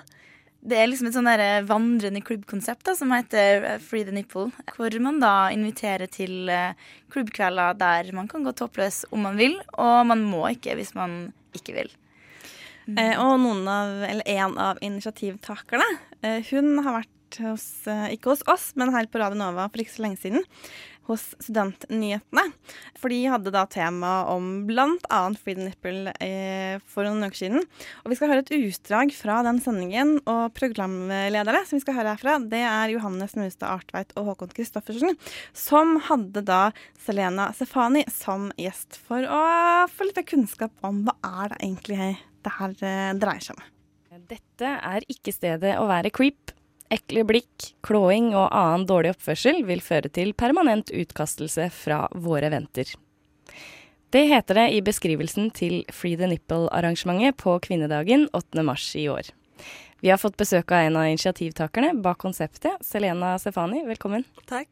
Det 0.64 0.76
er 0.78 0.86
liksom 0.88 1.08
et 1.08 1.16
sånn 1.16 1.28
vandrende 1.68 2.22
klubbkonsept 2.24 2.84
da, 2.86 2.94
som 2.96 3.10
heter 3.12 3.64
eh, 3.64 3.78
Free 3.82 4.04
the 4.04 4.12
Nipple. 4.14 4.50
Hvor 4.76 4.94
man 5.02 5.18
da 5.20 5.50
inviterer 5.52 6.08
til 6.12 6.48
eh, 6.52 6.76
klubbkvelder 7.12 7.76
der 7.80 8.12
man 8.16 8.28
kan 8.30 8.44
gå 8.46 8.52
toppløs 8.56 9.04
om 9.12 9.24
man 9.26 9.36
vil, 9.40 9.58
og 9.76 10.06
man 10.08 10.24
må 10.28 10.46
ikke 10.52 10.76
hvis 10.78 10.94
man 10.96 11.32
ikke 11.56 11.76
vil. 11.80 11.92
Eh, 12.98 13.16
og 13.16 13.40
av, 13.40 14.02
eller 14.04 14.28
en 14.28 14.58
av 14.60 14.80
initiativtakerne, 14.84 15.86
eh, 16.22 16.42
hun 16.50 16.78
har 16.84 17.00
vært 17.00 17.38
hos, 17.40 17.86
eh, 17.88 18.10
ikke 18.14 18.32
hos 18.34 18.42
oss, 18.46 18.66
men 18.76 18.92
her 18.92 19.06
på 19.08 19.18
Radio 19.22 19.40
Nova 19.40 19.68
for 19.70 19.80
ikke 19.80 19.94
så 19.96 20.04
lenge 20.04 20.20
siden, 20.20 20.44
hos 21.08 21.26
Studentnyhetene. 21.42 22.44
For 22.98 23.12
de 23.12 23.20
hadde 23.30 23.52
da 23.54 23.64
tema 23.70 24.12
om 24.32 24.64
annet 24.64 25.40
Free 25.40 25.56
the 25.56 25.68
Nipple 25.68 26.14
eh, 26.22 26.80
for 26.86 27.06
noen 27.06 27.26
uker 27.28 27.40
siden. 27.44 27.66
Og 28.04 28.12
vi 28.12 28.18
skal 28.18 28.32
høre 28.32 28.44
et 28.44 28.54
utdrag 28.56 29.12
fra 29.16 29.40
den 29.46 29.60
sendingen, 29.64 30.16
og 30.30 30.54
programledere 30.56 31.64
som 31.66 31.78
vi 31.78 31.84
skal 31.84 31.98
høre 31.98 32.14
herfra, 32.14 32.38
det 32.40 32.62
er 32.64 32.94
Johannes 32.94 33.36
Mustad 33.38 33.70
Artveit 33.70 34.14
og 34.18 34.30
Håkon 34.30 34.54
Christoffersen, 34.54 35.18
som 35.52 35.98
hadde 36.08 36.44
da 36.46 36.62
Selena 37.04 37.50
Sefani 37.56 38.04
som 38.12 38.50
gjest 38.60 38.98
for 39.06 39.24
å 39.24 39.44
få 39.92 40.08
litt 40.08 40.24
kunnskap 40.28 40.72
om 40.86 41.04
hva 41.06 41.16
er 41.44 41.54
det 41.54 41.62
egentlig 41.62 42.10
det 42.44 42.56
her 42.58 42.76
eh, 42.84 43.12
dreier 43.20 43.44
seg 43.44 43.58
om. 43.58 43.70
Dette 44.30 44.68
er 44.78 45.04
ikke 45.10 45.34
stedet 45.34 45.74
å 45.80 45.88
være 45.90 46.12
creep. 46.14 46.53
Ekle 46.94 47.24
blikk, 47.26 47.72
klåing 47.82 48.32
og 48.36 48.52
annen 48.54 48.84
dårlig 48.86 49.14
oppførsel 49.14 49.64
vil 49.66 49.82
føre 49.82 50.10
til 50.14 50.30
permanent 50.38 50.92
utkastelse 50.94 51.66
fra 51.74 52.04
våre 52.14 52.52
venter. 52.52 52.92
Det 54.14 54.22
heter 54.30 54.60
det 54.60 54.66
i 54.76 54.82
beskrivelsen 54.84 55.48
til 55.56 55.80
Free 55.90 56.14
the 56.20 56.28
Nipple-arrangementet 56.30 57.34
på 57.40 57.56
kvinnedagen 57.64 58.28
8. 58.30 58.62
mars 58.62 58.92
i 59.00 59.08
år. 59.10 59.32
Vi 60.04 60.12
har 60.12 60.20
fått 60.22 60.36
besøk 60.38 60.70
av 60.70 60.84
en 60.84 60.98
av 61.00 61.08
initiativtakerne 61.10 61.96
bak 62.04 62.20
konseptet, 62.22 62.78
Selena 62.84 63.32
Stefani. 63.42 63.82
Velkommen. 63.88 64.22
Takk. 64.46 64.68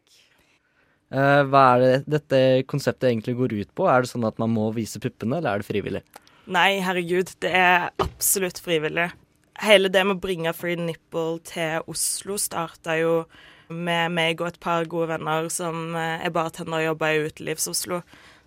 Eh, 1.12 1.42
hva 1.48 1.62
er 1.74 1.82
det 1.82 1.96
dette 2.14 2.42
konseptet 2.70 3.10
egentlig 3.10 3.34
går 3.40 3.56
ut 3.56 3.72
på? 3.74 3.88
Er 3.90 4.04
det 4.04 4.12
sånn 4.12 4.28
at 4.28 4.38
man 4.38 4.52
må 4.54 4.68
vise 4.76 5.00
puppene, 5.02 5.40
eller 5.40 5.56
er 5.56 5.64
det 5.64 5.68
frivillig? 5.68 6.04
Nei, 6.52 6.78
herregud, 6.84 7.34
det 7.42 7.50
er 7.56 7.90
absolutt 8.02 8.62
frivillig. 8.62 9.10
Hele 9.60 9.90
det 9.92 10.00
med 10.06 10.16
å 10.16 10.22
bringe 10.22 10.52
Free 10.56 10.78
Nipple 10.80 11.40
til 11.44 11.84
Oslo 11.90 12.38
starta 12.40 12.96
jo 12.96 13.24
med 13.68 14.12
meg 14.16 14.40
og 14.40 14.48
et 14.48 14.60
par 14.62 14.86
gode 14.88 15.10
venner 15.12 15.48
som 15.52 15.96
eh, 15.96 16.24
er 16.24 16.32
bartender 16.32 16.80
og 16.80 16.86
jobber 16.86 17.12
i 17.12 17.26
Utelivs-Oslo, 17.28 18.00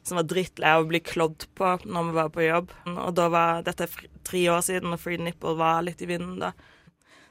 som 0.06 0.20
var 0.20 0.28
drittlei 0.30 0.74
av 0.74 0.84
å 0.84 0.90
bli 0.90 1.02
klådd 1.06 1.48
på 1.58 1.72
når 1.86 2.10
vi 2.10 2.16
var 2.18 2.32
på 2.34 2.46
jobb. 2.46 2.74
Og 2.94 3.14
da 3.18 3.28
var 3.34 3.66
dette 3.66 3.88
tre 4.26 4.44
år 4.54 4.66
siden, 4.66 4.94
og 4.94 5.02
Free 5.02 5.22
Nipple 5.22 5.56
var 5.60 5.86
litt 5.86 6.02
i 6.02 6.10
vinden 6.10 6.40
da. 6.42 6.54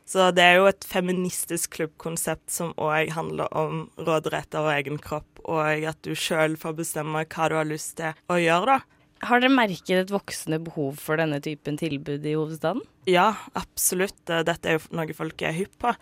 Så 0.07 0.29
det 0.37 0.45
er 0.45 0.59
jo 0.59 0.67
et 0.69 0.85
feministisk 0.85 1.79
klubbkonsept 1.79 2.51
som 2.53 2.75
òg 2.77 3.15
handler 3.17 3.49
om 3.57 3.87
råderett 3.97 4.55
over 4.59 4.77
egen 4.77 4.99
kropp, 5.03 5.41
og 5.45 5.87
at 5.89 6.03
du 6.05 6.13
sjøl 6.19 6.59
får 6.61 6.77
bestemme 6.83 7.25
hva 7.25 7.49
du 7.49 7.57
har 7.57 7.69
lyst 7.69 7.97
til 8.01 8.13
å 8.31 8.39
gjøre, 8.39 8.77
da. 8.79 8.94
Har 9.25 9.41
dere 9.41 9.55
merket 9.55 9.97
et 9.97 10.13
voksende 10.13 10.61
behov 10.67 10.99
for 11.01 11.21
denne 11.21 11.41
typen 11.45 11.79
tilbud 11.81 12.27
i 12.29 12.37
hovedstaden? 12.37 12.83
Ja, 13.09 13.31
absolutt. 13.57 14.21
Eh, 14.29 14.45
Dette 14.47 14.71
er 14.71 14.79
jo 14.79 14.97
noe 14.97 15.17
folk 15.17 15.43
er 15.45 15.57
hypp 15.57 15.75
på. 15.81 15.95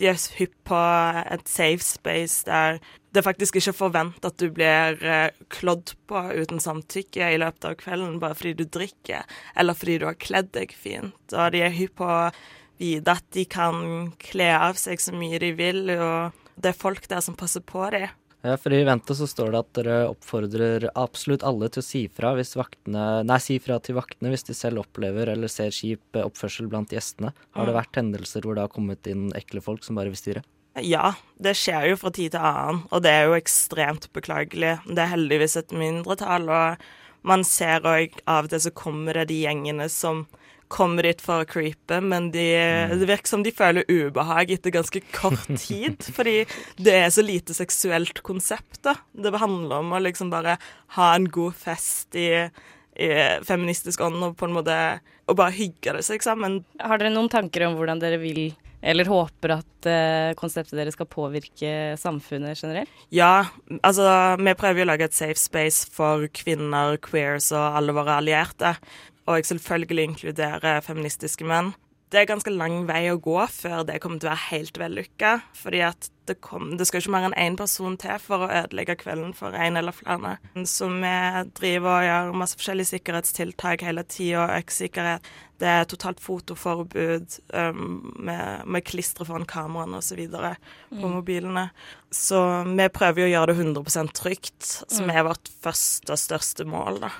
De 0.00 0.08
er 0.08 0.20
hypp 0.38 0.54
på 0.64 0.78
et 1.34 1.50
safe 1.50 1.84
space 1.84 2.46
der 2.46 2.78
det 3.12 3.24
faktisk 3.26 3.58
ikke 3.58 3.72
er 3.72 3.76
forvent 3.76 4.26
at 4.26 4.36
du 4.38 4.46
blir 4.54 5.00
eh, 5.02 5.32
klådd 5.50 5.96
på 6.08 6.22
uten 6.38 6.62
samtykke 6.62 7.32
i 7.34 7.40
løpet 7.42 7.66
av 7.66 7.74
kvelden 7.80 8.20
bare 8.22 8.38
fordi 8.38 8.54
du 8.60 8.64
drikker, 8.70 9.26
eller 9.58 9.74
fordi 9.74 9.98
du 9.98 10.06
har 10.06 10.20
kledd 10.20 10.52
deg 10.54 10.72
fint. 10.72 11.18
Og 11.34 11.50
de 11.54 11.64
er 11.66 11.74
hypp 11.74 11.98
på 11.98 12.06
å 12.06 12.30
vite 12.80 13.16
at 13.18 13.26
de 13.34 13.44
kan 13.50 14.12
kle 14.22 14.52
av 14.56 14.78
seg 14.80 15.02
så 15.02 15.12
mye 15.16 15.42
de 15.42 15.50
vil, 15.58 15.82
og 15.98 16.38
det 16.54 16.72
er 16.72 16.80
folk 16.86 17.10
der 17.10 17.24
som 17.24 17.36
passer 17.38 17.64
på 17.66 17.82
dem. 17.92 18.08
Ja, 18.42 18.54
for 18.56 18.72
i 18.72 18.84
ventet 18.88 19.18
så 19.18 19.26
står 19.28 19.50
det 19.52 19.58
at 19.60 19.72
dere 19.76 19.96
oppfordrer 20.08 20.86
absolutt 20.96 21.42
alle 21.44 21.68
til 21.68 21.82
å 21.82 21.84
si 21.84 22.00
fra, 22.08 22.30
hvis 22.38 22.54
vaktene, 22.56 23.02
nei, 23.28 23.36
si 23.42 23.58
fra 23.60 23.76
til 23.84 23.98
vaktene 23.98 24.32
hvis 24.32 24.46
de 24.48 24.56
selv 24.56 24.80
opplever 24.80 25.28
eller 25.34 25.50
ser 25.52 25.68
kjip 25.76 26.16
oppførsel 26.22 26.70
blant 26.72 26.88
gjestene. 26.94 27.34
Har 27.52 27.66
det 27.68 27.74
Mm. 27.74 27.80
vært 27.82 27.98
hendelser 28.00 28.40
hvor 28.40 28.54
det 28.56 28.64
har 28.64 28.72
kommet 28.72 29.06
inn 29.06 29.30
ekle 29.36 29.60
folk 29.60 29.84
som 29.84 29.96
bare 29.96 30.08
vil 30.08 30.16
styre? 30.16 30.42
Ja, 30.80 31.12
det 31.38 31.52
skjer 31.58 31.90
jo 31.90 31.96
fra 31.96 32.10
tid 32.10 32.30
til 32.32 32.40
annen, 32.40 32.84
og 32.90 33.02
det 33.02 33.10
er 33.10 33.26
jo 33.26 33.36
ekstremt 33.36 34.08
beklagelig. 34.14 34.80
Det 34.86 34.98
er 34.98 35.12
heldigvis 35.16 35.56
et 35.58 35.68
mindretall, 35.74 36.48
og 36.48 36.78
man 37.22 37.44
ser 37.44 37.80
òg 37.80 38.14
av 38.26 38.44
og 38.46 38.50
til 38.50 38.60
så 38.60 38.70
kommer 38.72 39.12
det 39.12 39.28
de 39.28 39.42
gjengene 39.44 39.90
som 39.90 40.26
kommer 40.70 41.06
dit 41.08 41.20
for 41.22 41.42
å 41.42 41.48
creepe, 41.48 41.98
men 42.00 42.30
de, 42.34 42.46
det 42.94 43.08
virker 43.08 43.32
som 43.32 43.44
de 43.44 43.52
føler 43.54 43.88
ubehag 43.90 44.52
etter 44.54 44.74
ganske 44.74 45.02
kort 45.10 45.48
tid, 45.66 45.98
fordi 46.14 46.44
det 46.78 46.96
er 47.02 47.14
så 47.14 47.24
lite 47.26 47.56
seksuelt 47.56 48.22
konsept, 48.26 48.82
da. 48.86 48.94
Det 49.10 49.34
handler 49.42 49.82
om 49.82 49.96
å 49.96 50.02
liksom 50.06 50.30
bare 50.32 50.56
ha 50.96 51.14
en 51.16 51.26
god 51.30 51.58
fest 51.58 52.14
i, 52.18 52.30
i 52.94 53.10
feministisk 53.46 54.02
ånd 54.06 54.22
og 54.30 54.38
på 54.38 54.46
en 54.46 54.56
måte 54.60 54.76
og 55.30 55.38
bare 55.38 55.54
hygge 55.54 55.94
det 55.94 56.02
seg 56.06 56.24
sammen. 56.24 56.62
Har 56.82 57.00
dere 57.00 57.12
noen 57.14 57.30
tanker 57.30 57.68
om 57.68 57.78
hvordan 57.78 58.02
dere 58.02 58.20
vil 58.22 58.50
Eller 58.80 59.04
håper 59.04 59.52
at 59.58 59.86
uh, 59.92 60.32
konseptet 60.40 60.72
deres 60.78 60.94
skal 60.96 61.04
påvirke 61.10 61.98
samfunnet 62.00 62.56
generelt? 62.56 62.88
Ja, 63.12 63.44
altså 63.84 64.06
vi 64.40 64.54
prøver 64.56 64.80
jo 64.80 64.86
å 64.86 64.88
lage 64.88 65.04
et 65.10 65.16
safe 65.18 65.36
space 65.36 65.90
for 65.92 66.24
kvinner, 66.32 66.96
queers 67.04 67.50
og 67.52 67.76
alle 67.76 67.92
våre 67.92 68.16
allierte. 68.22 68.72
Og 69.30 69.38
jeg 69.38 69.46
selvfølgelig 69.52 70.08
inkluderer 70.10 70.82
feministiske 70.82 71.46
menn. 71.46 71.70
Det 72.10 72.18
er 72.18 72.26
ganske 72.26 72.50
lang 72.50 72.88
vei 72.88 73.04
å 73.12 73.20
gå 73.22 73.36
før 73.54 73.84
det 73.86 74.00
kommer 74.02 74.18
til 74.18 74.26
å 74.26 74.32
være 74.32 74.48
helt 74.50 74.78
vellykka. 74.80 75.28
Fordi 75.54 75.78
at 75.86 76.08
det, 76.26 76.40
kom, 76.42 76.72
det 76.78 76.88
skal 76.88 76.98
ikke 77.04 77.12
mer 77.14 77.26
enn 77.28 77.36
én 77.38 77.58
person 77.58 77.94
til 78.02 78.16
for 78.18 78.42
å 78.42 78.48
ødelegge 78.50 78.96
kvelden 78.98 79.30
for 79.38 79.54
én 79.54 79.78
eller 79.78 79.94
flere. 79.94 80.32
Så 80.66 80.88
vi 80.90 81.12
driver 81.60 81.92
og 82.00 82.08
gjør 82.08 82.34
masse 82.42 82.58
forskjellige 82.58 82.90
sikkerhetstiltak 82.96 83.86
hele 83.86 84.02
tida. 84.10 84.48
Øksikkerhet. 84.58 85.30
Det 85.62 85.70
er 85.70 85.86
totalt 85.86 86.18
fotoforbud. 86.24 87.38
Um, 87.54 88.12
med, 88.18 88.66
med 88.66 88.88
klistre 88.90 89.28
foran 89.30 89.46
kameraene 89.46 90.02
osv. 90.02 90.26
på 90.34 90.56
Mm. 90.90 91.10
mobilene. 91.14 91.68
Så 92.10 92.42
vi 92.66 92.88
prøver 92.90 93.22
jo 93.22 93.30
å 93.30 93.34
gjøre 93.36 93.54
det 93.54 93.58
100% 93.62 94.12
trygt, 94.18 94.62
som 94.90 95.06
Mm. 95.06 95.14
er 95.14 95.22
vårt 95.30 95.48
første 95.62 96.10
og 96.10 96.18
største 96.18 96.66
mål, 96.66 97.00
da. 97.06 97.10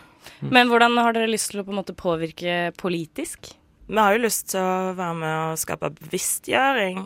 Men 0.41 0.71
hvordan 0.71 0.99
har 1.01 1.17
dere 1.17 1.31
lyst 1.31 1.53
til 1.53 1.63
å 1.63 1.67
på 1.67 1.75
en 1.75 1.81
måte 1.83 1.97
påvirke 1.99 2.71
politisk? 2.81 3.53
Vi 3.91 3.99
har 3.99 4.15
jo 4.15 4.23
lyst 4.23 4.53
til 4.53 4.63
å 4.63 4.93
være 4.95 5.15
med 5.19 5.37
og 5.51 5.59
skape 5.59 5.89
bevisstgjøring. 5.97 7.01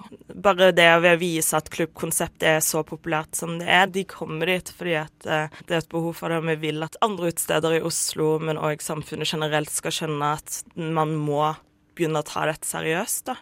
Bare 0.44 0.68
det 0.76 0.90
ved 1.00 1.14
å 1.14 1.20
vise 1.22 1.56
at 1.56 1.70
klubbkonseptet 1.72 2.44
er 2.50 2.60
så 2.64 2.82
populært 2.84 3.38
som 3.38 3.54
det 3.56 3.70
er. 3.72 3.86
De 3.88 4.02
kommer 4.04 4.52
dit 4.52 4.68
fordi 4.68 4.98
eh, 4.98 5.08
det 5.64 5.78
er 5.78 5.80
et 5.80 5.88
behov 5.94 6.18
for 6.18 6.28
det, 6.28 6.42
og 6.42 6.50
vi 6.50 6.58
vil 6.66 6.84
at 6.84 7.00
andre 7.04 7.32
utesteder 7.32 7.78
i 7.78 7.80
Oslo, 7.88 8.34
men 8.36 8.60
òg 8.60 8.84
samfunnet 8.84 9.32
generelt, 9.32 9.72
skal 9.72 9.96
skjønne 9.96 10.34
at 10.36 10.60
man 10.76 11.16
må 11.16 11.54
begynne 11.96 12.20
å 12.20 12.28
ta 12.28 12.44
dette 12.50 12.68
seriøst, 12.68 13.30
da. 13.32 13.38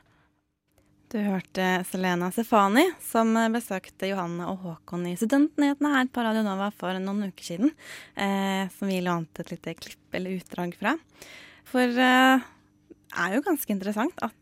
Du 1.12 1.18
hørte 1.20 1.64
Selena 1.84 2.30
Sefani, 2.32 2.86
som 3.04 3.34
besøkte 3.52 4.08
Johanne 4.08 4.46
og 4.48 4.62
Håkon 4.64 5.02
i 5.10 5.16
Studentnyhetene 5.20 5.90
her 5.92 6.06
på 6.08 6.22
Radio 6.24 6.40
Nova 6.46 6.70
for 6.72 6.96
noen 7.04 7.26
uker 7.28 7.44
siden. 7.44 7.74
Eh, 8.16 8.62
som 8.72 8.88
vi 8.88 9.02
lånte 9.04 9.44
et 9.44 9.52
lite 9.52 9.74
klipp 9.76 10.16
eller 10.16 10.38
utdrag 10.38 10.72
fra. 10.78 10.94
For 11.68 11.84
eh, 11.84 12.46
det 12.96 13.26
er 13.26 13.36
jo 13.36 13.42
ganske 13.44 13.74
interessant 13.74 14.24
at, 14.24 14.32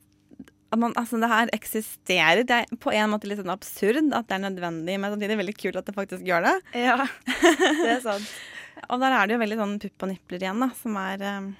at 0.71 0.79
man, 0.79 0.95
altså 0.95 1.19
det 1.19 1.33
her 1.33 1.51
eksisterer. 1.59 2.45
Det 2.47 2.61
er 2.61 2.79
på 2.79 2.95
en 2.95 3.11
måte 3.17 3.27
litt 3.27 3.43
sånn 3.43 3.51
absurd 3.51 3.99
at 4.07 4.31
det 4.31 4.39
er 4.39 4.45
nødvendig, 4.47 4.95
men 4.95 5.17
samtidig 5.17 5.41
veldig 5.43 5.57
kult 5.59 5.81
at 5.83 5.91
det 5.91 5.97
faktisk 5.99 6.23
gjør 6.29 6.47
det. 6.47 6.55
Ja, 6.87 7.01
det 7.03 7.97
er 7.97 8.05
sant. 8.07 8.31
og 8.93 9.03
der 9.03 9.19
er 9.19 9.27
det 9.27 9.35
jo 9.35 9.43
veldig 9.43 9.59
sånn 9.65 9.75
pupp 9.89 10.07
og 10.07 10.15
nipler 10.15 10.47
igjen, 10.47 10.63
da, 10.63 10.71
som 10.79 11.03
er 11.03 11.27
eh, 11.33 11.51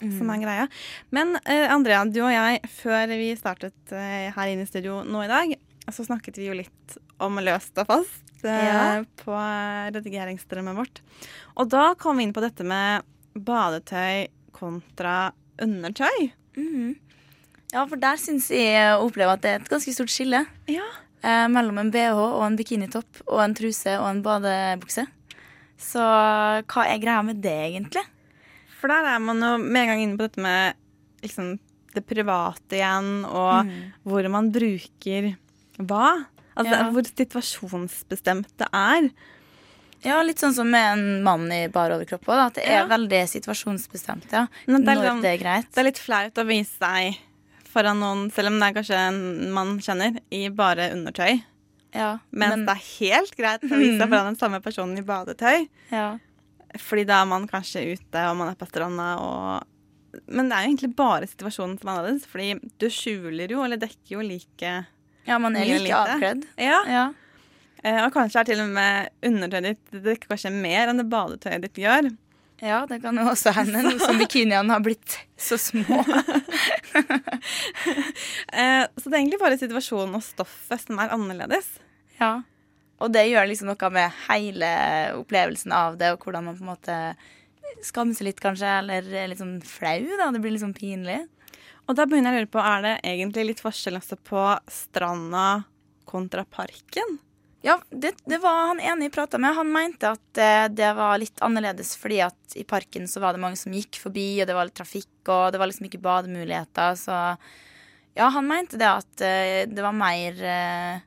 som 0.00 0.30
er 0.34 0.42
greia. 0.42 0.66
Men 1.14 1.36
uh, 1.36 1.66
Andrea, 1.74 2.04
du 2.04 2.20
og 2.24 2.32
jeg, 2.34 2.60
før 2.80 3.14
vi 3.14 3.30
startet 3.38 3.94
uh, 3.94 4.30
her 4.34 4.50
inne 4.52 4.66
i 4.66 4.70
studio 4.70 5.02
nå 5.06 5.24
i 5.24 5.30
dag, 5.30 5.54
så 5.92 6.04
snakket 6.06 6.40
vi 6.40 6.48
jo 6.48 6.56
litt 6.58 6.96
om 7.22 7.38
løst 7.44 7.76
og 7.78 7.86
fast 7.90 8.44
uh, 8.44 8.50
Ja. 8.50 8.82
på 9.22 9.36
redigeringsstrømmet 9.94 10.76
vårt. 10.76 11.00
Og 11.56 11.70
da 11.72 11.92
kom 12.00 12.18
vi 12.18 12.26
inn 12.26 12.34
på 12.36 12.42
dette 12.44 12.66
med 12.66 13.06
badetøy 13.34 14.28
kontra 14.54 15.32
undertøy. 15.62 16.30
Mm. 16.58 16.94
Ja, 17.74 17.82
for 17.90 17.98
der 17.98 18.18
syns 18.20 18.50
jeg 18.54 18.94
å 18.94 19.06
oppleve 19.08 19.34
at 19.34 19.42
det 19.42 19.50
er 19.50 19.62
et 19.62 19.72
ganske 19.72 19.94
stort 19.94 20.12
skille. 20.14 20.44
Eh, 21.24 21.46
mellom 21.50 21.80
en 21.80 21.90
bh 21.90 22.14
og 22.14 22.42
en 22.46 22.58
bikinitopp 22.58 23.22
og 23.24 23.40
en 23.42 23.54
truse 23.56 23.94
og 23.98 24.06
en 24.10 24.22
badebukse. 24.22 25.06
Så 25.80 26.02
hva 26.04 26.84
er 26.86 27.00
greia 27.02 27.22
med 27.26 27.40
det, 27.42 27.54
egentlig? 27.70 28.04
For 28.84 28.92
der 28.92 29.06
er 29.14 29.20
man 29.24 29.38
jo 29.40 29.54
med 29.64 29.80
en 29.80 29.88
gang 29.88 30.00
inne 30.04 30.18
på 30.20 30.26
dette 30.26 30.42
med 30.44 30.74
liksom, 31.24 31.54
det 31.94 32.02
private 32.04 32.76
igjen, 32.76 33.06
og 33.24 33.64
mm. 33.64 33.78
hvor 34.04 34.26
man 34.28 34.50
bruker 34.52 35.30
hva. 35.80 36.08
Altså 36.52 36.74
Ja. 36.76 36.90
hvor 36.92 37.06
situasjonsbestemt 37.08 38.50
det 38.60 38.68
er. 38.76 39.08
Ja, 40.04 40.18
litt 40.20 40.42
sånn 40.42 40.52
som 40.52 40.68
med 40.68 40.84
en 40.98 41.22
mann 41.24 41.48
i 41.48 41.62
bar 41.72 41.94
overkropp 41.96 42.28
òg, 42.28 42.36
da. 42.36 42.44
At 42.50 42.58
det 42.60 42.66
er 42.66 42.82
Ja. 42.82 42.84
veldig 42.90 43.22
situasjonsbestemt, 43.32 44.28
ja. 44.36 44.44
Men 44.66 44.84
det 44.84 44.92
er 44.92 44.94
Når 45.00 45.02
liksom- 45.02 45.22
det 45.22 45.32
er 45.32 45.42
greit. 45.44 45.70
Det 45.72 45.78
er 45.80 45.88
litt 45.88 45.98
flaut 46.04 46.34
å 46.34 46.46
vise 46.46 46.76
seg 46.76 47.18
foran 47.64 48.00
noen, 48.00 48.30
selv 48.30 48.48
om 48.48 48.60
det 48.60 48.68
er 48.68 48.82
kanskje 48.82 49.00
en 49.08 49.50
man 49.50 49.78
kjenner, 49.78 50.20
i 50.30 50.48
bare 50.50 50.90
undertøy. 50.92 51.42
Ja, 51.94 52.18
Mens 52.30 52.50
men- 52.50 52.66
det 52.66 52.76
er 52.76 53.08
helt 53.08 53.34
greit 53.34 53.62
å 53.62 53.78
vise 53.78 53.98
seg 53.98 54.08
foran 54.12 54.26
den 54.26 54.36
samme 54.36 54.60
personen 54.60 54.98
i 54.98 55.00
badetøy. 55.00 55.68
Ja. 55.90 56.18
Fordi 56.80 57.04
da 57.06 57.20
er 57.22 57.28
man 57.30 57.44
kanskje 57.50 57.84
ute, 57.94 58.22
og 58.30 58.36
man 58.40 58.48
er 58.50 58.56
på 58.58 58.66
stranda, 58.70 59.10
og 59.22 59.70
Men 60.30 60.48
det 60.48 60.54
er 60.56 60.62
jo 60.64 60.70
egentlig 60.72 60.92
bare 60.96 61.26
situasjonen 61.26 61.78
som 61.80 61.88
er 61.88 61.92
annerledes, 61.96 62.26
fordi 62.30 62.52
du 62.78 62.86
skjuler 62.90 63.50
jo, 63.50 63.64
eller 63.66 63.76
dekker 63.82 64.14
jo 64.14 64.20
like 64.22 64.74
Ja, 65.26 65.38
man 65.42 65.56
er 65.56 65.64
like 65.66 65.90
avkledd. 65.96 66.44
Ja. 66.60 66.80
Ja. 66.86 67.04
Eh, 67.82 67.98
Og 68.06 68.12
kanskje 68.14 68.40
er 68.40 68.44
til 68.48 68.60
og 68.62 68.68
med 68.76 69.10
undertøyet 69.26 69.64
ditt 69.72 69.90
Det 69.90 70.02
dekker 70.04 70.28
kanskje 70.36 70.52
mer 70.54 70.88
enn 70.92 71.02
det 71.02 71.08
badetøyet 71.10 71.62
ditt 71.66 71.80
gjør. 71.82 72.10
Ja, 72.62 72.84
det 72.86 73.00
kan 73.02 73.18
jo 73.18 73.26
også 73.28 73.50
hende, 73.52 73.82
nå 73.82 73.98
som 74.00 74.16
bikiniene 74.22 74.70
har 74.72 74.80
blitt 74.80 75.18
så 75.36 75.58
små. 75.60 75.98
Eh, 78.52 78.84
Så 78.96 79.10
det 79.10 79.16
er 79.16 79.20
egentlig 79.20 79.40
bare 79.42 79.58
situasjonen 79.58 80.14
og 80.18 80.22
stoffet 80.24 80.80
som 80.86 80.98
er 81.02 81.10
annerledes. 81.14 81.66
Ja. 82.20 82.42
Og 83.04 83.12
det 83.12 83.26
gjør 83.28 83.48
liksom 83.50 83.68
noe 83.68 83.90
med 83.92 84.18
hele 84.26 84.70
opplevelsen 85.18 85.74
av 85.76 85.98
det, 86.00 86.14
og 86.14 86.24
hvordan 86.24 86.48
man 86.48 86.56
på 86.56 86.64
en 86.64 86.72
måte 86.72 86.98
skammer 87.84 88.16
seg 88.16 88.30
litt, 88.30 88.40
kanskje, 88.40 88.70
eller 88.80 89.06
er 89.12 89.28
litt 89.28 89.42
sånn 89.42 89.58
flau, 89.66 90.00
da. 90.16 90.30
Det 90.32 90.40
blir 90.40 90.54
litt 90.54 90.64
sånn 90.64 90.76
pinlig. 90.76 91.20
Og 91.84 91.98
da 91.98 92.06
begynner 92.08 92.32
jeg 92.32 92.38
å 92.38 92.44
lure 92.46 92.54
på, 92.54 92.64
er 92.64 92.86
det 92.86 92.94
egentlig 93.10 93.46
litt 93.50 93.62
forskjell 93.64 93.98
altså 93.98 94.16
på 94.16 94.46
stranda 94.72 95.64
kontra 96.08 96.46
parken? 96.48 97.18
Ja, 97.64 97.78
det, 97.88 98.14
det 98.28 98.38
var 98.42 98.70
han 98.70 98.80
ene 98.80 99.06
jeg 99.06 99.14
prata 99.14 99.38
med. 99.40 99.56
Han 99.56 99.70
mente 99.72 100.10
at 100.12 100.40
eh, 100.40 100.66
det 100.68 100.90
var 100.96 101.16
litt 101.20 101.40
annerledes 101.44 101.94
fordi 101.96 102.18
at 102.24 102.56
i 102.60 102.64
parken 102.68 103.08
så 103.08 103.22
var 103.24 103.32
det 103.32 103.40
mange 103.40 103.56
som 103.56 103.72
gikk 103.72 104.00
forbi, 104.02 104.26
og 104.42 104.48
det 104.48 104.56
var 104.56 104.68
litt 104.68 104.76
trafikk, 104.76 105.14
og 105.32 105.52
det 105.52 105.60
var 105.60 105.70
liksom 105.70 105.88
ikke 105.88 106.02
bademuligheter, 106.04 106.98
så 107.00 107.20
ja, 108.14 108.28
han 108.30 108.46
mente 108.46 108.78
det 108.78 108.90
at 108.90 109.24
eh, 109.24 109.62
det 109.66 109.82
var 109.82 109.96
mer, 109.96 110.36
eh, 110.44 111.00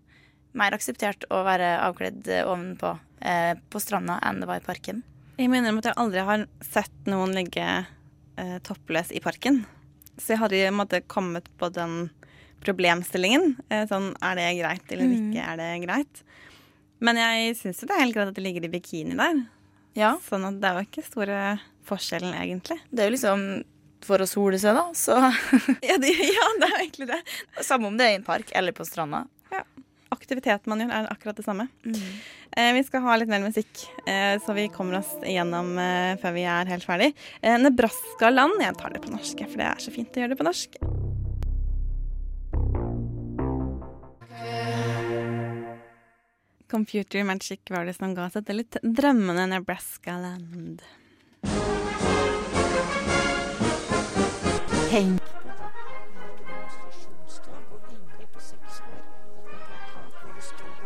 mer 0.57 0.75
akseptert 0.77 1.25
å 1.33 1.43
være 1.47 1.75
avkledd 1.85 2.27
ovenpå 2.47 2.91
eh, 3.21 3.53
på 3.69 3.81
stranda 3.83 4.17
enn 4.25 4.41
det 4.41 4.49
var 4.49 4.61
i 4.61 4.65
parken. 4.65 5.03
Jeg 5.37 5.51
mener 5.53 5.75
at 5.77 5.85
jeg 5.91 5.99
aldri 6.01 6.23
har 6.25 6.45
sett 6.65 7.09
noen 7.09 7.35
ligge 7.37 7.65
eh, 8.41 8.57
toppløs 8.65 9.11
i 9.13 9.21
parken. 9.21 9.63
Så 10.17 10.33
jeg 10.33 10.41
hadde 10.41 10.57
i 10.57 10.65
en 10.65 10.77
måte 10.79 11.03
kommet 11.05 11.45
på 11.61 11.69
den 11.75 12.07
problemstillingen. 12.65 13.55
Eh, 13.69 13.85
sånn, 13.89 14.11
er 14.25 14.35
det 14.39 14.47
greit 14.59 14.91
eller 14.95 15.05
Mm. 15.05 15.17
ikke 15.31 15.45
er 15.45 15.57
det 15.61 15.69
greit? 15.85 16.23
Men 16.99 17.15
jeg 17.21 17.55
syns 17.59 17.81
jo 17.83 17.87
det 17.87 17.95
er 17.95 18.01
helt 18.05 18.15
greit 18.15 18.27
at 18.31 18.35
det 18.35 18.43
ligger 18.43 18.65
i 18.65 18.73
bikini 18.73 19.15
der. 19.15 19.43
Ja. 19.93 20.15
Sånn 20.25 20.45
at 20.47 20.57
det 20.61 20.69
er 20.71 20.79
jo 20.81 20.87
ikke 20.87 21.05
store 21.05 21.41
forskjellen, 21.85 22.33
egentlig. 22.33 22.79
Det 22.89 23.03
er 23.03 23.09
jo 23.11 23.15
liksom 23.15 23.43
for 24.07 24.21
å 24.21 24.27
sole 24.29 24.57
seg, 24.61 24.73
da, 24.77 24.87
så 24.93 25.15
ja, 25.89 25.97
det, 26.01 26.11
ja, 26.17 26.47
det 26.61 26.67
er 26.71 26.79
egentlig 26.81 27.07
det. 27.09 27.21
Samme 27.65 27.87
om 27.89 27.97
det 27.97 28.05
er 28.07 28.11
i 28.15 28.19
en 28.19 28.25
park 28.27 28.51
eller 28.57 28.73
på 28.77 28.85
stranda. 28.85 29.23
Ja. 29.53 29.61
Aktiviteten 30.13 30.71
man 30.71 30.83
gjør, 30.83 30.93
er 30.95 31.09
akkurat 31.11 31.39
det 31.39 31.45
samme. 31.45 31.67
Eh, 32.57 32.71
vi 32.73 32.83
skal 32.87 33.03
ha 33.03 33.17
litt 33.19 33.31
mer 33.31 33.43
musikk, 33.43 33.83
eh, 34.07 34.37
så 34.43 34.55
vi 34.55 34.69
kommer 34.73 35.01
oss 35.01 35.11
igjennom 35.21 35.73
eh, 35.81 36.15
før 36.21 36.35
vi 36.37 36.45
er 36.47 36.71
helt 36.71 36.87
ferdig. 36.87 37.11
Nebraska-land. 37.43 38.61
Jeg 38.63 38.77
tar 38.79 38.95
det 38.95 39.03
på 39.03 39.11
norsk, 39.13 39.43
for 39.45 39.59
det 39.59 39.67
er 39.67 39.83
så 39.83 39.93
fint 39.93 40.15
å 40.15 40.23
gjøre 40.23 40.33
det 40.33 40.39
på 40.39 40.47
norsk. 40.47 40.79
Computer 46.67 47.23
Magic 47.23 47.59
var 47.71 47.85
det 47.87 47.95
som 47.95 48.15
ga 48.15 48.27
oss 48.27 48.35
dette 48.35 48.55
litt 48.55 48.79
drømmende 48.83 49.47
Nebraska-land. 49.53 50.83
Tenk. 54.87 55.46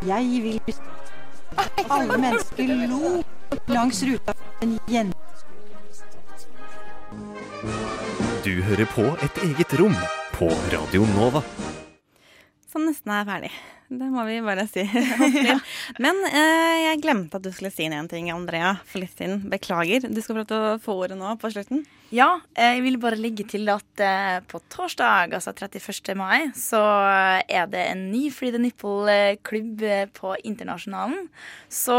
Jeg 0.01 0.41
vil 0.41 0.57
alle 1.93 2.15
mennesker 2.17 2.71
lo 2.89 3.19
langs 3.69 3.99
ruta 4.03 4.33
en 4.65 4.79
jente. 4.89 5.17
Du 8.41 8.55
hører 8.65 8.89
på 8.89 9.05
et 9.21 9.37
eget 9.45 9.75
rom 9.77 9.93
på 10.33 10.49
Radio 10.73 11.05
Nova. 11.13 11.43
Som 12.71 12.87
nesten 12.89 13.13
er 13.13 13.27
ferdig. 13.29 13.51
Det 13.91 14.09
må 14.09 14.25
vi 14.25 14.39
bare 14.41 14.65
si. 14.71 14.87
Men 16.03 16.25
eh, 16.31 16.77
jeg 16.87 17.01
glemte 17.03 17.37
at 17.37 17.45
du 17.45 17.51
skulle 17.53 17.69
si 17.75 17.85
en 17.85 18.09
ting, 18.09 18.31
Andrea, 18.33 18.77
for 18.87 19.03
litt 19.03 19.13
siden. 19.13 19.43
Beklager. 19.53 20.09
Du 20.09 20.17
skal 20.23 20.33
få 20.33 20.39
lov 20.41 20.49
til 20.49 20.65
å 20.65 20.77
få 20.81 20.97
ordet 21.03 21.19
nå 21.19 21.35
på 21.37 21.53
slutten. 21.53 21.85
Ja, 22.11 22.41
eh, 22.59 22.73
jeg 22.75 22.83
vil 22.83 22.97
bare 22.99 23.15
legge 23.19 23.45
til 23.47 23.69
at 23.71 24.01
eh, 24.03 24.41
på 24.51 24.59
torsdag, 24.73 25.31
altså 25.37 25.53
31. 25.55 26.11
mai, 26.19 26.49
så 26.59 26.81
er 27.47 27.69
det 27.71 27.85
en 27.87 28.03
ny 28.11 28.25
Free 28.35 28.51
the 28.51 28.59
Nipple-klubb 28.59 29.83
eh, 29.87 30.03
på 30.11 30.35
Internasjonalen. 30.43 31.29
Så 31.71 31.95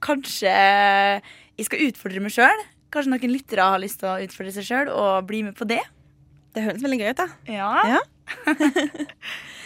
kanskje 0.00 0.48
eh, 0.48 1.32
jeg 1.60 1.68
skal 1.68 1.84
utfordre 1.90 2.24
meg 2.24 2.32
sjøl. 2.32 2.64
Kanskje 2.90 3.12
noen 3.12 3.34
lyttere 3.34 3.68
har 3.74 3.82
lyst 3.82 4.00
til 4.00 4.08
å 4.08 4.16
utfordre 4.24 4.56
seg 4.56 4.66
sjøl 4.70 4.92
og 4.96 5.28
bli 5.28 5.44
med 5.50 5.58
på 5.58 5.68
det. 5.68 5.82
Det 6.56 6.64
høres 6.64 6.82
veldig 6.82 7.02
gøy 7.02 7.12
ut, 7.12 7.20
da. 7.20 7.28
Ja. 7.52 8.00
Eh, 8.48 9.16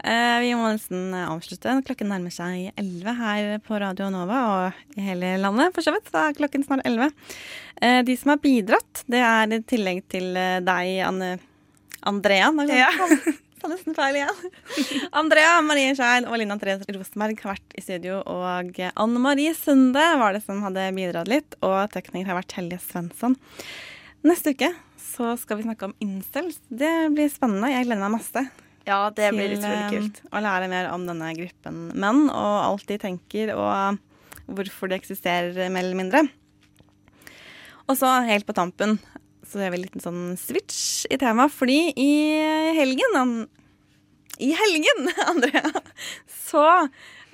vi 0.00 0.54
må 0.56 0.70
nesten 0.70 1.12
avslutte. 1.18 1.74
Klokken 1.86 2.08
nærmer 2.12 2.32
seg 2.32 2.70
11 2.80 3.16
her 3.18 3.50
på 3.64 3.76
Radio 3.82 4.08
Nova 4.12 4.38
og 4.54 4.96
i 4.96 5.04
hele 5.04 5.34
landet, 5.42 5.74
for 5.76 5.84
så 5.84 5.92
vidt. 5.94 6.08
Da 6.14 6.28
er 6.28 6.38
klokken 6.38 6.64
snart 6.64 6.86
11. 6.88 7.12
Eh, 7.80 8.00
de 8.04 8.16
som 8.16 8.34
har 8.34 8.40
bidratt, 8.42 9.04
det 9.10 9.20
er 9.24 9.54
i 9.56 9.60
tillegg 9.64 10.02
til 10.12 10.34
eh, 10.36 10.58
deg, 10.64 10.96
Anne 11.06 11.30
Andrea. 12.06 12.50
Ja. 12.68 12.90
sa 13.60 13.68
nesten 13.68 13.96
feil 13.96 14.20
igjen. 14.20 14.52
Andrea 15.20 15.58
Marie 15.64 15.94
Schein 15.96 16.28
og 16.28 16.38
Lina 16.40 16.56
Therese 16.60 16.88
Rosenberg 16.96 17.40
har 17.44 17.54
vært 17.54 17.76
i 17.76 17.84
studio, 17.84 18.20
og 18.24 18.80
Anne 18.90 19.22
Marie 19.22 19.52
Sunde 19.56 20.04
var 20.20 20.36
det 20.36 20.44
som 20.46 20.62
hadde 20.64 20.90
bidratt 20.96 21.30
litt, 21.30 21.58
og 21.64 21.92
tekniker 21.92 22.32
har 22.32 22.40
vært 22.40 22.56
Helje 22.56 22.80
Svensson. 22.88 23.36
Neste 24.24 24.52
uke 24.56 24.72
så 25.10 25.34
skal 25.40 25.60
vi 25.60 25.68
snakke 25.68 25.88
om 25.88 25.96
incels. 26.04 26.60
Det 26.68 26.92
blir 27.12 27.32
spennende. 27.32 27.72
Jeg 27.72 27.88
gleder 27.88 28.04
meg 28.04 28.20
masse. 28.20 28.44
Ja, 28.88 29.10
det 29.14 29.28
blir 29.34 29.52
utrolig 29.58 29.80
eh, 29.84 29.90
kult. 29.92 30.20
Å 30.32 30.40
lære 30.42 30.68
mer 30.72 30.88
om 30.94 31.04
denne 31.06 31.32
gruppen 31.36 31.80
menn, 32.00 32.24
og 32.32 32.54
alt 32.64 32.86
de 32.88 32.96
tenker, 33.02 33.52
og 33.54 33.98
hvorfor 34.50 34.90
de 34.90 34.96
eksisterer, 34.98 35.68
mer 35.70 35.84
eller 35.84 35.98
mindre. 36.00 36.22
Og 37.90 37.96
så 37.98 38.10
helt 38.26 38.46
på 38.48 38.54
tampen 38.56 38.96
så 39.50 39.58
gjør 39.64 39.72
vi 39.74 39.78
en 39.80 39.84
liten 39.84 40.02
sånn 40.04 40.20
switch 40.38 41.06
i 41.10 41.16
temaet, 41.18 41.50
fordi 41.52 41.78
i 41.98 42.10
helgen 42.76 43.16
an- 43.18 43.48
I 44.40 44.52
helgen, 44.56 45.10
Andrea, 45.30 45.70
så 46.30 46.62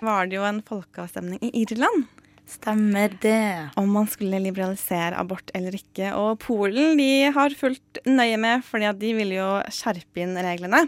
var 0.02 0.26
det 0.26 0.36
jo 0.40 0.44
en 0.48 0.62
folkeavstemning 0.66 1.38
i 1.44 1.52
Irland. 1.62 2.06
Stemmer 2.46 3.10
det. 3.22 3.74
Om 3.80 3.88
man 3.90 4.06
skulle 4.10 4.38
liberalisere 4.38 5.18
abort 5.18 5.50
eller 5.56 5.74
ikke. 5.74 6.12
Og 6.14 6.38
Polen 6.44 6.94
de 6.98 7.32
har 7.34 7.56
fulgt 7.58 8.00
nøye 8.06 8.38
med, 8.38 8.62
fordi 8.66 8.92
de 9.00 9.14
ville 9.18 9.40
jo 9.40 9.48
skjerpe 9.74 10.22
inn 10.22 10.38
reglene. 10.38 10.84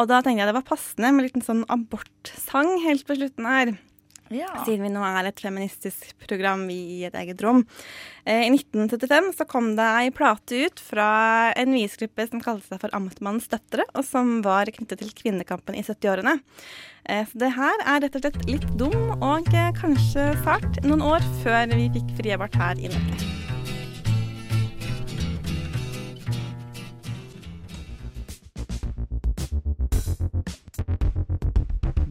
Og 0.00 0.08
da 0.08 0.22
tenkte 0.24 0.40
jeg 0.40 0.50
det 0.50 0.56
var 0.56 0.68
passende 0.70 1.12
med 1.12 1.20
en 1.20 1.28
liten 1.28 1.44
sånn 1.44 1.66
abortsang 1.68 2.78
helt 2.86 3.04
på 3.04 3.18
slutten 3.20 3.50
her. 3.50 3.74
Siden 4.64 4.86
vi 4.86 4.90
nå 4.94 5.02
er 5.04 5.28
et 5.28 5.40
feministisk 5.42 6.14
program, 6.24 6.64
i 6.72 7.04
et 7.04 7.14
eget 7.20 7.42
rom. 7.44 7.64
Eh, 8.24 8.46
I 8.46 8.50
1975 8.54 9.32
så 9.36 9.46
kom 9.48 9.74
det 9.76 9.84
ei 10.00 10.10
plate 10.14 10.64
ut 10.64 10.80
fra 10.80 11.52
en 11.60 11.74
visgruppe 11.76 12.26
som 12.30 12.40
kalte 12.40 12.66
seg 12.70 12.80
for 12.80 12.96
Amtmannens 12.96 13.50
døtre, 13.52 13.84
og 13.94 14.04
som 14.08 14.40
var 14.46 14.70
knyttet 14.72 15.02
til 15.02 15.12
kvinnekampen 15.20 15.76
i 15.76 15.84
70-årene. 15.84 16.38
Eh, 17.04 17.24
Så 17.28 17.38
det 17.38 17.52
her 17.58 17.84
er 17.84 18.00
rett 18.06 18.16
og 18.16 18.24
slett 18.24 18.44
litt 18.48 18.68
dum, 18.80 18.96
og 19.20 19.48
eh, 19.54 19.72
kanskje 19.76 20.32
fælt 20.44 20.82
noen 20.88 21.04
år 21.04 21.20
før 21.44 21.68
vi 21.76 21.90
fikk 21.98 22.16
fri 22.20 22.32
abort 22.38 22.54
her 22.56 22.80
i 22.80 22.88
Norge. 22.88 23.33